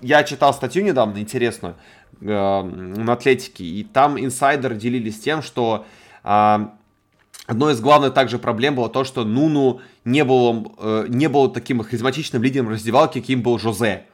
Я 0.00 0.22
читал 0.22 0.54
статью 0.54 0.84
недавно 0.84 1.18
интересную 1.18 1.74
э, 2.20 2.62
на 2.62 3.12
Атлетике, 3.12 3.64
и 3.64 3.82
там 3.82 4.18
инсайдеры 4.18 4.76
делились 4.76 5.18
тем, 5.18 5.42
что 5.42 5.84
э, 6.22 6.58
одной 7.46 7.72
из 7.74 7.80
главных 7.80 8.14
также 8.14 8.38
проблем 8.38 8.76
было 8.76 8.88
то, 8.88 9.02
что 9.02 9.24
Нуну 9.24 9.80
не 10.04 10.24
был, 10.24 10.74
э, 10.78 11.06
не 11.08 11.28
был 11.28 11.50
таким 11.50 11.82
харизматичным 11.82 12.40
лидером 12.42 12.68
раздевалки, 12.68 13.20
каким 13.20 13.42
был 13.42 13.58
Жозе. 13.58 14.04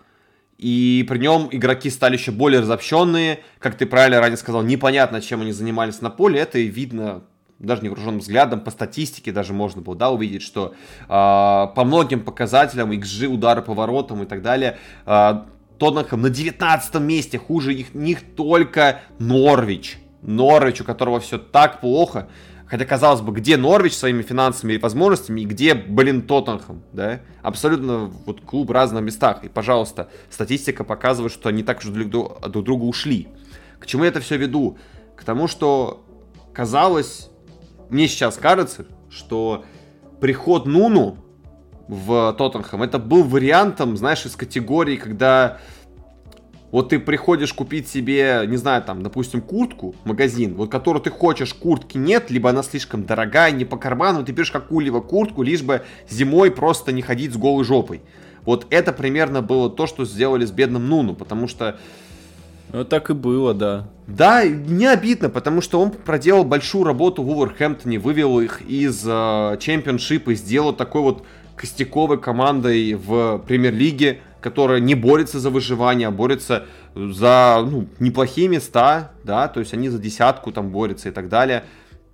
И 0.56 1.04
при 1.06 1.18
нем 1.18 1.48
игроки 1.50 1.90
стали 1.90 2.16
еще 2.16 2.32
более 2.32 2.60
разобщенные, 2.60 3.40
как 3.58 3.76
ты 3.76 3.84
правильно 3.84 4.20
ранее 4.20 4.38
сказал, 4.38 4.62
непонятно, 4.62 5.20
чем 5.20 5.42
они 5.42 5.52
занимались 5.52 6.00
на 6.00 6.08
поле, 6.08 6.40
это 6.40 6.58
и 6.58 6.68
видно 6.68 7.22
даже 7.58 7.82
невооруженным 7.82 8.20
взглядом, 8.20 8.60
по 8.60 8.70
статистике 8.70 9.32
даже 9.32 9.52
можно 9.52 9.80
было, 9.80 9.96
да, 9.96 10.10
увидеть, 10.10 10.42
что 10.42 10.74
э, 11.02 11.06
по 11.08 11.82
многим 11.84 12.20
показателям, 12.20 12.92
XG, 12.92 13.26
удары 13.26 13.62
по 13.62 13.74
воротам 13.74 14.22
и 14.22 14.26
так 14.26 14.42
далее, 14.42 14.78
э, 15.06 15.42
Тоттенхэм 15.78 16.22
на 16.22 16.30
19 16.30 16.94
месте, 16.96 17.38
хуже 17.38 17.74
их, 17.74 17.94
них 17.94 18.34
только 18.34 19.00
Норвич. 19.18 19.98
Норвич, 20.22 20.80
у 20.80 20.84
которого 20.84 21.20
все 21.20 21.38
так 21.38 21.80
плохо. 21.80 22.28
Хотя, 22.66 22.84
казалось 22.84 23.20
бы, 23.20 23.32
где 23.32 23.56
Норвич 23.56 23.94
своими 23.94 24.22
финансами 24.22 24.72
и 24.72 24.78
возможностями, 24.78 25.42
и 25.42 25.44
где, 25.44 25.74
блин, 25.74 26.22
Тоттенхэм, 26.22 26.82
да? 26.92 27.20
Абсолютно 27.42 28.10
вот 28.26 28.40
клуб 28.40 28.70
в 28.70 28.72
разных 28.72 29.02
местах. 29.02 29.44
И, 29.44 29.48
пожалуйста, 29.48 30.08
статистика 30.30 30.82
показывает, 30.82 31.32
что 31.32 31.48
они 31.48 31.62
так 31.62 31.80
же 31.80 31.92
друг, 31.92 32.40
друг 32.48 32.64
друга 32.64 32.82
ушли. 32.84 33.28
К 33.78 33.86
чему 33.86 34.02
я 34.02 34.08
это 34.08 34.20
все 34.20 34.36
веду? 34.36 34.78
К 35.14 35.22
тому, 35.22 35.46
что 35.46 36.04
казалось, 36.52 37.30
мне 37.88 38.08
сейчас 38.08 38.36
кажется, 38.36 38.86
что 39.10 39.64
приход 40.20 40.66
Нуну 40.66 41.18
в 41.88 42.34
Тоттенхэм, 42.36 42.82
это 42.82 42.98
был 42.98 43.22
вариантом, 43.22 43.96
знаешь, 43.96 44.26
из 44.26 44.34
категории, 44.34 44.96
когда 44.96 45.58
вот 46.72 46.88
ты 46.88 46.98
приходишь 46.98 47.52
купить 47.52 47.88
себе, 47.88 48.42
не 48.46 48.56
знаю, 48.56 48.82
там, 48.82 49.02
допустим, 49.02 49.40
куртку, 49.40 49.94
магазин, 50.04 50.54
вот 50.56 50.70
которую 50.70 51.02
ты 51.02 51.10
хочешь, 51.10 51.54
куртки 51.54 51.96
нет, 51.96 52.30
либо 52.30 52.50
она 52.50 52.62
слишком 52.62 53.04
дорогая, 53.04 53.52
не 53.52 53.64
по 53.64 53.76
карману, 53.76 54.24
ты 54.24 54.32
берешь 54.32 54.50
какую-либо 54.50 55.00
куртку, 55.00 55.42
лишь 55.42 55.62
бы 55.62 55.84
зимой 56.08 56.50
просто 56.50 56.92
не 56.92 57.02
ходить 57.02 57.32
с 57.32 57.36
голой 57.36 57.64
жопой. 57.64 58.02
Вот 58.44 58.66
это 58.70 58.92
примерно 58.92 59.42
было 59.42 59.70
то, 59.70 59.86
что 59.86 60.04
сделали 60.04 60.44
с 60.44 60.50
бедным 60.50 60.88
Нуну, 60.88 61.14
потому 61.14 61.48
что 61.48 61.78
ну, 62.76 62.84
так 62.84 63.08
и 63.08 63.14
было, 63.14 63.54
да. 63.54 63.88
Да, 64.06 64.44
не 64.44 64.84
обидно, 64.84 65.30
потому 65.30 65.62
что 65.62 65.80
он 65.80 65.90
проделал 65.90 66.44
большую 66.44 66.84
работу 66.84 67.22
в 67.22 67.30
Уверхэмптоне, 67.30 67.98
вывел 67.98 68.38
их 68.38 68.60
из 68.68 69.02
э, 69.06 69.56
чемпионшипа 69.58 70.34
сделал 70.34 70.74
такой 70.74 71.00
вот 71.00 71.24
костяковой 71.56 72.20
командой 72.20 72.92
в 72.92 73.38
премьер-лиге, 73.46 74.20
которая 74.42 74.80
не 74.80 74.94
борется 74.94 75.40
за 75.40 75.48
выживание, 75.48 76.08
а 76.08 76.10
борется 76.10 76.66
за 76.94 77.66
ну, 77.66 77.88
неплохие 77.98 78.48
места, 78.48 79.12
да, 79.24 79.48
то 79.48 79.60
есть 79.60 79.72
они 79.72 79.88
за 79.88 79.98
десятку 79.98 80.52
там 80.52 80.68
борются 80.68 81.08
и 81.08 81.12
так 81.12 81.30
далее. 81.30 81.64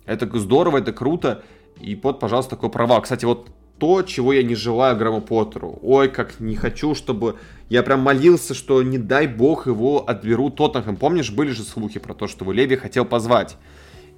Это 0.05 0.29
здорово, 0.39 0.77
это 0.77 0.93
круто. 0.93 1.43
И 1.81 1.99
вот, 2.01 2.21
пожалуйста, 2.21 2.51
такой 2.51 2.69
провал. 2.69 3.01
Кстати, 3.01 3.25
вот 3.25 3.49
то, 3.83 4.01
чего 4.01 4.31
я 4.31 4.43
не 4.43 4.55
желаю 4.55 4.95
Грамму 4.95 5.19
Поттеру. 5.19 5.77
Ой, 5.81 6.07
как 6.07 6.39
не 6.39 6.55
хочу, 6.55 6.95
чтобы... 6.95 7.35
Я 7.67 7.83
прям 7.83 7.99
молился, 7.99 8.53
что 8.53 8.81
не 8.81 8.97
дай 8.97 9.27
бог 9.27 9.67
его 9.67 10.05
отберут 10.07 10.55
Тоттенхэм. 10.55 10.95
Помнишь, 10.95 11.31
были 11.31 11.49
же 11.49 11.63
слухи 11.63 11.99
про 11.99 12.13
то, 12.13 12.27
что 12.27 12.49
Леви 12.49 12.77
хотел 12.77 13.03
позвать. 13.03 13.57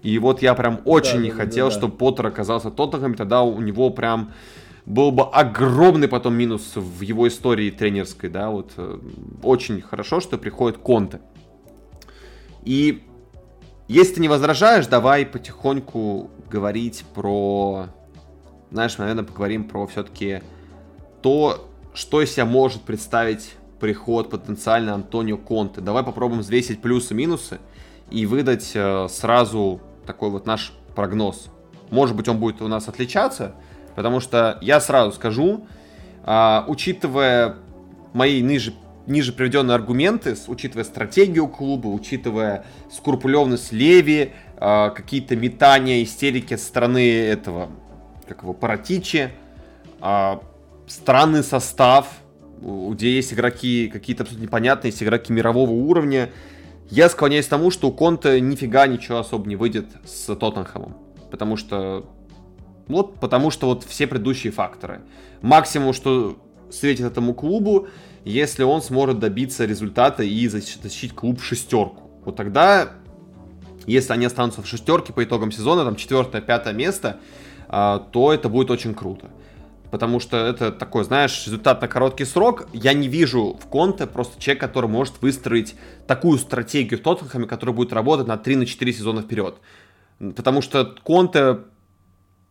И 0.04 0.20
вот 0.20 0.44
я 0.44 0.54
прям 0.54 0.82
очень 0.86 1.16
да, 1.16 1.24
не 1.24 1.30
да, 1.32 1.36
хотел, 1.38 1.70
да, 1.70 1.74
да. 1.74 1.80
чтобы 1.80 1.98
Поттер 1.98 2.28
оказался 2.28 2.70
Тоттенхэм, 2.70 3.16
тогда 3.16 3.42
у 3.42 3.60
него 3.60 3.90
прям 3.90 4.34
был 4.86 5.10
бы 5.10 5.24
огромный 5.24 6.08
потом 6.08 6.36
минус 6.36 6.74
в 6.76 7.02
его 7.02 7.28
истории 7.28 7.72
тренерской, 7.72 8.30
да, 8.30 8.52
вот 8.52 8.74
э, 8.78 9.00
очень 9.42 9.82
хорошо, 9.82 10.20
что 10.20 10.38
приходит 10.38 10.78
Конте. 10.78 11.22
И 12.64 13.02
если 13.88 14.14
ты 14.14 14.22
не 14.22 14.28
возражаешь, 14.28 14.86
давай 14.86 15.26
потихоньку 15.26 16.30
говорить 16.52 17.04
про 17.16 17.88
знаешь, 18.72 18.98
наверное, 18.98 19.24
поговорим 19.24 19.66
про 19.66 19.86
все-таки 19.88 20.42
то, 21.22 21.68
что 21.94 22.22
из 22.22 22.34
себя 22.34 22.46
может 22.46 22.82
представить 22.82 23.56
приход 23.80 24.30
потенциально 24.30 24.94
Антонио 24.94 25.38
Конте. 25.38 25.82
Давай 25.82 26.04
попробуем 26.04 26.42
взвесить 26.42 26.82
плюсы-минусы 26.82 27.60
и 28.10 28.26
выдать 28.26 28.72
э, 28.74 29.08
сразу 29.10 29.82
такой 30.06 30.30
вот 30.30 30.46
наш 30.46 30.74
прогноз. 30.96 31.50
Может 31.90 32.16
быть, 32.16 32.28
он 32.28 32.40
будет 32.40 32.62
у 32.62 32.68
нас 32.68 32.88
отличаться, 32.88 33.56
потому 33.96 34.20
что 34.20 34.58
я 34.62 34.80
сразу 34.80 35.12
скажу, 35.12 35.68
э, 36.26 36.62
учитывая 36.68 37.56
мои 38.14 38.42
ниже, 38.42 38.74
ниже 39.08 39.34
приведенные 39.34 39.76
аргументы, 39.76 40.36
учитывая 40.48 40.84
стратегию 40.84 41.48
клуба, 41.48 41.88
учитывая 41.88 42.66
скрупулевность 42.92 43.72
Леви, 43.72 44.34
э, 44.58 44.90
какие-то 44.96 45.36
метания, 45.36 46.04
истерики 46.04 46.56
со 46.56 46.66
стороны 46.66 47.08
этого 47.08 47.70
как 48.28 48.44
его, 48.44 48.54
Паратичи, 48.54 49.32
а, 50.00 50.42
странный 50.88 51.44
состав, 51.44 52.08
где 52.62 53.16
есть 53.16 53.34
игроки 53.34 53.90
какие-то 53.92 54.24
абсолютно 54.24 54.46
непонятные, 54.46 54.92
есть 54.92 55.04
игроки 55.04 55.32
мирового 55.34 55.72
уровня. 55.72 56.32
Я 56.90 57.10
склоняюсь 57.10 57.48
к 57.48 57.50
тому, 57.50 57.72
что 57.72 57.88
у 57.88 57.92
Конта 57.92 58.40
нифига 58.40 58.88
ничего 58.88 59.20
особо 59.20 59.48
не 59.48 59.56
выйдет 59.56 59.88
с 60.06 60.34
Тоттенхэмом. 60.36 60.96
Потому 61.32 61.58
что... 61.58 62.10
Вот, 62.88 63.20
потому 63.20 63.50
что 63.50 63.68
вот 63.68 63.84
все 63.84 64.06
предыдущие 64.06 64.54
факторы. 64.54 65.02
Максимум, 65.42 65.94
что 65.94 66.38
светит 66.70 67.06
этому 67.06 67.34
клубу, 67.34 67.88
если 68.24 68.64
он 68.64 68.82
сможет 68.82 69.20
добиться 69.20 69.66
результата 69.66 70.24
и 70.24 70.48
защитить 70.48 71.14
клуб 71.14 71.42
шестерку. 71.42 72.12
Вот 72.24 72.36
тогда, 72.36 72.90
если 73.88 74.14
они 74.14 74.26
останутся 74.26 74.62
в 74.62 74.68
шестерке 74.68 75.14
по 75.14 75.24
итогам 75.24 75.52
сезона, 75.52 75.84
там 75.84 75.96
четвертое, 75.96 76.42
пятое 76.42 76.74
место, 76.74 77.20
то 78.12 78.32
это 78.34 78.50
будет 78.50 78.72
очень 78.72 78.94
круто. 78.94 79.30
Потому 79.92 80.20
что 80.20 80.38
это 80.38 80.72
такой, 80.72 81.04
знаешь, 81.04 81.46
результат 81.46 81.82
на 81.82 81.88
короткий 81.88 82.26
срок. 82.26 82.68
Я 82.74 82.94
не 82.94 83.08
вижу 83.08 83.58
в 83.62 83.68
Конте 83.68 84.08
просто 84.08 84.42
человек, 84.42 84.62
который 84.62 84.90
может 84.90 85.22
выстроить 85.22 85.76
такую 86.08 86.38
стратегию 86.38 87.00
в 87.00 87.04
Тоттенхэме, 87.04 87.46
которая 87.46 87.76
будет 87.76 87.94
работать 87.94 88.28
на 88.28 88.36
3-4 88.36 88.92
сезона 88.92 89.22
вперед. 89.22 89.58
Потому 90.20 90.62
что 90.62 90.96
Конте 91.04 91.60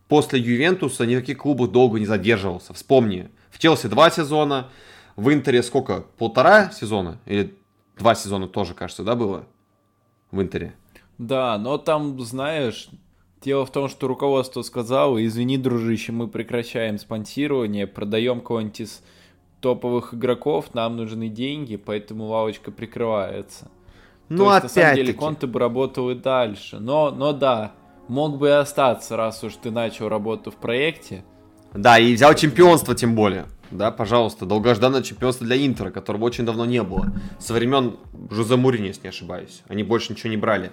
после 0.09 0.41
Ювентуса 0.41 1.07
ни 1.07 1.17
в 1.17 1.73
долго 1.73 1.99
не 1.99 2.07
задерживался. 2.07 2.73
Вспомни, 2.73 3.31
в 3.51 3.59
Челси 3.59 3.89
два 3.89 4.11
сезона, 4.11 4.69
в 5.17 5.33
Интере 5.33 5.63
сколько? 5.63 6.05
Полтора 6.19 6.71
сезона? 6.71 7.19
Или 7.27 7.55
два 7.99 8.15
сезона 8.15 8.49
тоже, 8.49 8.75
кажется, 8.75 9.03
да, 9.05 9.15
было? 9.15 9.47
В 10.31 10.41
Интере. 10.41 10.75
Да, 11.19 11.59
но 11.59 11.79
там, 11.79 12.21
знаешь, 12.21 12.89
Дело 13.45 13.67
в 13.67 13.71
том, 13.71 13.91
что 13.91 14.09
руководство 14.09 14.63
сказало, 14.63 15.25
извини, 15.25 15.59
дружище, 15.59 16.13
мы 16.13 16.29
прекращаем 16.29 16.99
спонсирование, 16.99 17.87
продаем 17.87 18.41
кого-нибудь 18.41 18.81
из 18.81 19.03
топовых 19.61 20.15
игроков, 20.15 20.73
нам 20.73 20.97
нужны 20.97 21.29
деньги, 21.29 21.77
поэтому 21.77 22.25
лавочка 22.25 22.71
прикрывается. 22.71 23.71
Ну, 24.31 24.47
То 24.47 24.53
есть, 24.53 24.63
на 24.63 24.69
самом 24.71 24.95
деле, 24.97 25.13
Конте 25.13 25.47
бы 25.47 25.59
работал 25.59 26.09
и 26.09 26.15
дальше. 26.15 26.79
Но, 26.79 27.11
но 27.11 27.35
да, 27.35 27.73
мог 28.09 28.39
бы 28.39 28.49
и 28.49 28.51
остаться, 28.53 29.15
раз 29.19 29.45
уж 29.45 29.57
ты 29.57 29.71
начал 29.71 30.09
работу 30.09 30.51
в 30.51 30.57
проекте. 30.57 31.23
Да, 31.75 31.99
и 31.99 32.15
взял 32.15 32.35
чемпионство 32.35 32.95
тем 32.95 33.15
более. 33.15 33.45
да, 33.71 33.91
пожалуйста, 33.91 34.47
долгожданное 34.47 35.03
чемпионство 35.03 35.47
для 35.47 35.57
Интера, 35.57 35.91
которого 35.91 36.25
очень 36.25 36.47
давно 36.47 36.65
не 36.65 36.83
было. 36.83 37.13
Со 37.39 37.53
времен 37.53 37.97
Жозе 38.31 38.57
Мурини, 38.57 38.87
если 38.87 39.03
не 39.03 39.09
ошибаюсь. 39.09 39.63
Они 39.69 39.83
больше 39.83 40.13
ничего 40.13 40.31
не 40.31 40.39
брали. 40.39 40.73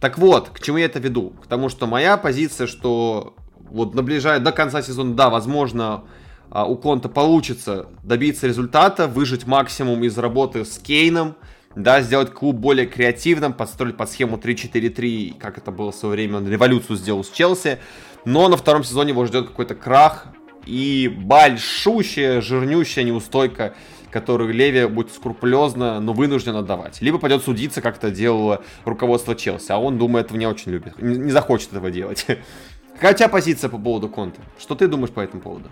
Так 0.00 0.18
вот, 0.18 0.50
к 0.50 0.60
чему 0.60 0.78
я 0.78 0.84
это 0.86 1.00
веду? 1.00 1.30
К 1.42 1.46
тому, 1.46 1.68
что 1.68 1.86
моя 1.86 2.16
позиция, 2.16 2.66
что 2.66 3.34
вот 3.70 3.94
наближает 3.94 4.42
до 4.42 4.52
конца 4.52 4.82
сезона, 4.82 5.14
да, 5.14 5.28
возможно, 5.28 6.04
а, 6.50 6.64
у 6.64 6.76
Конта 6.76 7.08
получится 7.08 7.86
добиться 8.02 8.46
результата, 8.46 9.06
выжить 9.08 9.46
максимум 9.46 10.04
из 10.04 10.16
работы 10.16 10.64
с 10.64 10.78
Кейном, 10.78 11.34
да, 11.74 12.00
сделать 12.00 12.32
клуб 12.32 12.56
более 12.56 12.86
креативным, 12.86 13.52
подстроить 13.52 13.96
под 13.96 14.10
схему 14.10 14.36
3-4-3, 14.36 15.38
как 15.38 15.58
это 15.58 15.70
было 15.70 15.92
в 15.92 15.94
свое 15.94 16.14
время, 16.14 16.38
он 16.38 16.48
революцию 16.48 16.96
сделал 16.96 17.24
с 17.24 17.30
Челси, 17.30 17.78
но 18.24 18.48
на 18.48 18.56
втором 18.56 18.84
сезоне 18.84 19.10
его 19.10 19.26
ждет 19.26 19.48
какой-то 19.48 19.74
крах 19.74 20.28
и 20.64 21.08
большущая, 21.08 22.40
жирнющая 22.40 23.02
неустойка, 23.02 23.74
которую 24.10 24.52
Леви 24.52 24.86
будет 24.86 25.12
скрупулезно, 25.12 26.00
но 26.00 26.12
вынужден 26.12 26.56
отдавать. 26.56 27.00
Либо 27.00 27.18
пойдет 27.18 27.42
судиться, 27.42 27.80
как 27.80 27.96
это 27.96 28.10
делало 28.10 28.62
руководство 28.84 29.34
Челси, 29.34 29.72
а 29.72 29.78
он, 29.78 29.98
думаю, 29.98 30.24
этого 30.24 30.38
не 30.38 30.46
очень 30.46 30.72
любит, 30.72 31.00
не 31.00 31.30
захочет 31.30 31.70
этого 31.72 31.90
делать. 31.90 32.26
Какая 32.94 33.14
у 33.14 33.16
тебя 33.16 33.28
позиция 33.28 33.70
по 33.70 33.78
поводу 33.78 34.08
Конта? 34.08 34.40
Что 34.58 34.74
ты 34.74 34.88
думаешь 34.88 35.12
по 35.12 35.20
этому 35.20 35.40
поводу? 35.40 35.68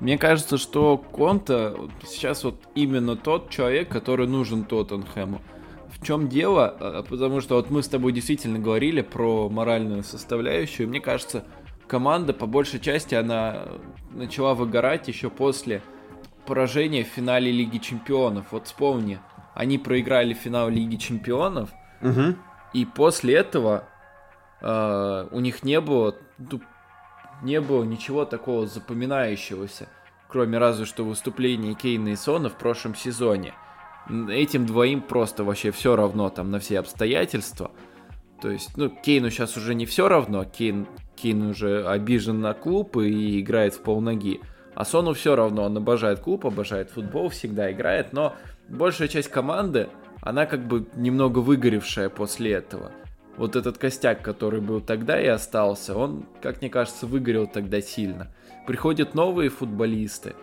Мне 0.00 0.18
кажется, 0.18 0.58
что 0.58 0.98
Конта 0.98 1.76
сейчас 2.06 2.44
вот 2.44 2.56
именно 2.74 3.16
тот 3.16 3.50
человек, 3.50 3.88
который 3.88 4.26
нужен 4.26 4.64
Тоттенхэму. 4.64 5.40
В 5.88 6.04
чем 6.04 6.28
дело? 6.28 6.76
А, 6.78 7.02
потому 7.02 7.40
что 7.40 7.54
вот 7.54 7.70
мы 7.70 7.82
с 7.82 7.88
тобой 7.88 8.12
действительно 8.12 8.58
говорили 8.58 9.00
про 9.00 9.48
моральную 9.48 10.02
составляющую. 10.02 10.88
Мне 10.88 11.00
кажется, 11.00 11.44
команда 11.86 12.34
по 12.34 12.46
большей 12.46 12.80
части 12.80 13.14
она 13.14 13.68
начала 14.10 14.54
выгорать 14.54 15.08
еще 15.08 15.30
после 15.30 15.82
поражения 16.46 17.04
в 17.04 17.08
финале 17.08 17.50
Лиги 17.50 17.78
Чемпионов. 17.78 18.46
Вот 18.52 18.66
вспомни, 18.66 19.18
они 19.54 19.78
проиграли 19.78 20.32
финал 20.32 20.68
Лиги 20.68 20.96
Чемпионов, 20.96 21.70
угу. 22.00 22.36
и 22.72 22.84
после 22.84 23.34
этого 23.34 23.84
э, 24.60 25.28
у 25.30 25.40
них 25.40 25.62
не 25.62 25.80
было 25.80 26.16
ну, 26.38 26.60
не 27.42 27.60
было 27.60 27.84
ничего 27.84 28.24
такого 28.24 28.66
запоминающегося, 28.66 29.88
кроме 30.28 30.58
разве 30.58 30.86
что 30.86 31.04
выступления 31.04 31.74
Кейна 31.74 32.08
и 32.08 32.16
Сона 32.16 32.48
в 32.48 32.56
прошлом 32.56 32.94
сезоне. 32.94 33.54
Этим 34.28 34.66
двоим 34.66 35.02
просто 35.02 35.44
вообще 35.44 35.70
все 35.72 35.96
равно 35.96 36.28
там 36.28 36.50
на 36.50 36.60
все 36.60 36.78
обстоятельства. 36.78 37.72
То 38.40 38.50
есть, 38.50 38.76
ну, 38.76 38.88
Кейну 38.88 39.30
сейчас 39.30 39.56
уже 39.56 39.74
не 39.74 39.86
все 39.86 40.08
равно, 40.08 40.44
Кейн, 40.44 40.86
Кейн 41.16 41.42
уже 41.42 41.86
обижен 41.86 42.40
на 42.40 42.54
клуб 42.54 42.96
и 42.98 43.40
играет 43.40 43.74
в 43.74 43.80
полноги. 43.82 44.40
А 44.76 44.84
Сону 44.84 45.14
все 45.14 45.34
равно, 45.34 45.64
он 45.64 45.76
обожает 45.76 46.20
клуб, 46.20 46.46
обожает 46.46 46.90
футбол, 46.90 47.30
всегда 47.30 47.72
играет, 47.72 48.12
но 48.12 48.36
большая 48.68 49.08
часть 49.08 49.30
команды, 49.30 49.88
она 50.20 50.46
как 50.46 50.64
бы 50.66 50.86
немного 50.94 51.40
выгоревшая 51.40 52.10
после 52.10 52.52
этого 52.52 52.92
вот 53.36 53.56
этот 53.56 53.78
костяк, 53.78 54.22
который 54.22 54.60
был 54.60 54.80
тогда 54.80 55.20
и 55.20 55.26
остался, 55.26 55.96
он, 55.96 56.26
как 56.42 56.60
мне 56.60 56.70
кажется, 56.70 57.06
выгорел 57.06 57.46
тогда 57.46 57.80
сильно. 57.80 58.28
Приходят 58.66 59.14
новые 59.14 59.50
футболисты 59.50 60.34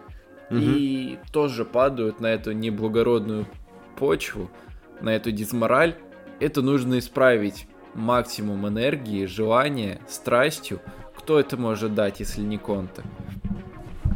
угу. 0.49 0.59
и 0.59 1.17
тоже 1.31 1.65
падают 1.65 2.19
на 2.19 2.27
эту 2.27 2.51
неблагородную 2.51 3.47
почву, 3.97 4.49
на 5.01 5.09
эту 5.09 5.31
дизмораль. 5.31 5.95
Это 6.39 6.61
нужно 6.61 6.99
исправить 6.99 7.67
максимум 7.93 8.67
энергии, 8.67 9.25
желания, 9.25 9.99
страстью. 10.07 10.79
Кто 11.15 11.39
это 11.39 11.57
может 11.57 11.93
дать, 11.93 12.19
если 12.19 12.41
не 12.41 12.57
Конте? 12.57 13.03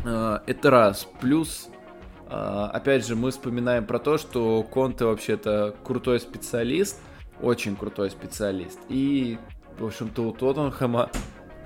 А, 0.05 0.43
это 0.45 0.69
раз. 0.69 1.07
Плюс, 1.19 1.69
а, 2.29 2.69
опять 2.73 3.05
же, 3.05 3.15
мы 3.15 3.31
вспоминаем 3.31 3.86
про 3.86 3.99
то, 3.99 4.17
что 4.17 4.63
Конте 4.63 5.05
вообще-то 5.05 5.75
крутой 5.83 6.19
специалист– 6.19 6.99
очень 7.41 7.75
крутой 7.75 8.10
специалист. 8.10 8.79
И, 8.89 9.38
в 9.77 9.86
общем-то, 9.86 10.23
у 10.23 10.31
Тоттенхэма 10.33 11.10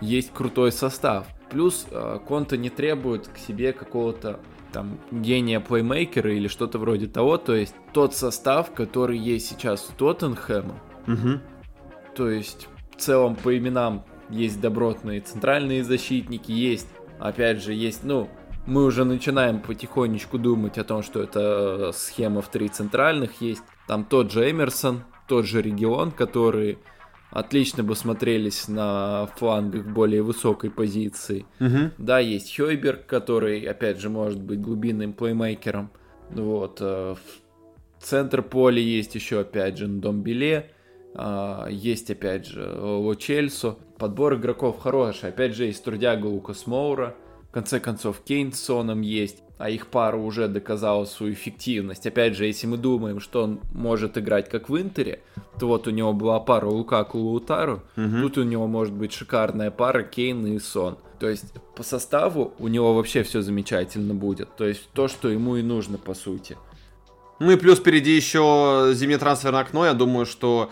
есть 0.02 0.34
крутой 0.34 0.72
состав. 0.72 1.28
Плюс 1.50 1.86
э, 1.92 2.20
Конта 2.28 2.58
не 2.58 2.70
требует 2.70 3.28
к 3.28 3.38
себе 3.38 3.74
какого-то 3.74 4.40
там 4.72 5.00
гения 5.12 5.60
плеймейкера 5.60 6.34
или 6.34 6.48
что-то 6.48 6.80
вроде 6.80 7.08
того. 7.08 7.38
То 7.38 7.56
есть 7.56 7.76
тот 7.94 8.16
состав, 8.16 8.74
который 8.74 9.18
есть 9.18 9.50
сейчас 9.50 9.90
у 9.90 9.94
Тоттенхэма, 9.94 10.80
угу. 11.08 11.40
то 12.16 12.30
есть 12.30 12.70
в 12.96 13.02
целом 13.02 13.36
по 13.36 13.58
именам 13.58 14.06
есть 14.30 14.62
добротные 14.62 15.20
центральные 15.20 15.84
защитники, 15.84 16.54
есть, 16.54 16.88
опять 17.22 17.62
же, 17.62 17.74
есть, 17.74 18.04
ну, 18.04 18.30
мы 18.66 18.86
уже 18.86 19.06
начинаем 19.06 19.60
потихонечку 19.60 20.38
думать 20.38 20.78
о 20.78 20.84
том, 20.84 21.04
что 21.04 21.22
это 21.22 21.90
э, 21.90 21.92
схема 21.94 22.42
в 22.42 22.50
три 22.50 22.70
центральных 22.70 23.42
есть. 23.42 23.64
Там 23.88 24.06
тот 24.06 24.32
же 24.32 24.50
Эмерсон, 24.50 25.04
тот 25.28 25.46
же 25.46 25.62
регион, 25.62 26.12
которые 26.12 26.78
отлично 27.32 27.84
бы 27.84 27.96
смотрелись 27.96 28.68
на 28.68 29.28
флангах 29.38 29.86
более 29.86 30.22
высокой 30.22 30.70
позиции. 30.70 31.46
Угу. 31.60 31.92
Да, 31.98 32.20
есть 32.20 32.56
Хойберг, 32.56 33.06
который, 33.06 33.62
опять 33.62 34.00
же, 34.00 34.10
может 34.10 34.42
быть 34.42 34.62
глубинным 34.62 35.14
плеймейкером. 35.14 35.90
Вот. 36.30 36.78
Э, 36.82 37.16
в 38.00 38.04
центр 38.04 38.42
поля 38.42 38.82
есть 38.82 39.16
еще, 39.16 39.40
опять 39.42 39.78
же, 39.78 39.88
Домбеле. 39.88 40.72
А, 41.14 41.68
есть, 41.70 42.10
опять 42.12 42.46
же, 42.46 42.70
Ло 42.80 43.16
Чельсо. 43.16 43.78
Подбор 43.98 44.36
игроков 44.36 44.80
хороший. 44.80 45.30
Опять 45.30 45.56
же, 45.56 45.66
есть 45.66 45.84
трудяга 45.84 46.26
Лукас 46.28 46.68
Моура. 46.68 47.16
В 47.50 47.54
конце 47.54 47.80
концов, 47.80 48.22
Кейн 48.22 48.54
с 48.54 48.60
Соном 48.60 49.02
есть 49.02 49.44
а 49.62 49.70
их 49.70 49.88
пара 49.88 50.18
уже 50.18 50.48
доказала 50.48 51.06
свою 51.06 51.34
эффективность. 51.34 52.08
Опять 52.08 52.36
же, 52.36 52.48
если 52.48 52.66
мы 52.66 52.78
думаем, 52.78 53.20
что 53.20 53.44
он 53.44 53.60
может 53.74 54.18
играть 54.18 54.50
как 54.50 54.70
в 54.70 54.78
Интере, 54.82 55.20
то 55.60 55.68
вот 55.68 55.86
у 55.88 55.92
него 55.92 56.14
была 56.14 56.40
пара 56.40 56.66
Лукаку 56.66 57.20
Лаутару, 57.20 57.84
угу. 57.96 58.22
тут 58.22 58.40
у 58.40 58.44
него 58.44 58.66
может 58.66 58.92
быть 58.92 59.14
шикарная 59.14 59.70
пара 59.70 60.02
Кейн 60.02 60.48
и 60.48 60.58
Сон. 60.58 60.98
То 61.20 61.30
есть 61.30 61.54
по 61.76 61.84
составу 61.84 62.56
у 62.58 62.68
него 62.70 62.96
вообще 62.96 63.22
все 63.22 63.44
замечательно 63.44 64.16
будет. 64.16 64.50
То 64.56 64.66
есть 64.66 64.90
то, 64.94 65.08
что 65.08 65.30
ему 65.30 65.58
и 65.58 65.62
нужно 65.62 66.00
по 66.00 66.16
сути. 66.16 66.58
Ну 67.40 67.52
и 67.52 67.56
плюс 67.56 67.78
впереди 67.78 68.16
еще 68.16 68.94
зимнее 68.96 69.20
трансферное 69.20 69.62
окно. 69.62 69.86
Я 69.86 69.94
думаю, 69.94 70.26
что 70.26 70.72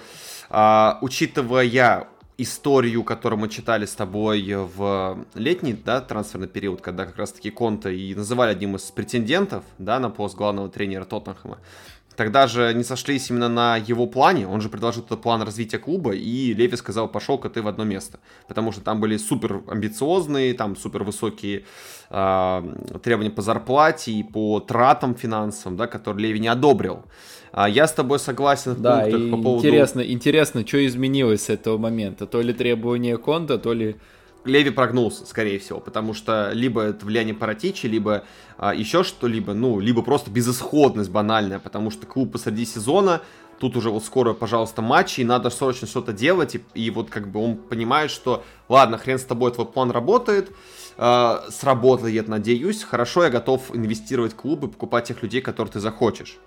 а, 0.49 0.97
учитывая 1.01 2.07
историю, 2.37 3.03
которую 3.03 3.39
мы 3.39 3.49
читали 3.49 3.85
с 3.85 3.93
тобой 3.93 4.41
в 4.55 5.25
летний, 5.35 5.73
да, 5.73 5.99
трансферный 6.01 6.47
период, 6.47 6.81
когда 6.81 7.05
как 7.05 7.17
раз-таки 7.17 7.51
Конта 7.51 7.89
и 7.89 8.15
называли 8.15 8.51
одним 8.51 8.77
из 8.77 8.83
претендентов, 8.83 9.63
да, 9.77 9.99
на 9.99 10.09
пост 10.09 10.35
главного 10.35 10.69
тренера 10.69 11.03
Тоттенхэма. 11.03 11.59
Тогда 12.15 12.47
же 12.47 12.73
не 12.73 12.83
сошлись 12.83 13.29
именно 13.29 13.47
на 13.47 13.77
его 13.77 14.05
плане, 14.05 14.45
он 14.45 14.59
же 14.59 14.67
предложил 14.67 15.03
этот 15.03 15.21
план 15.21 15.41
развития 15.41 15.79
клуба, 15.79 16.11
и 16.11 16.53
Леви 16.53 16.75
сказал, 16.75 17.07
пошел-ка 17.07 17.49
ты 17.49 17.61
в 17.61 17.67
одно 17.67 17.85
место, 17.85 18.19
потому 18.47 18.73
что 18.73 18.81
там 18.81 18.99
были 18.99 19.15
супер 19.15 19.61
амбициозные, 19.67 20.53
там 20.53 20.75
супер 20.75 21.03
высокие 21.05 21.63
э, 22.09 22.75
требования 23.01 23.31
по 23.31 23.41
зарплате 23.41 24.11
и 24.11 24.23
по 24.23 24.59
тратам 24.59 25.15
финансовым, 25.15 25.77
да, 25.77 25.87
которые 25.87 26.27
Леви 26.27 26.41
не 26.41 26.49
одобрил. 26.49 27.05
А 27.51 27.67
я 27.67 27.87
с 27.87 27.93
тобой 27.93 28.19
согласен 28.19 28.73
в 28.73 28.81
да, 28.81 29.01
пунктах 29.01 29.31
по 29.31 29.37
поводу... 29.37 29.67
Интересно, 29.67 30.01
интересно, 30.01 30.67
что 30.67 30.85
изменилось 30.85 31.43
с 31.43 31.49
этого 31.49 31.77
момента. 31.77 32.25
То 32.25 32.41
ли 32.41 32.53
требование 32.53 33.17
Конта, 33.17 33.57
то 33.57 33.73
ли... 33.73 33.95
Леви 34.45 34.69
прогнулся, 34.69 35.25
скорее 35.25 35.59
всего, 35.59 35.81
потому 35.81 36.13
что 36.13 36.51
либо 36.53 36.81
это 36.81 37.05
влияние 37.05 37.35
Паратичи, 37.35 37.87
либо 37.87 38.23
а, 38.57 38.73
еще 38.73 39.03
что-либо, 39.03 39.53
ну, 39.53 39.81
либо 39.81 40.01
просто 40.01 40.31
безысходность 40.31 41.11
банальная, 41.11 41.59
потому 41.59 41.91
что 41.91 42.07
клуб 42.07 42.31
посреди 42.31 42.65
сезона, 42.65 43.21
тут 43.59 43.75
уже 43.75 43.89
вот 43.89 44.03
скоро, 44.03 44.33
пожалуйста, 44.33 44.81
матчи, 44.81 45.21
и 45.21 45.25
надо 45.25 45.49
срочно 45.49 45.87
что-то 45.87 46.13
делать, 46.13 46.55
и, 46.55 46.61
и 46.73 46.89
вот 46.89 47.09
как 47.09 47.29
бы 47.29 47.43
он 47.43 47.57
понимает, 47.57 48.11
что, 48.11 48.43
ладно, 48.69 48.97
хрен 48.97 49.19
с 49.19 49.23
тобой, 49.23 49.51
твой 49.51 49.67
план 49.67 49.91
работает, 49.91 50.51
э, 50.97 51.39
сработает, 51.49 52.29
надеюсь, 52.29 52.83
хорошо, 52.83 53.25
я 53.25 53.29
готов 53.29 53.75
инвестировать 53.75 54.31
в 54.31 54.35
клуб 54.37 54.63
и 54.63 54.67
покупать 54.67 55.05
тех 55.05 55.21
людей, 55.21 55.41
которых 55.41 55.73
ты 55.73 55.81
захочешь 55.81 56.37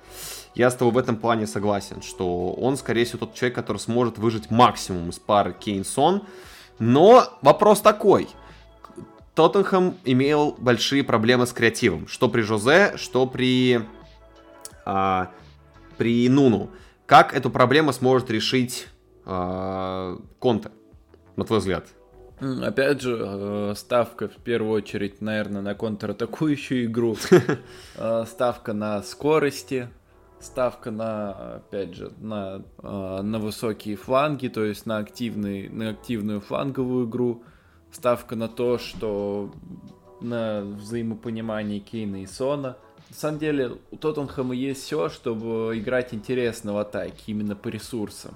я 0.55 0.71
с 0.71 0.75
тобой 0.75 0.93
в 0.93 0.99
этом 0.99 1.17
плане 1.17 1.47
согласен, 1.47 2.03
что 2.03 2.53
он, 2.53 2.77
скорее 2.77 3.05
всего, 3.05 3.21
тот 3.21 3.35
человек, 3.35 3.55
который 3.55 3.79
сможет 3.79 4.19
выжить 4.19 4.51
максимум 4.51 5.11
из 5.11 5.19
пары 5.19 5.55
Кейнсон. 5.59 6.27
Но 6.79 7.25
вопрос 7.43 7.81
такой. 7.81 8.29
Тоттенхэм 9.35 9.97
имел 10.05 10.55
большие 10.59 11.03
проблемы 11.05 11.47
с 11.47 11.53
креативом. 11.53 12.07
Что 12.07 12.29
при 12.29 12.43
Жозе, 12.43 12.95
что 12.97 13.27
при, 13.27 13.81
а, 14.85 15.31
при 15.97 16.29
Нуну. 16.29 16.71
Как 17.07 17.35
эту 17.35 17.49
проблему 17.51 17.93
сможет 17.93 18.31
решить 18.31 18.89
а, 19.25 20.19
Конте, 20.39 20.71
на 21.37 21.45
твой 21.45 21.61
взгляд? 21.61 21.87
Опять 22.43 23.01
же, 23.01 23.17
э, 23.21 23.75
ставка 23.77 24.27
в 24.27 24.35
первую 24.39 24.73
очередь, 24.73 25.21
наверное, 25.21 25.63
на 25.63 25.75
контратакующую 25.77 26.87
игру. 26.87 27.17
Э, 27.97 28.25
ставка 28.27 28.73
на 28.73 29.03
скорости, 29.03 29.89
ставка 30.45 30.91
на, 30.91 31.57
опять 31.57 31.95
же, 31.95 32.13
на, 32.19 32.63
а, 32.79 33.23
на 33.23 33.39
высокие 33.39 33.97
фланги, 33.97 34.49
то 34.49 34.65
есть 34.65 34.87
на, 34.87 34.99
активный, 34.99 35.69
на 35.69 35.91
активную 35.91 36.41
фланговую 36.41 37.07
игру, 37.07 37.43
ставка 37.91 38.37
на 38.37 38.49
то, 38.49 38.79
что 38.79 39.53
на 40.21 40.63
взаимопонимании 40.63 41.79
Кейна 41.79 42.23
и 42.23 42.27
Сона. 42.27 42.77
На 43.11 43.17
самом 43.17 43.39
деле, 43.39 43.77
у 43.91 43.97
Тоттенхэма 43.97 44.55
есть 44.55 44.83
все, 44.85 45.09
чтобы 45.09 45.73
играть 45.79 46.15
интересно 46.15 46.73
в 46.73 46.79
атаке, 46.79 47.23
именно 47.27 47.55
по 47.55 47.69
ресурсам. 47.69 48.35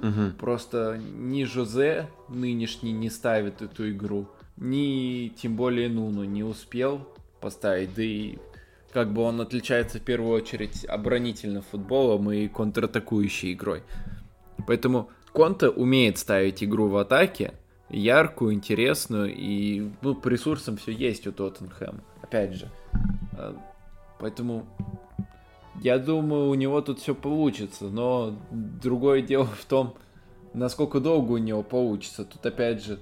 Угу. 0.00 0.36
Просто 0.38 0.98
ни 0.98 1.44
Жозе 1.44 2.08
нынешний 2.28 2.92
не 2.92 3.10
ставит 3.10 3.62
эту 3.62 3.90
игру, 3.90 4.26
ни 4.56 5.28
тем 5.28 5.56
более 5.56 5.88
Нуну 5.88 6.24
не 6.24 6.42
успел 6.42 7.06
поставить, 7.40 7.94
да 7.94 8.02
и 8.02 8.38
как 8.92 9.12
бы 9.12 9.22
он 9.22 9.40
отличается 9.40 9.98
в 9.98 10.02
первую 10.02 10.32
очередь 10.32 10.84
оборонительным 10.84 11.62
футболом 11.62 12.30
и 12.32 12.48
контратакующей 12.48 13.52
игрой. 13.52 13.82
Поэтому 14.66 15.10
Конте 15.32 15.68
умеет 15.68 16.18
ставить 16.18 16.62
игру 16.62 16.88
в 16.88 16.96
атаке, 16.96 17.54
яркую, 17.88 18.54
интересную, 18.54 19.34
и 19.34 19.90
ну, 20.02 20.14
по 20.14 20.28
ресурсам 20.28 20.76
все 20.76 20.92
есть 20.92 21.26
у 21.26 21.32
Тоттенхэма. 21.32 22.00
Опять 22.22 22.54
же. 22.54 22.68
А, 23.32 23.56
поэтому 24.18 24.66
я 25.82 25.98
думаю, 25.98 26.48
у 26.48 26.54
него 26.54 26.80
тут 26.80 27.00
все 27.00 27.14
получится, 27.14 27.84
но 27.84 28.36
другое 28.50 29.22
дело 29.22 29.46
в 29.46 29.64
том, 29.64 29.94
насколько 30.52 31.00
долго 31.00 31.32
у 31.32 31.38
него 31.38 31.62
получится. 31.62 32.24
Тут 32.24 32.44
опять 32.44 32.84
же 32.84 32.98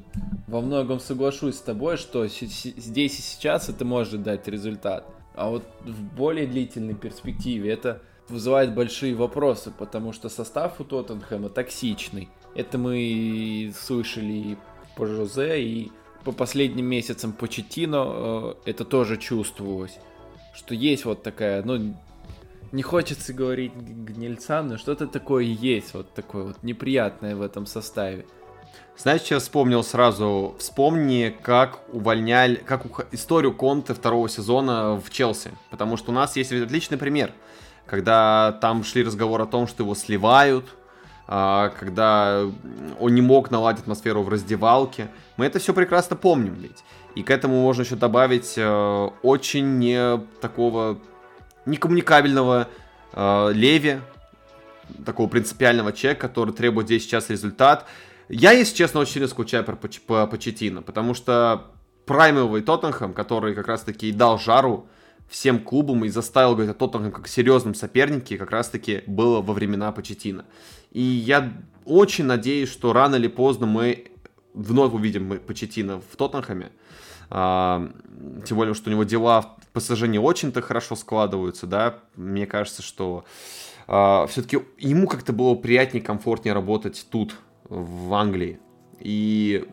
во 0.46 0.60
многом 0.60 1.00
соглашусь 1.00 1.56
с 1.56 1.60
тобой, 1.60 1.96
что 1.96 2.26
здесь 2.26 3.18
и 3.18 3.22
сейчас 3.22 3.68
это 3.68 3.84
может 3.84 4.22
дать 4.22 4.48
результат. 4.48 5.06
А 5.38 5.50
вот 5.50 5.62
в 5.84 6.02
более 6.16 6.46
длительной 6.46 6.94
перспективе 6.94 7.70
это 7.70 8.02
вызывает 8.28 8.74
большие 8.74 9.14
вопросы, 9.14 9.70
потому 9.70 10.12
что 10.12 10.28
состав 10.28 10.80
у 10.80 10.84
Тоттенхэма 10.84 11.48
токсичный. 11.48 12.28
Это 12.56 12.76
мы 12.76 13.72
слышали 13.78 14.32
и 14.32 14.56
по 14.96 15.06
Жозе, 15.06 15.62
и 15.62 15.92
по 16.24 16.32
последним 16.32 16.86
месяцам 16.86 17.32
по 17.32 17.46
Четино 17.46 18.04
э, 18.06 18.54
это 18.64 18.84
тоже 18.84 19.16
чувствовалось. 19.16 19.98
Что 20.54 20.74
есть 20.74 21.04
вот 21.04 21.22
такая, 21.22 21.62
ну, 21.62 21.94
не 22.72 22.82
хочется 22.82 23.32
говорить 23.32 23.72
гнильца, 23.74 24.62
но 24.62 24.76
что-то 24.76 25.06
такое 25.06 25.44
есть, 25.44 25.94
вот 25.94 26.12
такое 26.14 26.44
вот 26.48 26.62
неприятное 26.64 27.36
в 27.36 27.42
этом 27.42 27.64
составе. 27.64 28.26
Знаешь, 28.98 29.20
что 29.20 29.34
я 29.34 29.40
вспомнил 29.40 29.84
сразу? 29.84 30.56
Вспомни, 30.58 31.32
как 31.42 31.78
увольняли, 31.92 32.56
как 32.56 32.84
у, 32.84 32.90
историю 33.12 33.54
Конте 33.54 33.94
второго 33.94 34.28
сезона 34.28 34.96
в 34.96 35.08
Челси. 35.10 35.52
Потому 35.70 35.96
что 35.96 36.10
у 36.10 36.14
нас 36.14 36.34
есть 36.34 36.52
отличный 36.52 36.98
пример, 36.98 37.30
когда 37.86 38.58
там 38.60 38.82
шли 38.82 39.04
разговоры 39.04 39.44
о 39.44 39.46
том, 39.46 39.68
что 39.68 39.84
его 39.84 39.94
сливают, 39.94 40.64
а, 41.28 41.68
когда 41.78 42.42
он 42.98 43.14
не 43.14 43.22
мог 43.22 43.52
наладить 43.52 43.82
атмосферу 43.82 44.24
в 44.24 44.28
раздевалке. 44.28 45.06
Мы 45.36 45.46
это 45.46 45.60
все 45.60 45.72
прекрасно 45.72 46.16
помним 46.16 46.54
ведь. 46.54 46.82
И 47.14 47.22
к 47.22 47.30
этому 47.30 47.62
можно 47.62 47.82
еще 47.82 47.94
добавить 47.94 48.54
э, 48.56 49.10
очень 49.22 49.78
не 49.78 50.18
такого 50.40 50.98
некоммуникабельного 51.66 52.66
э, 53.12 53.50
Леви, 53.52 54.00
такого 55.06 55.28
принципиального 55.28 55.92
человека, 55.92 56.26
который 56.26 56.52
требует 56.52 56.88
здесь 56.88 57.04
сейчас 57.04 57.30
результат. 57.30 57.86
Я, 58.28 58.52
если 58.52 58.76
честно, 58.76 59.00
очень 59.00 59.14
сильно 59.14 59.28
скучаю 59.28 59.64
по, 59.64 59.74
по 59.74 60.82
потому 60.82 61.14
что 61.14 61.72
праймовый 62.04 62.62
Тоттенхэм, 62.62 63.12
который 63.12 63.54
как 63.54 63.68
раз-таки 63.68 64.12
дал 64.12 64.38
жару 64.38 64.88
всем 65.28 65.58
клубам 65.60 66.04
и 66.04 66.08
заставил 66.08 66.52
говорить 66.52 66.70
о 66.70 66.74
Тоттенхэм 66.74 67.12
как 67.12 67.28
серьезном 67.28 67.74
сопернике, 67.74 68.38
как 68.38 68.50
раз-таки 68.50 69.02
было 69.06 69.40
во 69.40 69.52
времена 69.52 69.92
Почетина. 69.92 70.44
И 70.90 71.00
я 71.00 71.52
очень 71.84 72.24
надеюсь, 72.24 72.70
что 72.70 72.92
рано 72.92 73.16
или 73.16 73.28
поздно 73.28 73.66
мы 73.66 74.10
вновь 74.54 74.92
увидим 74.92 75.38
Почетина 75.38 76.00
в 76.00 76.16
Тоттенхэме. 76.16 76.72
А, 77.30 77.90
тем 78.46 78.56
более, 78.56 78.74
что 78.74 78.88
у 78.88 78.92
него 78.92 79.04
дела 79.04 79.42
в 79.42 79.78
ПСЖ 79.78 80.02
не 80.02 80.18
очень-то 80.18 80.62
хорошо 80.62 80.96
складываются, 80.96 81.66
да. 81.66 81.98
Мне 82.16 82.46
кажется, 82.46 82.82
что 82.82 83.24
а, 83.86 84.26
все-таки 84.26 84.60
ему 84.78 85.06
как-то 85.06 85.32
было 85.32 85.54
приятнее, 85.54 86.02
комфортнее 86.02 86.54
работать 86.54 87.06
тут, 87.10 87.34
в 87.68 88.14
Англии. 88.14 88.58
И 89.00 89.64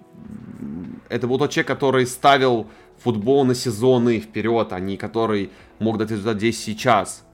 это 1.10 1.28
был 1.28 1.38
тот 1.38 1.52
человек, 1.52 1.68
который 1.68 2.06
ставил 2.06 2.68
футбол 3.00 3.44
на 3.46 3.56
сезоны 3.56 4.20
вперед, 4.20 4.72
а 4.72 4.80
не 4.80 4.98
который 4.98 5.52
мог 5.80 5.98
дать 5.98 6.12
результат 6.12 6.38
здесь 6.38 6.62
сейчас. 6.62 7.26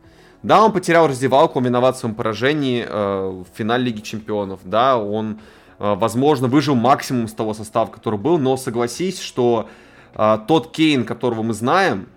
Да, 0.43 0.63
он 0.65 0.71
потерял 0.71 1.07
раздевалку, 1.07 1.59
он 1.59 1.65
виноват 1.65 1.95
в 1.95 1.99
своем 1.99 2.15
поражении 2.15 2.83
э, 2.87 3.29
в 3.29 3.45
финале 3.55 3.85
Лиги 3.85 4.01
Чемпионов. 4.01 4.61
Да, 4.63 4.97
он, 4.97 5.39
э, 5.77 5.95
возможно, 5.95 6.47
выжил 6.47 6.73
максимум 6.73 7.27
с 7.27 7.33
того 7.33 7.53
состава, 7.53 7.87
который 7.87 8.17
был, 8.17 8.39
но 8.39 8.57
согласись, 8.57 9.19
что 9.19 9.69
э, 10.15 10.37
тот 10.47 10.71
Кейн, 10.71 11.05
которого 11.05 11.43
мы 11.43 11.53
знаем, 11.53 12.07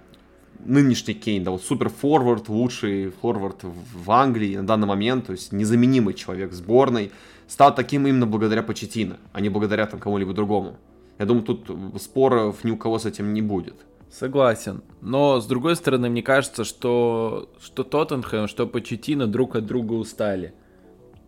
нынешний 0.64 1.12
Кейн, 1.12 1.44
да, 1.44 1.50
вот 1.50 1.62
супер 1.62 1.90
форвард, 1.90 2.48
лучший 2.48 3.10
форвард 3.10 3.62
в 3.62 4.10
Англии 4.10 4.56
на 4.56 4.66
данный 4.66 4.86
момент, 4.86 5.26
то 5.26 5.32
есть 5.32 5.52
незаменимый 5.52 6.14
человек 6.14 6.52
сборной, 6.52 7.12
стал 7.54 7.72
таким 7.72 8.04
именно 8.04 8.26
благодаря 8.26 8.64
Почетино, 8.64 9.18
а 9.32 9.40
не 9.40 9.48
благодаря 9.48 9.86
там 9.86 10.00
кому-либо 10.00 10.32
другому. 10.32 10.76
Я 11.20 11.24
думаю, 11.24 11.44
тут 11.44 11.70
споров 12.02 12.64
ни 12.64 12.72
у 12.72 12.76
кого 12.76 12.98
с 12.98 13.06
этим 13.06 13.32
не 13.32 13.42
будет. 13.42 13.76
Согласен. 14.10 14.82
Но, 15.00 15.40
с 15.40 15.46
другой 15.46 15.76
стороны, 15.76 16.10
мне 16.10 16.20
кажется, 16.20 16.64
что, 16.64 17.48
что 17.60 17.84
Тоттенхэм, 17.84 18.48
что 18.48 18.66
Почетино 18.66 19.28
друг 19.28 19.54
от 19.54 19.66
друга 19.66 19.92
устали. 19.92 20.52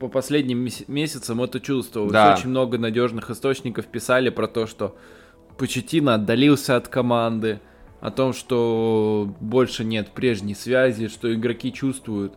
По 0.00 0.08
последним 0.08 0.68
месяцам 0.88 1.42
это 1.42 1.60
чувствовалось. 1.60 2.12
Да. 2.12 2.34
Очень 2.34 2.50
много 2.50 2.76
надежных 2.76 3.30
источников 3.30 3.86
писали 3.86 4.30
про 4.30 4.48
то, 4.48 4.66
что 4.66 4.96
Почетино 5.58 6.14
отдалился 6.14 6.74
от 6.74 6.88
команды, 6.88 7.60
о 8.00 8.10
том, 8.10 8.32
что 8.32 9.32
больше 9.38 9.84
нет 9.84 10.08
прежней 10.08 10.56
связи, 10.56 11.06
что 11.06 11.32
игроки 11.32 11.72
чувствуют 11.72 12.34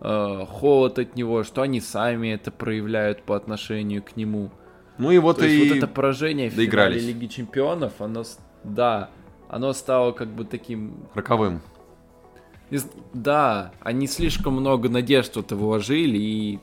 э, 0.00 0.46
холод 0.48 0.98
от 0.98 1.16
него, 1.16 1.44
что 1.44 1.62
они 1.62 1.80
сами 1.80 2.28
это 2.28 2.50
проявляют 2.50 3.22
по 3.22 3.36
отношению 3.36 4.02
к 4.02 4.16
нему. 4.16 4.50
Ну 4.98 5.10
и 5.10 5.18
вот 5.18 5.38
То 5.38 5.46
и 5.46 5.52
есть 5.52 5.70
вот 5.70 5.78
это 5.78 5.86
поражение 5.86 6.50
в 6.50 6.54
финале 6.54 7.00
Лиги 7.00 7.26
Чемпионов, 7.26 8.00
оно, 8.00 8.24
да, 8.64 9.10
оно 9.48 9.72
стало 9.72 10.12
как 10.12 10.28
бы 10.28 10.44
таким... 10.44 11.06
Роковым. 11.14 11.60
Да, 13.12 13.72
они 13.80 14.06
слишком 14.06 14.54
много 14.54 14.88
надежд 14.88 15.34
в 15.36 15.40
это 15.40 15.56
вложили, 15.56 16.18
и 16.18 16.60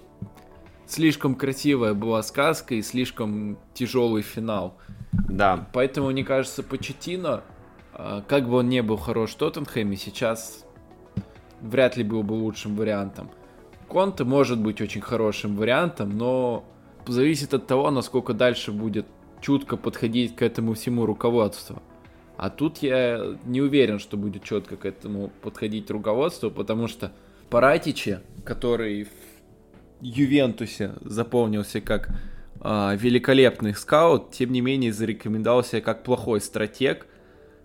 слишком 0.86 1.36
красивая 1.36 1.94
была 1.94 2.24
сказка, 2.24 2.76
и 2.76 2.82
слишком 2.82 3.58
тяжелый 3.74 4.22
финал. 4.22 4.78
Да. 5.12 5.68
Поэтому, 5.74 6.12
мне 6.12 6.24
кажется, 6.24 6.64
Почетино, 6.64 7.44
а, 7.94 8.22
как 8.22 8.48
бы 8.48 8.58
он 8.58 8.70
не 8.70 8.82
был 8.82 8.98
хорош 8.98 9.32
в 9.32 9.38
Тоттенхэме, 9.38 9.98
сейчас 9.98 10.66
вряд 11.62 11.98
ли 11.98 12.04
был 12.04 12.24
бы 12.24 12.34
лучшим 12.34 12.76
вариантом. 12.76 13.30
Конте 13.88 14.24
может 14.24 14.60
быть 14.60 14.82
очень 14.82 15.02
хорошим 15.02 15.56
вариантом, 15.56 16.18
но 16.18 16.66
зависит 17.08 17.54
от 17.54 17.68
того, 17.68 17.90
насколько 17.92 18.34
дальше 18.34 18.72
будет 18.72 19.06
чутко 19.42 19.78
подходить 19.78 20.36
к 20.36 20.42
этому 20.42 20.74
всему 20.74 21.06
руководство. 21.06 21.82
А 22.38 22.50
тут 22.50 22.80
я 22.80 23.38
не 23.46 23.62
уверен, 23.62 24.00
что 24.00 24.18
будет 24.18 24.44
четко 24.44 24.78
к 24.78 24.86
этому 24.86 25.32
подходить 25.42 25.90
руководство, 25.90 26.50
потому 26.50 26.88
что 26.88 27.12
Паратичи, 27.50 28.20
который 28.44 29.06
в 29.06 29.10
Ювентусе 30.02 30.94
запомнился 31.02 31.80
как 31.82 32.10
э, 32.62 32.98
великолепный 32.98 33.74
скаут, 33.74 34.32
тем 34.32 34.52
не 34.52 34.62
менее 34.62 34.92
зарекомендовался 34.92 35.80
как 35.82 36.04
плохой 36.04 36.42
стратег, 36.42 37.08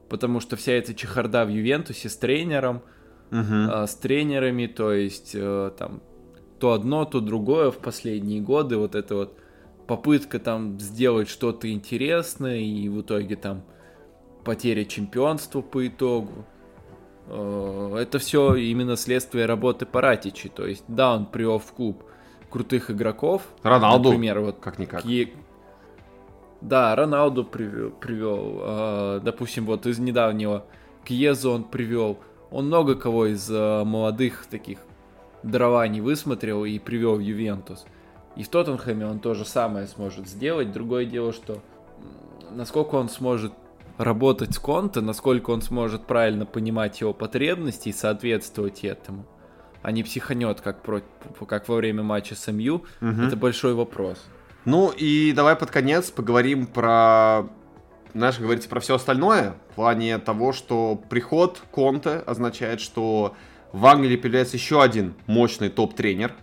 потому 0.09 0.41
что 0.41 0.57
вся 0.57 0.73
эта 0.73 0.95
чехарда 0.95 1.45
в 1.45 1.49
Ювентусе 1.49 2.09
с 2.09 2.17
тренером, 2.17 2.83
э, 3.33 3.87
с 3.87 3.95
тренерами, 3.95 4.67
то 4.67 4.93
есть 4.93 5.33
э, 5.35 5.71
там 5.79 6.03
то 6.59 6.73
одно, 6.73 7.05
то 7.05 7.21
другое 7.21 7.71
в 7.71 7.79
последние 7.79 8.41
годы, 8.41 8.77
вот 8.77 8.95
это 8.95 9.15
вот 9.17 9.39
попытка 9.87 10.39
там 10.39 10.79
сделать 10.79 11.29
что-то 11.29 11.71
интересное, 11.73 12.59
и 12.59 12.89
в 12.89 13.01
итоге 13.01 13.37
там 13.37 13.63
потеря 14.45 14.85
чемпионства 14.85 15.61
по 15.61 15.87
итогу. 15.87 16.47
Э, 17.27 17.97
это 17.99 18.19
все 18.19 18.55
именно 18.55 18.97
следствие 18.97 19.47
работы 19.47 19.87
Паратичи. 19.87 20.49
То 20.49 20.67
есть, 20.67 20.85
да, 20.89 21.15
он 21.15 21.27
привел 21.27 21.59
в 21.59 21.73
клуб 21.73 22.05
крутых 22.51 22.91
игроков. 22.91 23.43
Роналду, 23.63 24.11
например, 24.11 24.41
вот 24.41 24.59
как-никак. 24.61 25.03
Ки... 25.03 25.33
Да, 26.61 26.95
Роналду 26.95 27.45
привел, 27.45 27.91
привел. 27.91 28.59
Э, 28.63 29.21
допустим, 29.23 29.67
вот 29.67 29.87
из 29.87 29.99
недавнего 29.99 30.65
Кьезу 31.05 31.51
он 31.51 31.65
привел. 31.65 32.19
Он 32.53 32.67
много 32.67 32.95
кого 32.95 33.27
из 33.27 33.51
э, 33.51 33.85
молодых 33.85 34.47
таких 34.47 34.79
дрова 35.43 35.87
не 35.89 36.01
высмотрел 36.01 36.65
и 36.65 36.79
привел 36.79 37.17
в 37.17 37.21
Ювентус. 37.21 37.85
И 38.37 38.43
в 38.43 38.49
Тоттенхэме 38.49 39.07
он 39.07 39.19
то 39.19 39.35
же 39.35 39.45
самое 39.45 39.87
сможет 39.87 40.29
сделать. 40.29 40.73
Другое 40.73 41.05
дело, 41.05 41.33
что 41.33 41.63
насколько 42.51 42.95
он 42.95 43.09
сможет 43.09 43.53
работать 43.99 44.55
с 44.55 44.59
Конте, 44.59 45.01
насколько 45.01 45.51
он 45.51 45.63
сможет 45.63 46.07
правильно 46.07 46.47
понимать 46.47 47.01
его 47.01 47.13
потребности 47.13 47.91
и 47.91 47.93
соответствовать 47.93 48.85
этому, 48.85 49.27
а 49.83 49.93
не 49.93 50.03
психанет, 50.03 50.61
как, 50.61 50.83
про, 50.83 51.03
как 51.47 51.69
во 51.69 51.77
время 51.77 52.03
матча 52.03 52.35
с 52.35 52.51
МЮ, 52.51 52.77
угу. 52.77 52.87
это 53.01 53.37
большой 53.37 53.75
вопрос. 53.75 54.19
Ну 54.65 54.93
и 54.97 55.33
давай 55.33 55.57
под 55.57 55.71
конец 55.71 56.11
поговорим 56.11 56.67
про 56.67 57.49
знаешь, 58.15 58.39
говорите 58.39 58.69
про 58.69 58.81
все 58.81 58.97
остальное, 58.97 59.55
в 59.71 59.75
плане 59.75 60.19
того, 60.19 60.53
что 60.53 61.01
приход 61.09 61.63
Конте 61.71 62.23
означает, 62.27 62.81
что 62.81 63.35
в 63.73 63.87
Англии 63.87 64.17
появляется 64.17 64.57
еще 64.57 64.83
один 64.83 65.15
мощный 65.27 65.71
топ-тренер, 65.71 66.35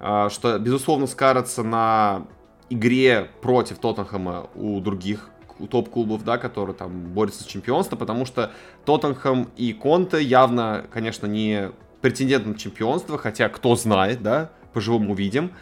а, 0.00 0.30
что, 0.30 0.58
безусловно, 0.58 1.06
скажется 1.06 1.62
на 1.62 2.26
игре 2.70 3.30
против 3.40 3.78
Тоттенхэма 3.78 4.48
у 4.54 4.80
других 4.80 5.30
топ-клубов, 5.70 6.24
да, 6.24 6.38
которые 6.38 6.74
там 6.74 7.12
борются 7.12 7.44
с 7.44 7.46
чемпионством, 7.46 7.98
потому 7.98 8.24
что 8.24 8.52
Тоттенхэм 8.84 9.50
и 9.56 9.72
Конте 9.72 10.20
явно, 10.22 10.86
конечно, 10.92 11.26
не 11.26 11.70
претендент 12.00 12.46
на 12.46 12.58
чемпионство, 12.58 13.16
хотя 13.16 13.48
кто 13.48 13.76
знает, 13.76 14.22
да, 14.22 14.50
поживем 14.72 15.10
увидим. 15.10 15.52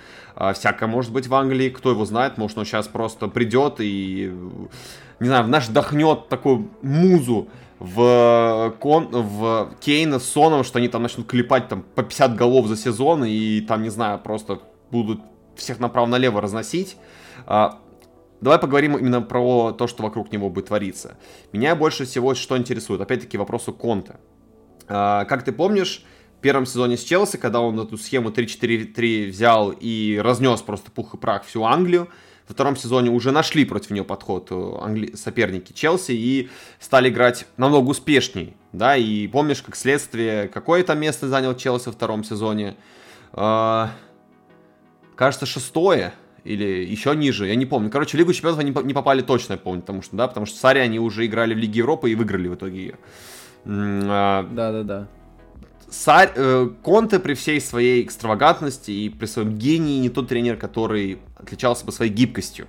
Всякое 0.55 0.87
может 0.87 1.13
быть 1.13 1.27
в 1.27 1.35
Англии, 1.35 1.69
кто 1.69 1.91
его 1.91 2.05
знает, 2.05 2.39
может 2.39 2.57
он 2.59 2.65
сейчас 2.65 2.89
просто 2.89 3.29
придет 3.29 3.77
и, 3.79 4.33
не 5.21 5.27
знаю, 5.27 5.47
наш 5.49 5.69
дохнет 5.69 6.29
такую 6.29 6.71
музу 6.83 7.49
в, 7.81 8.75
Кон, 8.79 9.09
в 9.11 9.75
Кейна 9.81 10.19
с 10.19 10.25
Соном, 10.25 10.65
что 10.65 10.79
они 10.79 10.89
там 10.89 11.03
начнут 11.03 11.27
клепать 11.27 11.69
там 11.69 11.83
по 11.95 12.03
50 12.03 12.37
голов 12.37 12.67
за 12.67 12.77
сезон 12.77 13.25
и 13.25 13.61
там, 13.63 13.83
не 13.83 13.89
знаю, 13.89 14.19
просто 14.19 14.61
будут 14.91 15.21
всех 15.57 15.81
направо-налево 15.81 16.41
разносить. 16.41 16.97
А, 17.47 17.79
давай 18.41 18.59
поговорим 18.59 18.97
именно 18.97 19.23
про 19.23 19.73
то, 19.73 19.87
что 19.87 20.03
вокруг 20.03 20.31
него 20.31 20.51
будет 20.51 20.67
твориться. 20.67 21.17
Меня 21.53 21.75
больше 21.75 22.05
всего 22.05 22.35
что 22.35 22.57
интересует, 22.57 23.01
опять-таки, 23.01 23.39
вопросу 23.39 23.73
Конта. 23.73 24.21
А, 24.87 25.25
как 25.25 25.43
ты 25.43 25.53
помнишь, 25.53 26.05
в 26.05 26.20
первом 26.41 26.67
сезоне 26.67 26.97
с 26.97 27.05
Челси, 27.05 27.37
когда 27.37 27.61
он 27.61 27.79
эту 27.79 27.97
схему 27.97 28.31
3-4-3 28.31 29.31
взял 29.31 29.71
и 29.71 30.19
разнес 30.23 30.61
просто 30.63 30.91
пух 30.91 31.15
и 31.15 31.17
прах 31.17 31.45
всю 31.45 31.65
Англию, 31.65 32.09
во 32.49 32.55
втором 32.55 32.77
сезоне 32.77 33.11
уже 33.11 33.31
нашли 33.31 33.65
против 33.65 33.91
него 33.91 34.05
подход 34.05 34.49
э, 34.51 34.73
англи... 34.81 35.15
соперники 35.15 35.73
Челси 35.73 36.13
и 36.13 36.51
стали 36.81 37.09
играть 37.09 37.47
намного 37.57 37.89
успешней, 37.91 38.57
да, 38.73 38.97
и 38.97 39.29
помнишь, 39.29 39.63
как 39.63 39.77
следствие, 39.77 40.49
какое 40.49 40.83
там 40.83 40.99
место 40.99 41.29
занял 41.29 41.55
Челси 41.55 41.87
во 41.87 41.93
втором 41.93 42.25
сезоне? 42.25 42.77
А... 43.33 43.91
Кажется, 45.15 45.47
шестое 45.47 46.15
или 46.45 46.65
еще 46.65 47.15
ниже, 47.15 47.47
я 47.47 47.55
не 47.55 47.67
помню. 47.67 47.91
Короче, 47.91 48.17
в 48.17 48.21
Лигу 48.21 48.33
Чемпионов 48.33 48.59
они 48.59 48.75
не 48.85 48.95
попали 48.95 49.21
точно, 49.21 49.53
я 49.53 49.59
помню, 49.59 49.83
потому 49.83 50.03
что, 50.03 50.17
да, 50.17 50.27
потому 50.27 50.47
что 50.47 50.59
Сари 50.59 50.79
они 50.79 50.99
уже 50.99 51.27
играли 51.27 51.55
в 51.55 51.59
Лиге 51.59 51.79
Европы 51.79 52.11
и 52.11 52.15
выиграли 52.15 52.49
в 52.49 52.55
итоге 52.55 52.79
ее. 52.79 52.99
Да-да-да. 53.65 55.09
Сарь, 55.91 56.33
э, 56.37 56.69
Конте 56.83 57.19
при 57.19 57.35
всей 57.35 57.61
своей 57.61 58.05
экстравагантности 58.05 58.93
и 58.93 59.09
при 59.09 59.27
своем 59.27 59.59
гении 59.59 59.99
не 59.99 60.09
тот 60.09 60.29
тренер, 60.29 60.57
который 60.57 61.19
отличался 61.37 61.85
бы 61.85 61.91
своей 61.91 62.13
гибкостью. 62.13 62.69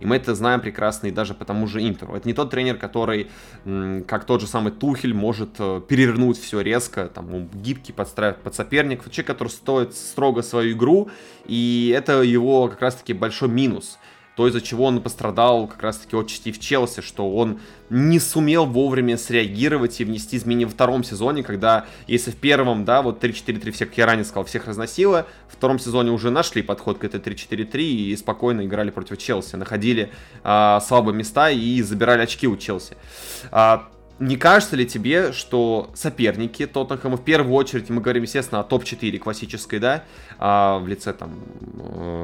И 0.00 0.04
мы 0.04 0.16
это 0.16 0.34
знаем 0.34 0.60
прекрасно 0.60 1.06
и 1.06 1.10
даже 1.10 1.32
по 1.32 1.44
тому 1.44 1.66
же 1.66 1.80
Интеру. 1.80 2.14
Это 2.14 2.28
не 2.28 2.34
тот 2.34 2.50
тренер, 2.50 2.76
который, 2.76 3.30
как 3.64 4.24
тот 4.24 4.40
же 4.40 4.46
самый 4.46 4.72
Тухель, 4.72 5.14
может 5.14 5.50
э, 5.58 5.80
перевернуть 5.88 6.38
все 6.38 6.60
резко, 6.60 7.06
там, 7.06 7.48
гибкий, 7.48 7.92
подстраивать 7.92 8.42
под 8.42 8.54
соперников. 8.54 9.10
Человек, 9.10 9.28
который 9.28 9.48
стоит 9.48 9.94
строго 9.94 10.42
свою 10.42 10.76
игру, 10.76 11.08
и 11.46 11.94
это 11.96 12.22
его 12.22 12.68
как 12.68 12.82
раз-таки 12.82 13.14
большой 13.14 13.48
минус 13.48 13.98
то, 14.36 14.46
из-за 14.46 14.60
чего 14.60 14.84
он 14.84 15.00
пострадал 15.00 15.66
как 15.66 15.82
раз-таки 15.82 16.14
отчасти 16.14 16.52
в 16.52 16.60
Челси, 16.60 17.00
что 17.00 17.34
он 17.34 17.58
не 17.88 18.20
сумел 18.20 18.66
вовремя 18.66 19.16
среагировать 19.16 19.98
и 20.00 20.04
внести 20.04 20.36
изменения 20.36 20.66
во 20.66 20.72
втором 20.72 21.04
сезоне, 21.04 21.42
когда, 21.42 21.86
если 22.06 22.30
в 22.30 22.36
первом, 22.36 22.84
да, 22.84 23.00
вот 23.00 23.24
3-4-3, 23.24 23.70
всех, 23.70 23.88
как 23.88 23.98
я 23.98 24.04
ранее 24.04 24.26
сказал, 24.26 24.44
всех 24.44 24.66
разносило, 24.66 25.26
в 25.48 25.54
втором 25.54 25.78
сезоне 25.78 26.10
уже 26.10 26.30
нашли 26.30 26.60
подход 26.60 26.98
к 26.98 27.04
этой 27.04 27.18
3-4-3 27.18 27.80
и 27.80 28.16
спокойно 28.16 28.66
играли 28.66 28.90
против 28.90 29.16
Челси, 29.16 29.56
находили 29.56 30.12
а, 30.44 30.80
слабые 30.80 31.16
места 31.16 31.50
и 31.50 31.80
забирали 31.80 32.20
очки 32.20 32.46
у 32.46 32.58
Челси. 32.58 32.94
А, 33.50 33.88
не 34.18 34.36
кажется 34.36 34.76
ли 34.76 34.86
тебе, 34.86 35.32
что 35.32 35.90
соперники 35.94 36.66
Тоттенхэма, 36.66 37.18
в 37.18 37.24
первую 37.24 37.54
очередь, 37.54 37.90
мы 37.90 38.00
говорим, 38.00 38.22
естественно, 38.22 38.60
о 38.60 38.64
топ-4 38.64 39.18
классической, 39.18 39.78
да, 39.78 40.04
а, 40.38 40.78
в 40.78 40.88
лице 40.88 41.12
там 41.12 41.38
э, 41.78 42.15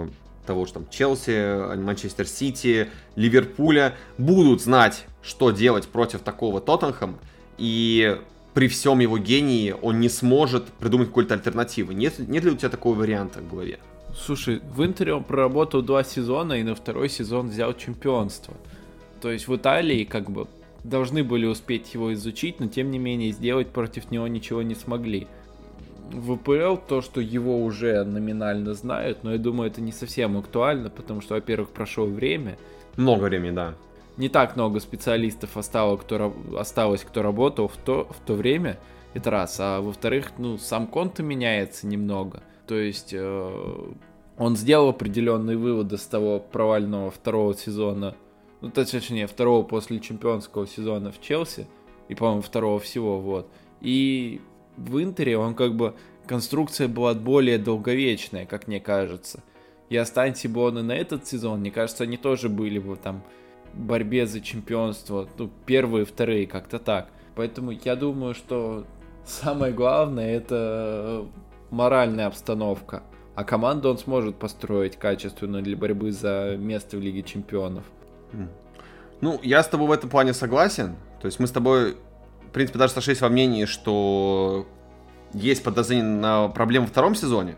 того 0.46 0.66
же 0.66 0.72
там 0.72 0.86
Челси, 0.90 1.76
Манчестер 1.76 2.26
Сити, 2.26 2.88
Ливерпуля 3.16 3.94
будут 4.18 4.62
знать, 4.62 5.06
что 5.22 5.50
делать 5.50 5.88
против 5.88 6.20
такого 6.20 6.60
Тоттенхэма, 6.60 7.18
и 7.58 8.18
при 8.54 8.68
всем 8.68 8.98
его 8.98 9.18
гении 9.18 9.74
он 9.82 10.00
не 10.00 10.08
сможет 10.08 10.64
придумать 10.64 11.08
какой-то 11.08 11.34
альтернативы. 11.34 11.94
Нет, 11.94 12.18
нет 12.18 12.44
ли 12.44 12.50
у 12.50 12.56
тебя 12.56 12.68
такого 12.68 12.98
варианта 12.98 13.40
в 13.40 13.48
голове? 13.48 13.78
Слушай, 14.14 14.60
в 14.74 14.84
Интере 14.84 15.14
он 15.14 15.24
проработал 15.24 15.80
два 15.80 16.04
сезона 16.04 16.54
и 16.54 16.62
на 16.62 16.74
второй 16.74 17.08
сезон 17.08 17.48
взял 17.48 17.72
чемпионство. 17.72 18.54
То 19.22 19.30
есть 19.30 19.48
в 19.48 19.56
Италии 19.56 20.04
как 20.04 20.30
бы 20.30 20.48
должны 20.84 21.24
были 21.24 21.46
успеть 21.46 21.94
его 21.94 22.12
изучить, 22.12 22.60
но 22.60 22.66
тем 22.66 22.90
не 22.90 22.98
менее 22.98 23.32
сделать 23.32 23.68
против 23.68 24.10
него 24.10 24.26
ничего 24.26 24.62
не 24.62 24.74
смогли 24.74 25.28
в 26.12 26.36
ВПЛ 26.36 26.76
то, 26.76 27.00
что 27.00 27.20
его 27.20 27.62
уже 27.62 28.04
номинально 28.04 28.74
знают, 28.74 29.24
но 29.24 29.32
я 29.32 29.38
думаю, 29.38 29.70
это 29.70 29.80
не 29.80 29.92
совсем 29.92 30.36
актуально, 30.36 30.90
потому 30.90 31.20
что, 31.20 31.34
во-первых, 31.34 31.70
прошло 31.70 32.06
время. 32.06 32.58
Много 32.96 33.24
времени, 33.24 33.54
да. 33.54 33.74
Не 34.16 34.28
так 34.28 34.56
много 34.56 34.80
специалистов 34.80 35.56
осталось, 35.56 36.00
кто, 36.02 36.34
осталось, 36.58 37.02
кто 37.02 37.22
работал 37.22 37.68
в 37.68 37.76
то, 37.76 38.06
в 38.10 38.26
то 38.26 38.34
время, 38.34 38.78
это 39.14 39.30
раз. 39.30 39.56
А 39.58 39.80
во-вторых, 39.80 40.32
ну, 40.38 40.58
сам 40.58 40.86
конт 40.86 41.18
меняется 41.20 41.86
немного. 41.86 42.42
То 42.66 42.74
есть 42.74 43.12
э, 43.14 43.92
он 44.36 44.56
сделал 44.56 44.90
определенные 44.90 45.56
выводы 45.56 45.96
с 45.96 46.06
того 46.06 46.40
провального 46.40 47.10
второго 47.10 47.54
сезона, 47.54 48.14
ну, 48.60 48.70
точнее, 48.70 49.26
второго 49.26 49.64
после 49.64 49.98
чемпионского 49.98 50.66
сезона 50.66 51.10
в 51.10 51.20
Челси, 51.20 51.66
и, 52.08 52.14
по-моему, 52.14 52.42
второго 52.42 52.78
всего, 52.78 53.18
вот. 53.18 53.48
И 53.80 54.40
в 54.76 55.02
Интере 55.02 55.36
он 55.38 55.54
как 55.54 55.74
бы 55.74 55.94
конструкция 56.26 56.88
была 56.88 57.14
более 57.14 57.58
долговечная, 57.58 58.46
как 58.46 58.68
мне 58.68 58.80
кажется. 58.80 59.42
И 59.88 59.96
останься 59.96 60.48
бы 60.48 60.62
он 60.62 60.78
и 60.78 60.82
на 60.82 60.92
этот 60.92 61.26
сезон, 61.26 61.60
мне 61.60 61.70
кажется, 61.70 62.04
они 62.04 62.16
тоже 62.16 62.48
были 62.48 62.78
бы 62.78 62.96
там 62.96 63.22
в 63.74 63.80
борьбе 63.80 64.26
за 64.26 64.40
чемпионство, 64.40 65.28
ну, 65.38 65.50
первые, 65.66 66.04
вторые, 66.04 66.46
как-то 66.46 66.78
так. 66.78 67.08
Поэтому 67.34 67.72
я 67.72 67.96
думаю, 67.96 68.34
что 68.34 68.86
самое 69.24 69.72
главное 69.72 70.34
это 70.34 71.26
моральная 71.70 72.26
обстановка. 72.26 73.02
А 73.34 73.44
команду 73.44 73.90
он 73.90 73.98
сможет 73.98 74.36
построить 74.36 74.96
качественную 74.96 75.62
для 75.62 75.76
борьбы 75.76 76.12
за 76.12 76.56
место 76.58 76.98
в 76.98 77.00
Лиге 77.00 77.22
Чемпионов. 77.22 77.84
Ну, 79.22 79.40
я 79.42 79.62
с 79.62 79.68
тобой 79.68 79.88
в 79.88 79.92
этом 79.92 80.10
плане 80.10 80.34
согласен. 80.34 80.96
То 81.20 81.26
есть 81.26 81.38
мы 81.38 81.46
с 81.46 81.50
тобой 81.50 81.96
в 82.52 82.54
принципе, 82.54 82.78
даже 82.78 82.92
сошлись 82.92 83.22
во 83.22 83.30
мнении, 83.30 83.64
что 83.64 84.66
есть 85.32 85.62
подозрение 85.62 86.04
на 86.04 86.48
проблемы 86.48 86.84
во 86.84 86.90
втором 86.90 87.14
сезоне. 87.14 87.56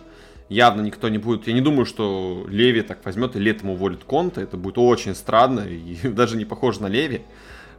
Явно 0.49 0.83
никто 0.83 1.09
не 1.09 1.19
будет. 1.19 1.49
Я 1.49 1.53
не 1.53 1.61
думаю, 1.61 1.85
что 1.85 2.47
Леви 2.49 2.83
так 2.83 3.05
возьмет 3.05 3.35
и 3.35 3.41
летом 3.41 3.71
уволит 3.71 4.05
Конта. 4.05 4.41
Это 4.41 4.57
будет 4.57 4.79
очень 4.79 5.17
странно 5.17 5.63
и 5.63 5.97
даже 6.09 6.37
не 6.37 6.45
похоже 6.45 6.81
на 6.81 6.87
Леви. 6.87 7.23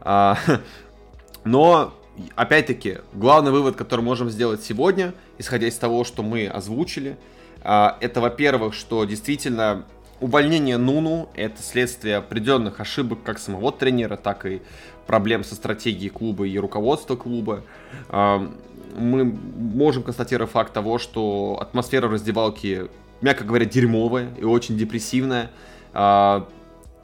А, 0.02 0.38
но, 1.46 1.94
опять-таки, 2.36 2.98
главный 3.14 3.54
вывод, 3.54 3.78
который 3.78 4.02
можем 4.02 4.30
сделать 4.30 4.62
сегодня, 4.62 5.14
исходя 5.38 5.68
из 5.68 5.78
того, 5.78 6.04
что 6.04 6.22
мы 6.22 6.48
озвучили, 6.48 7.18
а, 7.64 7.98
это, 8.02 8.20
во-первых, 8.20 8.74
что 8.74 9.06
действительно 9.06 9.86
увольнение 10.20 10.78
Нуну 10.78 11.30
это 11.34 11.62
следствие 11.62 12.18
определенных 12.18 12.80
ошибок 12.82 13.24
как 13.24 13.40
самого 13.40 13.72
тренера, 13.72 14.18
так 14.18 14.46
и 14.46 14.62
проблем 15.08 15.44
со 15.44 15.56
стратегией 15.56 16.10
клуба 16.10 16.48
и 16.48 16.58
руководства 16.58 17.16
клуба. 17.16 17.64
А, 18.10 18.52
мы 18.98 19.24
можем 19.24 20.04
констатировать 20.04 20.52
факт 20.52 20.74
того, 20.74 21.00
что 21.00 21.58
атмосфера 21.62 22.10
раздевалки, 22.10 22.90
мягко 23.22 23.44
говоря, 23.44 23.66
дерьмовая 23.66 24.30
и 24.40 24.44
очень 24.44 24.78
депрессивная. 24.78 25.52
А, 25.94 26.48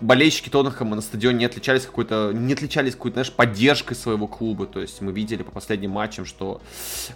болельщики 0.02 0.50
Тоттенхэма 0.50 0.96
на 0.96 1.02
стадионе 1.02 1.40
не 1.40 1.46
отличались 1.46 1.86
какой-то, 1.86 2.32
не 2.34 2.54
отличались 2.54 2.94
какой-то, 2.94 3.16
знаешь, 3.16 3.32
поддержкой 3.32 3.96
своего 3.96 4.28
клуба. 4.28 4.66
То 4.66 4.80
есть 4.82 5.02
мы 5.02 5.12
видели 5.12 5.44
по 5.44 5.52
последним 5.52 5.92
матчам, 5.92 6.26
что 6.26 6.62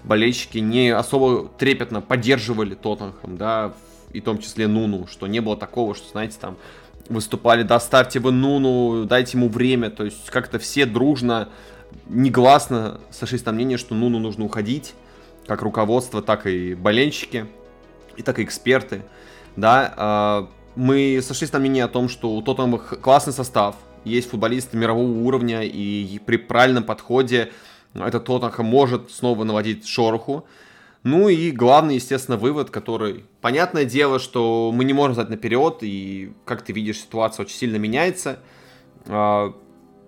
болельщики 0.04 0.60
не 0.60 0.90
особо 0.90 1.50
трепетно 1.58 2.02
поддерживали 2.02 2.76
Тоттенхэм, 2.76 3.38
да, 3.38 3.74
и 4.12 4.22
в 4.22 4.24
том 4.24 4.38
числе 4.38 4.68
Нуну, 4.68 5.08
что 5.08 5.28
не 5.28 5.42
было 5.42 5.58
такого, 5.58 5.94
что, 5.96 6.10
знаете, 6.10 6.38
там 6.40 6.58
выступали, 7.10 7.64
да, 7.64 7.80
ставьте 7.80 8.20
вы 8.20 8.32
Нуну, 8.32 9.06
дайте 9.06 9.38
ему 9.38 9.49
время, 9.49 9.89
то 9.89 10.06
есть 10.06 10.30
как-то 10.30 10.60
все 10.60 10.86
дружно, 10.86 11.49
негласно 12.08 12.99
сошлись 13.12 13.45
на 13.45 13.51
мнение, 13.51 13.78
что 13.78 13.95
Нуну 13.95 14.20
нужно 14.20 14.45
уходить, 14.45 14.93
как 15.47 15.62
руководство, 15.62 16.22
так 16.22 16.47
и 16.47 16.74
болельщики, 16.74 17.45
и 18.16 18.22
так 18.22 18.39
и 18.39 18.43
эксперты, 18.43 19.03
да, 19.56 19.93
а, 19.95 20.49
мы 20.76 21.20
сошлись 21.22 21.51
на 21.53 21.60
мнение 21.60 21.84
о 21.84 21.88
том, 21.88 22.10
что 22.10 22.32
у 22.32 22.41
Тоттенхэма 22.41 22.78
классный 22.78 23.34
состав, 23.34 23.76
есть 24.03 24.30
футболисты 24.30 24.78
мирового 24.78 25.12
уровня, 25.12 25.64
и 25.64 26.20
при 26.26 26.38
правильном 26.38 26.84
подходе 26.84 27.51
этот 27.93 28.26
Тоттенхэм 28.26 28.66
может 28.66 29.12
снова 29.12 29.43
наводить 29.43 29.88
шороху, 29.88 30.45
ну 31.06 31.30
и 31.30 31.51
главный, 31.51 31.95
естественно, 31.95 32.36
вывод, 32.36 32.72
который... 32.72 33.26
Понятное 33.39 33.86
дело, 33.86 34.18
что 34.18 34.72
мы 34.74 34.84
не 34.86 34.93
можем 34.93 35.14
знать 35.14 35.30
наперед, 35.30 35.78
и, 35.82 36.34
как 36.45 36.64
ты 36.64 36.74
видишь, 36.74 36.97
ситуация 36.97 37.43
очень 37.43 37.56
сильно 37.56 37.76
меняется. 37.76 38.39
А, 39.06 39.53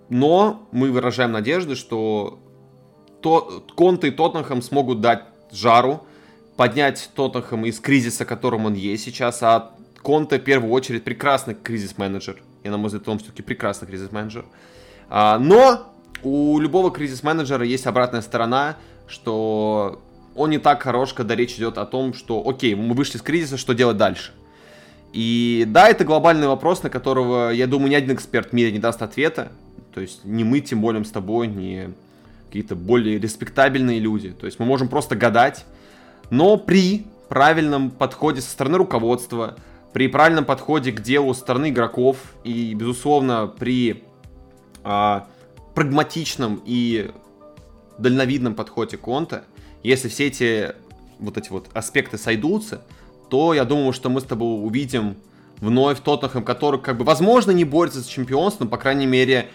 но 0.08 0.68
мы 0.72 0.90
выражаем 0.90 1.30
надежды, 1.30 1.76
что 1.76 2.40
то, 3.22 3.64
Конте 3.76 4.08
и 4.08 4.10
Тоттенхэм 4.10 4.60
смогут 4.60 5.00
дать 5.00 5.22
жару, 5.52 6.02
поднять 6.56 7.10
Тоттенхэм 7.14 7.66
из 7.66 7.78
кризиса, 7.78 8.24
которым 8.24 8.66
он 8.66 8.74
есть 8.74 9.04
сейчас, 9.04 9.40
а 9.44 9.76
Конте 10.02 10.40
в 10.40 10.42
первую 10.42 10.72
очередь 10.72 11.04
прекрасный 11.04 11.54
кризис-менеджер. 11.54 12.42
И, 12.64 12.68
на 12.68 12.76
мой 12.76 12.86
взгляд, 12.86 13.06
он 13.08 13.20
все-таки 13.20 13.42
прекрасный 13.42 13.86
кризис-менеджер. 13.86 14.46
А, 15.08 15.38
но 15.38 15.94
у 16.24 16.58
любого 16.58 16.90
кризис-менеджера 16.90 17.64
есть 17.64 17.86
обратная 17.86 18.20
сторона, 18.20 18.78
что 19.06 20.02
он 20.38 20.50
не 20.50 20.58
так 20.58 20.82
хорош, 20.82 21.12
когда 21.12 21.34
речь 21.34 21.54
идет 21.56 21.78
о 21.78 21.84
том, 21.84 22.14
что, 22.14 22.46
окей, 22.48 22.74
мы 22.74 22.94
вышли 22.94 23.18
из 23.18 23.22
кризиса, 23.22 23.56
что 23.56 23.74
делать 23.74 23.96
дальше? 23.96 24.32
И 25.12 25.64
да, 25.66 25.88
это 25.88 26.04
глобальный 26.04 26.46
вопрос, 26.46 26.82
на 26.82 26.90
которого, 26.90 27.50
я 27.50 27.66
думаю, 27.66 27.90
ни 27.90 27.94
один 27.94 28.14
эксперт 28.14 28.50
в 28.50 28.52
мире 28.52 28.72
не 28.72 28.78
даст 28.78 29.02
ответа. 29.02 29.50
То 29.94 30.00
есть 30.00 30.24
не 30.24 30.44
мы, 30.44 30.60
тем 30.60 30.80
более 30.80 31.04
с 31.04 31.10
тобой, 31.10 31.48
не 31.48 31.90
какие-то 32.46 32.76
более 32.76 33.18
респектабельные 33.18 33.98
люди. 33.98 34.30
То 34.30 34.46
есть 34.46 34.58
мы 34.58 34.66
можем 34.66 34.88
просто 34.88 35.16
гадать. 35.16 35.64
Но 36.30 36.56
при 36.56 37.06
правильном 37.28 37.90
подходе 37.90 38.40
со 38.40 38.50
стороны 38.50 38.78
руководства, 38.78 39.56
при 39.92 40.08
правильном 40.08 40.44
подходе 40.44 40.92
к 40.92 41.00
делу 41.00 41.34
со 41.34 41.40
стороны 41.40 41.70
игроков 41.70 42.18
и, 42.44 42.74
безусловно, 42.74 43.46
при 43.46 44.04
а, 44.84 45.26
прагматичном 45.74 46.62
и 46.64 47.10
дальновидном 47.98 48.54
подходе 48.54 48.96
Конта, 48.96 49.44
если 49.82 50.08
все 50.08 50.26
эти 50.26 50.74
вот 51.18 51.36
эти 51.36 51.50
вот 51.50 51.68
аспекты 51.74 52.18
сойдутся, 52.18 52.82
то 53.30 53.54
я 53.54 53.64
думаю, 53.64 53.92
что 53.92 54.08
мы 54.08 54.20
с 54.20 54.24
тобой 54.24 54.64
увидим 54.64 55.16
вновь 55.60 56.00
Тоттенхэм, 56.00 56.44
который, 56.44 56.80
как 56.80 56.96
бы, 56.96 57.04
возможно, 57.04 57.50
не 57.50 57.64
борется 57.64 58.00
за 58.00 58.08
чемпионство, 58.08 58.64
но, 58.64 58.70
по 58.70 58.76
крайней 58.76 59.06
мере, 59.06 59.48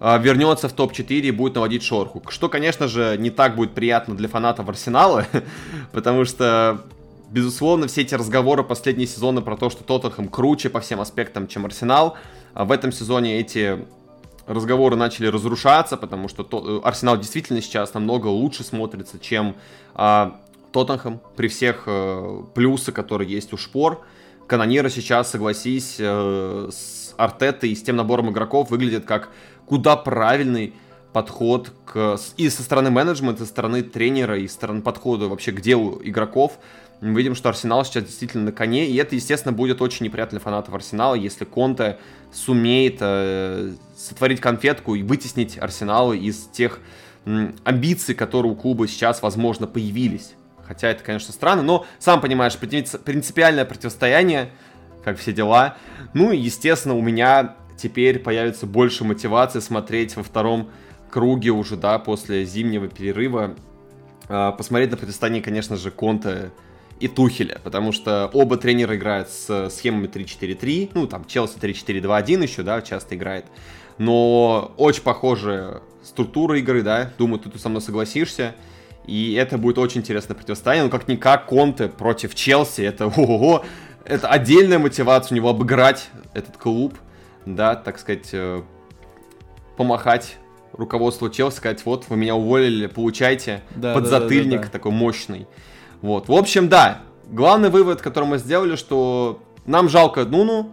а, 0.00 0.16
вернется 0.18 0.68
в 0.68 0.72
топ-4 0.72 1.20
и 1.20 1.30
будет 1.30 1.56
наводить 1.56 1.82
шорху. 1.82 2.22
Что, 2.28 2.48
конечно 2.48 2.86
же, 2.88 3.16
не 3.18 3.30
так 3.30 3.56
будет 3.56 3.74
приятно 3.74 4.16
для 4.16 4.28
фанатов 4.28 4.68
Арсенала, 4.68 5.26
потому 5.92 6.24
что, 6.24 6.84
безусловно, 7.30 7.88
все 7.88 8.02
эти 8.02 8.14
разговоры 8.14 8.62
последние 8.62 9.08
сезоны 9.08 9.42
про 9.42 9.56
то, 9.56 9.70
что 9.70 9.82
Тоттенхэм 9.82 10.28
круче 10.28 10.70
по 10.70 10.80
всем 10.80 11.00
аспектам, 11.00 11.48
чем 11.48 11.66
Арсенал, 11.66 12.16
а 12.54 12.64
в 12.64 12.72
этом 12.72 12.92
сезоне 12.92 13.40
эти 13.40 13.84
разговоры 14.48 14.96
начали 14.96 15.26
разрушаться, 15.26 15.96
потому 15.96 16.28
что 16.28 16.42
э, 16.82 16.86
Арсенал 16.86 17.18
действительно 17.18 17.60
сейчас 17.60 17.94
намного 17.94 18.26
лучше 18.26 18.64
смотрится, 18.64 19.18
чем 19.18 19.56
а, 19.94 20.40
Тоттенхэм 20.72 21.20
при 21.36 21.48
всех 21.48 21.84
а, 21.86 22.42
плюсы, 22.54 22.90
которые 22.90 23.30
есть 23.30 23.52
у 23.52 23.56
Шпор. 23.56 24.04
Канониры 24.46 24.88
сейчас, 24.88 25.30
согласись, 25.30 25.96
э, 25.98 26.70
с 26.72 27.14
Артетой 27.18 27.70
и 27.70 27.74
с 27.74 27.82
тем 27.82 27.96
набором 27.96 28.30
игроков 28.30 28.70
выглядят 28.70 29.04
как 29.04 29.28
куда 29.66 29.96
правильный 29.96 30.72
подход 31.12 31.72
к, 31.84 32.16
и 32.36 32.48
со 32.48 32.62
стороны 32.62 32.90
менеджмента, 32.90 33.42
и 33.42 33.46
со 33.46 33.50
стороны 33.50 33.82
тренера, 33.82 34.38
и 34.38 34.48
со 34.48 34.54
стороны 34.54 34.80
подхода 34.80 35.28
вообще 35.28 35.52
к 35.52 35.60
делу 35.60 36.00
игроков. 36.02 36.58
Мы 37.00 37.18
видим, 37.18 37.34
что 37.34 37.48
Арсенал 37.48 37.84
сейчас 37.84 38.04
действительно 38.04 38.46
на 38.46 38.52
коне, 38.52 38.86
и 38.86 38.96
это, 38.96 39.14
естественно, 39.14 39.52
будет 39.52 39.80
очень 39.80 40.04
неприятно 40.04 40.38
для 40.38 40.44
фанатов 40.44 40.74
Арсенала, 40.74 41.14
если 41.14 41.44
Конте 41.44 41.98
сумеет 42.32 42.96
э, 43.00 43.74
сотворить 43.96 44.40
конфетку 44.40 44.96
и 44.96 45.02
вытеснить 45.02 45.58
Арсенал 45.58 46.12
из 46.12 46.46
тех 46.46 46.80
м, 47.24 47.54
амбиций, 47.64 48.16
которые 48.16 48.52
у 48.52 48.56
клуба 48.56 48.88
сейчас, 48.88 49.22
возможно, 49.22 49.68
появились. 49.68 50.34
Хотя 50.66 50.88
это, 50.88 51.04
конечно, 51.04 51.32
странно, 51.32 51.62
но, 51.62 51.86
сам 52.00 52.20
понимаешь, 52.20 52.56
принципиальное 52.58 53.64
противостояние, 53.64 54.50
как 55.04 55.18
все 55.18 55.32
дела. 55.32 55.76
Ну 56.14 56.32
и, 56.32 56.36
естественно, 56.36 56.94
у 56.94 57.00
меня 57.00 57.56
теперь 57.78 58.18
появится 58.18 58.66
больше 58.66 59.04
мотивации 59.04 59.60
смотреть 59.60 60.16
во 60.16 60.24
втором 60.24 60.68
круге 61.10 61.50
уже, 61.50 61.76
да, 61.76 61.98
после 61.98 62.44
зимнего 62.44 62.88
перерыва. 62.88 63.54
А, 64.28 64.52
посмотреть 64.52 64.90
на 64.90 64.96
противостояние, 64.96 65.42
конечно 65.42 65.76
же, 65.76 65.90
Конте 65.90 66.50
и 67.00 67.08
Тухеля, 67.08 67.60
потому 67.62 67.92
что 67.92 68.30
оба 68.32 68.56
тренера 68.56 68.96
играют 68.96 69.28
с 69.28 69.70
схемами 69.70 70.06
3-4-3, 70.06 70.90
ну, 70.94 71.06
там, 71.06 71.24
Челси 71.24 71.58
3-4-2-1 71.58 72.42
еще, 72.42 72.62
да, 72.62 72.82
часто 72.82 73.14
играет, 73.14 73.46
но 73.98 74.72
очень 74.76 75.02
похожая 75.02 75.82
структура 76.02 76.58
игры, 76.58 76.82
да, 76.82 77.10
думаю, 77.18 77.38
ты 77.38 77.50
тут 77.50 77.60
со 77.60 77.68
мной 77.68 77.82
согласишься, 77.82 78.54
и 79.06 79.34
это 79.34 79.58
будет 79.58 79.78
очень 79.78 80.00
интересное 80.00 80.34
противостояние, 80.34 80.84
но 80.84 80.90
как-никак 80.90 81.46
Конте 81.46 81.88
против 81.88 82.34
Челси, 82.34 82.82
это 82.82 83.06
ого-го, 83.06 83.64
это 84.04 84.28
отдельная 84.28 84.78
мотивация 84.78 85.34
у 85.34 85.36
него 85.36 85.50
обыграть 85.50 86.08
этот 86.34 86.56
клуб, 86.56 86.94
да, 87.46 87.76
так 87.76 87.98
сказать, 87.98 88.28
э, 88.32 88.62
помахать 89.76 90.36
руководству 90.72 91.28
Челси, 91.30 91.56
сказать, 91.56 91.84
вот, 91.84 92.06
вы 92.08 92.16
меня 92.16 92.34
уволили, 92.34 92.86
получайте 92.86 93.62
да, 93.74 93.94
подзатыльник 93.94 94.50
да, 94.50 94.56
да, 94.56 94.62
да, 94.62 94.66
да. 94.66 94.72
такой 94.72 94.92
мощный. 94.92 95.46
Вот, 96.00 96.28
в 96.28 96.32
общем, 96.32 96.68
да, 96.68 97.00
главный 97.26 97.70
вывод, 97.70 98.00
который 98.00 98.24
мы 98.24 98.38
сделали, 98.38 98.76
что 98.76 99.42
нам 99.66 99.88
жалко 99.88 100.24
Нуну, 100.24 100.70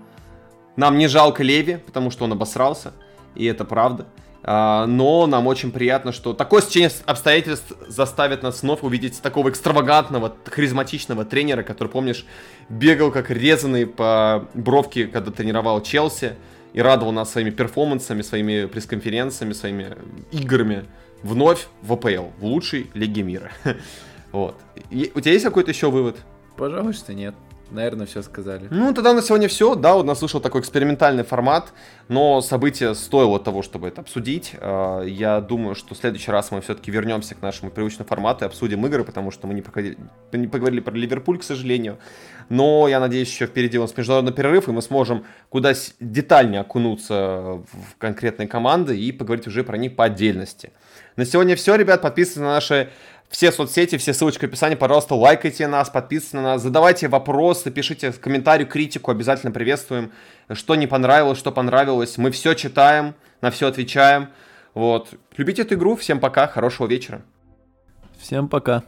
нам 0.75 0.97
не 0.97 1.07
жалко 1.07 1.43
Леви, 1.43 1.77
потому 1.77 2.11
что 2.11 2.25
он 2.25 2.33
обосрался, 2.33 2.93
и 3.35 3.45
это 3.45 3.65
правда. 3.65 4.05
А, 4.47 4.85
но 4.85 5.25
нам 5.25 5.47
очень 5.47 5.71
приятно, 5.71 6.11
что 6.11 6.33
такое 6.33 6.61
стечение 6.61 6.91
обстоятельств 7.05 7.73
заставит 7.87 8.43
нас 8.43 8.61
вновь 8.61 8.83
увидеть 8.83 9.19
такого 9.19 9.49
экстравагантного, 9.49 10.35
харизматичного 10.45 11.25
тренера, 11.25 11.63
который, 11.63 11.87
помнишь, 11.87 12.25
бегал 12.69 13.11
как 13.11 13.31
резанный 13.31 13.87
по 13.87 14.47
бровке, 14.53 15.07
когда 15.07 15.31
тренировал 15.31 15.81
Челси 15.81 16.33
и 16.73 16.81
радовал 16.81 17.11
нас 17.11 17.31
своими 17.31 17.49
перформансами, 17.49 18.21
своими 18.21 18.65
пресс-конференциями, 18.65 19.53
своими 19.53 19.95
играми 20.31 20.85
вновь 21.23 21.67
в 21.81 21.93
АПЛ, 21.93 22.27
в 22.37 22.45
лучшей 22.45 22.91
лиге 22.93 23.23
мира. 23.23 23.51
Вот. 24.35 24.55
И 24.89 25.13
у 25.15 25.21
тебя 25.21 25.31
есть 25.31 25.45
какой-то 25.45 25.71
еще 25.71 25.89
вывод? 25.89 26.17
Пожалуй, 26.57 26.91
что 26.91 27.13
нет. 27.13 27.33
Наверное, 27.71 28.05
все 28.05 28.21
сказали. 28.21 28.67
Ну, 28.69 28.93
тогда 28.93 29.13
на 29.13 29.21
сегодня 29.21 29.47
все. 29.47 29.75
Да, 29.75 29.95
у 29.95 30.03
нас 30.03 30.21
вышел 30.21 30.41
такой 30.41 30.59
экспериментальный 30.59 31.23
формат, 31.23 31.71
но 32.09 32.41
событие 32.41 32.93
стоило 32.95 33.39
того, 33.39 33.63
чтобы 33.63 33.87
это 33.87 34.01
обсудить. 34.01 34.51
А, 34.59 35.01
я 35.03 35.39
думаю, 35.39 35.73
что 35.73 35.95
в 35.95 35.97
следующий 35.97 36.31
раз 36.31 36.51
мы 36.51 36.59
все-таки 36.59 36.91
вернемся 36.91 37.33
к 37.33 37.41
нашему 37.41 37.71
привычному 37.71 38.07
формату 38.07 38.43
и 38.43 38.47
обсудим 38.47 38.85
игры, 38.85 39.05
потому 39.05 39.31
что 39.31 39.47
мы 39.47 39.53
не, 39.53 39.61
поговорили, 39.61 39.97
не 40.33 40.47
поговорили 40.47 40.81
про 40.81 40.93
Ливерпуль, 40.93 41.39
к 41.39 41.43
сожалению. 41.43 41.97
Но 42.49 42.89
я 42.89 42.99
надеюсь, 42.99 43.29
еще 43.29 43.47
впереди 43.47 43.77
у 43.77 43.81
нас 43.81 43.95
международный 43.95 44.33
перерыв, 44.33 44.67
и 44.67 44.71
мы 44.71 44.81
сможем 44.81 45.25
куда 45.49 45.73
детальнее 46.01 46.59
окунуться 46.59 47.63
в 47.71 47.97
конкретные 47.97 48.49
команды 48.49 48.99
и 48.99 49.13
поговорить 49.13 49.47
уже 49.47 49.63
про 49.63 49.77
них 49.77 49.95
по 49.95 50.03
отдельности. 50.03 50.71
На 51.15 51.25
сегодня 51.25 51.55
все, 51.55 51.75
ребят. 51.75 52.01
Подписывайтесь 52.01 52.41
на 52.41 52.53
наши 52.53 52.89
все 53.29 53.51
соцсети, 53.51 53.97
все 53.97 54.13
ссылочки 54.13 54.45
в 54.45 54.47
описании, 54.47 54.75
пожалуйста, 54.75 55.15
лайкайте 55.15 55.67
нас, 55.67 55.89
подписывайтесь 55.89 56.33
на 56.33 56.41
нас, 56.41 56.61
задавайте 56.61 57.07
вопросы, 57.07 57.71
пишите 57.71 58.11
комментарий, 58.13 58.65
критику, 58.65 59.11
обязательно 59.11 59.51
приветствуем. 59.51 60.11
Что 60.51 60.75
не 60.75 60.87
понравилось, 60.87 61.37
что 61.37 61.51
понравилось, 61.51 62.17
мы 62.17 62.31
все 62.31 62.53
читаем, 62.53 63.15
на 63.41 63.51
все 63.51 63.67
отвечаем. 63.67 64.29
Вот. 64.73 65.09
Любите 65.37 65.63
эту 65.63 65.75
игру, 65.75 65.95
всем 65.95 66.19
пока, 66.19 66.47
хорошего 66.47 66.87
вечера. 66.87 67.21
Всем 68.19 68.47
пока. 68.47 68.83